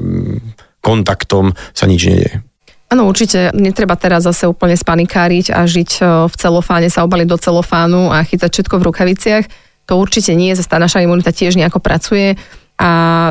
kontaktom 0.80 1.52
sa 1.76 1.84
nič 1.84 2.08
nedieje. 2.08 2.51
Áno, 2.92 3.08
určite 3.08 3.48
netreba 3.56 3.96
teraz 3.96 4.28
zase 4.28 4.44
úplne 4.44 4.76
spanikáriť 4.76 5.48
a 5.56 5.64
žiť 5.64 5.90
e, 5.96 6.00
v 6.28 6.34
celofáne, 6.36 6.92
sa 6.92 7.08
obaliť 7.08 7.24
do 7.24 7.40
celofánu 7.40 8.12
a 8.12 8.20
chytať 8.20 8.52
všetko 8.52 8.74
v 8.76 8.86
rukaviciach. 8.92 9.44
To 9.88 9.96
určite 9.96 10.36
nie, 10.36 10.52
zase 10.52 10.68
tá 10.68 10.76
naša 10.76 11.00
imunita 11.00 11.32
tiež 11.32 11.56
nejako 11.56 11.80
pracuje 11.80 12.36
a 12.76 12.90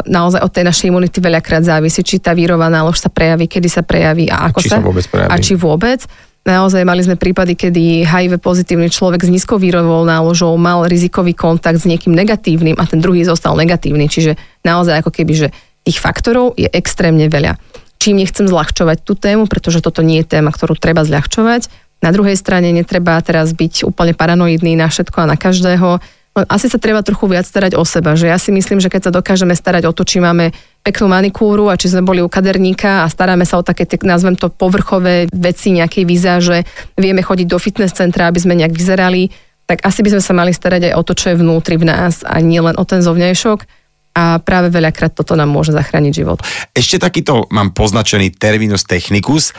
naozaj 0.09 0.41
od 0.41 0.49
tej 0.49 0.65
našej 0.65 0.89
imunity 0.89 1.21
veľakrát 1.21 1.61
závisí, 1.61 2.01
či 2.01 2.17
tá 2.17 2.33
vírová 2.33 2.73
nálož 2.73 3.05
sa 3.05 3.13
prejaví, 3.13 3.45
kedy 3.45 3.69
sa 3.69 3.85
prejaví 3.85 4.33
a 4.33 4.49
ako 4.49 4.65
či 4.65 4.69
sa, 4.73 4.81
sa 4.81 4.85
vôbec 4.85 5.05
prejaví. 5.05 5.29
a 5.29 5.35
či 5.37 5.53
vôbec. 5.53 5.99
Naozaj 6.41 6.81
mali 6.81 7.05
sme 7.05 7.21
prípady, 7.21 7.53
kedy 7.53 8.01
HIV 8.01 8.41
pozitívny 8.41 8.89
človek 8.89 9.21
s 9.21 9.29
nízkou 9.29 9.61
vírovou 9.61 10.01
náložou 10.01 10.57
mal 10.57 10.89
rizikový 10.89 11.37
kontakt 11.37 11.77
s 11.77 11.85
niekým 11.85 12.17
negatívnym 12.17 12.81
a 12.81 12.89
ten 12.89 12.97
druhý 12.97 13.21
zostal 13.21 13.53
negatívny. 13.53 14.09
Čiže 14.09 14.33
naozaj 14.65 15.05
ako 15.05 15.13
keby, 15.13 15.33
že 15.37 15.47
tých 15.85 16.01
faktorov 16.01 16.57
je 16.57 16.65
extrémne 16.73 17.29
veľa 17.29 17.57
čím 18.01 18.17
nechcem 18.17 18.49
zľahčovať 18.49 19.05
tú 19.05 19.13
tému, 19.13 19.45
pretože 19.45 19.85
toto 19.85 20.01
nie 20.01 20.25
je 20.25 20.33
téma, 20.33 20.49
ktorú 20.49 20.73
treba 20.73 21.05
zľahčovať. 21.05 21.69
Na 22.01 22.09
druhej 22.09 22.33
strane 22.33 22.73
netreba 22.73 23.21
teraz 23.21 23.53
byť 23.53 23.85
úplne 23.85 24.17
paranoidný 24.17 24.73
na 24.73 24.89
všetko 24.89 25.21
a 25.21 25.29
na 25.29 25.37
každého. 25.37 26.01
Asi 26.49 26.65
sa 26.65 26.81
treba 26.81 27.05
trochu 27.05 27.29
viac 27.29 27.45
starať 27.45 27.77
o 27.77 27.83
seba, 27.85 28.17
že 28.17 28.25
ja 28.25 28.41
si 28.41 28.49
myslím, 28.49 28.81
že 28.81 28.89
keď 28.89 29.01
sa 29.05 29.11
dokážeme 29.13 29.53
starať 29.53 29.85
o 29.85 29.93
to, 29.93 30.01
či 30.01 30.17
máme 30.17 30.49
peknú 30.81 31.11
manikúru 31.11 31.69
a 31.69 31.77
či 31.77 31.93
sme 31.93 32.01
boli 32.01 32.25
u 32.25 32.31
kaderníka 32.31 33.05
a 33.05 33.11
staráme 33.11 33.45
sa 33.45 33.59
o 33.59 33.67
také, 33.67 33.85
nazvem 34.01 34.33
to, 34.33 34.49
povrchové 34.49 35.29
veci, 35.29 35.75
nejakej 35.75 36.03
vizáže, 36.07 36.65
vieme 36.97 37.21
chodiť 37.21 37.47
do 37.51 37.59
fitness 37.61 37.93
centra, 37.93 38.31
aby 38.31 38.39
sme 38.41 38.57
nejak 38.57 38.73
vyzerali, 38.73 39.29
tak 39.67 39.83
asi 39.85 40.01
by 40.01 40.17
sme 40.17 40.23
sa 40.23 40.33
mali 40.33 40.55
starať 40.55 40.89
aj 40.89 40.93
o 40.97 41.01
to, 41.03 41.13
čo 41.13 41.35
je 41.35 41.39
vnútri 41.43 41.75
v 41.75 41.91
nás 41.91 42.23
a 42.23 42.39
nie 42.39 42.63
len 42.63 42.79
o 42.79 42.83
ten 42.87 43.03
zovňajšok 43.03 43.80
a 44.11 44.39
práve 44.43 44.71
veľakrát 44.71 45.15
toto 45.15 45.35
nám 45.39 45.51
môže 45.51 45.71
zachrániť 45.71 46.13
život. 46.13 46.39
Ešte 46.75 46.99
takýto 46.99 47.47
mám 47.51 47.71
poznačený 47.71 48.35
terminus 48.35 48.83
technicus, 48.83 49.55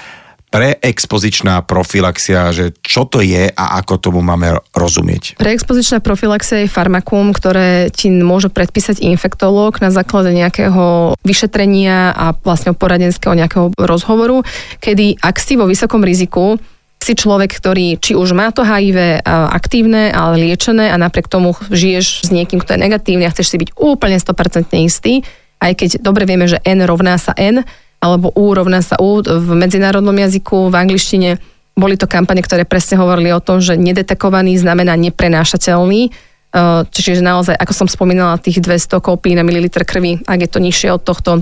preexpozičná 0.52 1.64
profilaxia, 1.64 2.52
že 2.52 2.76
čo 2.84 3.08
to 3.08 3.24
je 3.24 3.48
a 3.48 3.64
ako 3.80 3.96
tomu 3.96 4.20
máme 4.20 4.60
rozumieť? 4.76 5.40
Preexpozičná 5.40 6.04
profilaxia 6.04 6.68
je 6.68 6.68
farmakum, 6.68 7.32
ktoré 7.32 7.88
ti 7.88 8.12
môže 8.12 8.52
predpísať 8.52 9.00
infektológ 9.00 9.80
na 9.80 9.88
základe 9.88 10.36
nejakého 10.36 11.16
vyšetrenia 11.24 12.12
a 12.12 12.36
vlastne 12.36 12.76
poradenského 12.76 13.32
nejakého 13.32 13.72
rozhovoru, 13.80 14.44
kedy 14.84 15.16
ak 15.24 15.40
si 15.40 15.56
vo 15.56 15.64
vysokom 15.64 16.04
riziku, 16.04 16.60
si 17.02 17.18
človek, 17.18 17.50
ktorý 17.50 17.98
či 17.98 18.14
už 18.14 18.32
má 18.32 18.54
to 18.54 18.62
HIV 18.62 19.26
aktívne, 19.26 20.14
ale 20.14 20.38
liečené 20.38 20.94
a 20.94 20.96
napriek 20.96 21.26
tomu 21.26 21.58
žiješ 21.68 22.24
s 22.24 22.28
niekým, 22.30 22.62
kto 22.62 22.78
je 22.78 22.82
negatívny 22.86 23.26
a 23.26 23.32
chceš 23.34 23.52
si 23.52 23.56
byť 23.58 23.74
úplne 23.74 24.16
100% 24.16 24.70
istý, 24.86 25.26
aj 25.58 25.72
keď 25.78 25.90
dobre 26.02 26.26
vieme, 26.26 26.46
že 26.46 26.62
N 26.62 26.82
rovná 26.86 27.18
sa 27.18 27.34
N, 27.34 27.62
alebo 28.02 28.34
U 28.34 28.50
rovná 28.50 28.82
sa 28.82 28.98
U 28.98 29.22
v 29.22 29.48
medzinárodnom 29.54 30.14
jazyku, 30.14 30.70
v 30.70 30.74
angličtine. 30.74 31.38
Boli 31.78 31.94
to 31.94 32.10
kampane, 32.10 32.42
ktoré 32.42 32.66
presne 32.66 32.98
hovorili 32.98 33.30
o 33.30 33.38
tom, 33.38 33.62
že 33.62 33.78
nedetekovaný 33.78 34.58
znamená 34.58 34.98
neprenášateľný. 34.98 36.10
Uh, 36.52 36.84
čiže 36.92 37.24
naozaj, 37.24 37.56
ako 37.56 37.72
som 37.72 37.88
spomínala, 37.88 38.36
tých 38.36 38.60
200 38.60 39.00
kópí 39.00 39.32
na 39.32 39.40
mililitr 39.40 39.88
krvi, 39.88 40.20
ak 40.28 40.38
je 40.44 40.50
to 40.52 40.60
nižšie 40.60 40.92
od 40.92 41.00
tohto, 41.00 41.40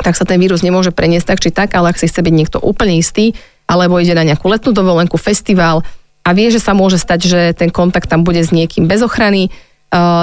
tak 0.00 0.18
sa 0.18 0.26
ten 0.26 0.42
vírus 0.42 0.64
nemôže 0.66 0.90
preniesť 0.90 1.26
tak 1.28 1.38
či 1.38 1.50
tak, 1.54 1.70
ale 1.76 1.92
ak 1.92 2.00
si 2.00 2.10
chce 2.10 2.18
byť 2.24 2.34
niekto 2.34 2.58
úplne 2.58 2.98
istý, 2.98 3.36
alebo 3.70 4.02
ide 4.02 4.18
na 4.18 4.26
nejakú 4.26 4.50
letnú 4.50 4.74
dovolenku, 4.74 5.14
festival 5.14 5.86
a 6.26 6.34
vie, 6.34 6.50
že 6.50 6.58
sa 6.58 6.74
môže 6.74 6.98
stať, 6.98 7.20
že 7.30 7.40
ten 7.54 7.70
kontakt 7.70 8.10
tam 8.10 8.26
bude 8.26 8.42
s 8.42 8.50
niekým 8.50 8.90
bez 8.90 9.06
ochrany, 9.06 9.54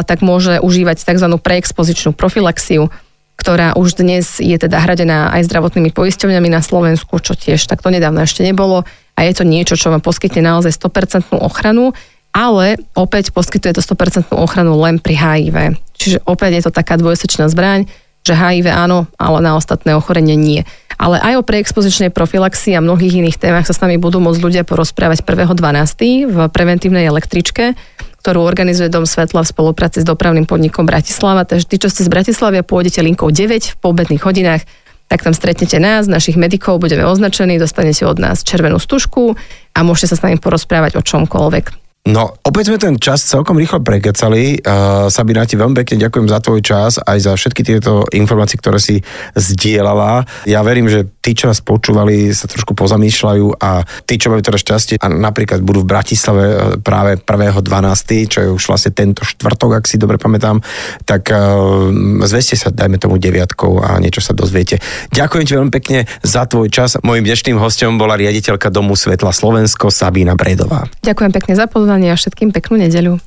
tak 0.04 0.20
môže 0.20 0.60
užívať 0.60 1.08
tzv. 1.08 1.28
preexpozičnú 1.40 2.12
profilaxiu 2.12 2.92
ktorá 3.38 3.78
už 3.78 4.02
dnes 4.02 4.42
je 4.42 4.58
teda 4.58 4.82
hradená 4.82 5.30
aj 5.30 5.46
zdravotnými 5.46 5.94
poisťovňami 5.94 6.50
na 6.50 6.66
Slovensku, 6.66 7.22
čo 7.22 7.38
tiež 7.38 7.70
takto 7.70 7.94
nedávno 7.94 8.26
ešte 8.26 8.42
nebolo 8.42 8.82
a 9.14 9.20
je 9.24 9.34
to 9.38 9.46
niečo, 9.46 9.78
čo 9.78 9.94
vám 9.94 10.02
poskytne 10.02 10.42
naozaj 10.42 10.74
100% 10.74 11.38
ochranu, 11.38 11.94
ale 12.34 12.82
opäť 12.98 13.30
poskytuje 13.30 13.78
to 13.78 13.82
100% 13.86 14.34
ochranu 14.34 14.74
len 14.82 14.98
pri 14.98 15.16
HIV. 15.16 15.78
Čiže 15.96 16.26
opäť 16.26 16.52
je 16.60 16.64
to 16.66 16.72
taká 16.74 16.98
dvojsečná 16.98 17.46
zbraň, 17.54 17.86
že 18.28 18.36
HIV 18.36 18.68
áno, 18.68 19.08
ale 19.16 19.40
na 19.40 19.56
ostatné 19.56 19.96
ochorenie 19.96 20.36
nie. 20.36 20.68
Ale 20.98 21.22
aj 21.22 21.40
o 21.40 21.48
preexpozičnej 21.48 22.10
profilaxii 22.10 22.74
a 22.74 22.84
mnohých 22.84 23.22
iných 23.22 23.38
témach 23.38 23.70
sa 23.70 23.72
s 23.72 23.80
nami 23.80 24.02
budú 24.02 24.18
môcť 24.18 24.42
ľudia 24.42 24.64
porozprávať 24.66 25.24
1.12. 25.24 26.28
v 26.28 26.38
preventívnej 26.50 27.06
električke, 27.06 27.78
ktorú 28.26 28.44
organizuje 28.44 28.92
Dom 28.92 29.06
Svetla 29.06 29.46
v 29.46 29.52
spolupráci 29.54 30.02
s 30.02 30.10
dopravným 30.10 30.50
podnikom 30.50 30.84
Bratislava. 30.84 31.48
Takže 31.48 31.70
tí, 31.70 31.78
čo 31.80 31.88
ste 31.88 32.04
z 32.04 32.12
Bratislavy 32.12 32.60
a 32.60 32.68
pôjdete 32.68 33.00
linkou 33.00 33.30
9 33.30 33.72
v 33.72 33.76
poobedných 33.80 34.26
hodinách, 34.26 34.68
tak 35.08 35.24
tam 35.24 35.32
stretnete 35.32 35.80
nás, 35.80 36.12
našich 36.12 36.36
medikov, 36.36 36.84
budeme 36.84 37.08
označení, 37.08 37.56
dostanete 37.56 38.04
od 38.04 38.20
nás 38.20 38.44
červenú 38.44 38.76
stužku 38.76 39.40
a 39.72 39.80
môžete 39.80 40.12
sa 40.12 40.16
s 40.20 40.24
nami 40.28 40.36
porozprávať 40.36 41.00
o 41.00 41.02
čomkoľvek. 41.06 41.87
No, 42.08 42.32
opäť 42.48 42.72
sme 42.72 42.80
ten 42.80 42.96
čas 42.96 43.28
celkom 43.28 43.60
rýchlo 43.60 43.84
prekecali. 43.84 44.64
Uh, 44.64 45.12
Sabina, 45.12 45.44
ti 45.44 45.60
veľmi 45.60 45.76
pekne 45.84 46.08
ďakujem 46.08 46.32
za 46.32 46.40
tvoj 46.40 46.62
čas, 46.64 47.04
aj 47.04 47.20
za 47.20 47.36
všetky 47.36 47.68
tieto 47.68 48.08
informácie, 48.16 48.56
ktoré 48.56 48.80
si 48.80 49.04
zdieľala. 49.36 50.24
Ja 50.48 50.64
verím, 50.64 50.88
že 50.88 51.04
tí, 51.20 51.36
čo 51.36 51.52
nás 51.52 51.60
počúvali, 51.60 52.32
sa 52.32 52.48
trošku 52.48 52.80
pozamýšľajú 52.80 53.60
a 53.60 53.84
tí, 54.08 54.16
čo 54.16 54.32
majú 54.32 54.40
teraz 54.40 54.64
šťastie 54.64 55.04
a 55.04 55.12
napríklad 55.12 55.60
budú 55.60 55.84
v 55.84 55.92
Bratislave 55.92 56.46
uh, 56.48 56.56
práve 56.80 57.20
1.12., 57.20 58.32
čo 58.32 58.40
je 58.40 58.50
už 58.56 58.64
vlastne 58.72 58.96
tento 58.96 59.28
štvrtok, 59.28 59.76
ak 59.76 59.84
si 59.84 60.00
dobre 60.00 60.16
pamätám, 60.16 60.64
tak 61.04 61.28
uh, 61.36 61.92
zveste 62.24 62.56
sa, 62.56 62.72
dajme 62.72 63.04
tomu 63.04 63.20
deviatkou 63.20 63.84
a 63.84 64.00
niečo 64.00 64.24
sa 64.24 64.32
dozviete. 64.32 64.80
Ďakujem 65.12 65.44
ti 65.44 65.54
veľmi 65.60 65.72
pekne 65.76 66.08
za 66.24 66.48
tvoj 66.48 66.72
čas. 66.72 66.96
Mojím 67.04 67.28
dnešným 67.28 67.60
hostom 67.60 68.00
bola 68.00 68.16
riaditeľka 68.16 68.72
Domu 68.72 68.96
Svetla 68.96 69.36
Slovensko 69.36 69.92
Sabína 69.92 70.40
Bredová. 70.40 70.88
Ďakujem 71.04 71.32
pekne 71.36 71.54
za 71.60 71.68
pozvanie 71.68 71.97
a 72.06 72.14
všetkým 72.14 72.54
peknú 72.54 72.78
nedeľu. 72.78 73.18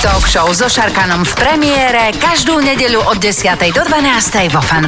Talk 0.00 0.24
show 0.30 0.48
so 0.54 0.70
Šarkanom. 0.70 1.26
V 1.26 1.34
premiére 1.34 2.14
každú 2.16 2.62
nedeľu 2.62 3.04
od 3.10 3.18
10. 3.18 3.58
do 3.74 3.82
12. 3.84 4.54
vo 4.54 4.62
Fan. 4.62 4.86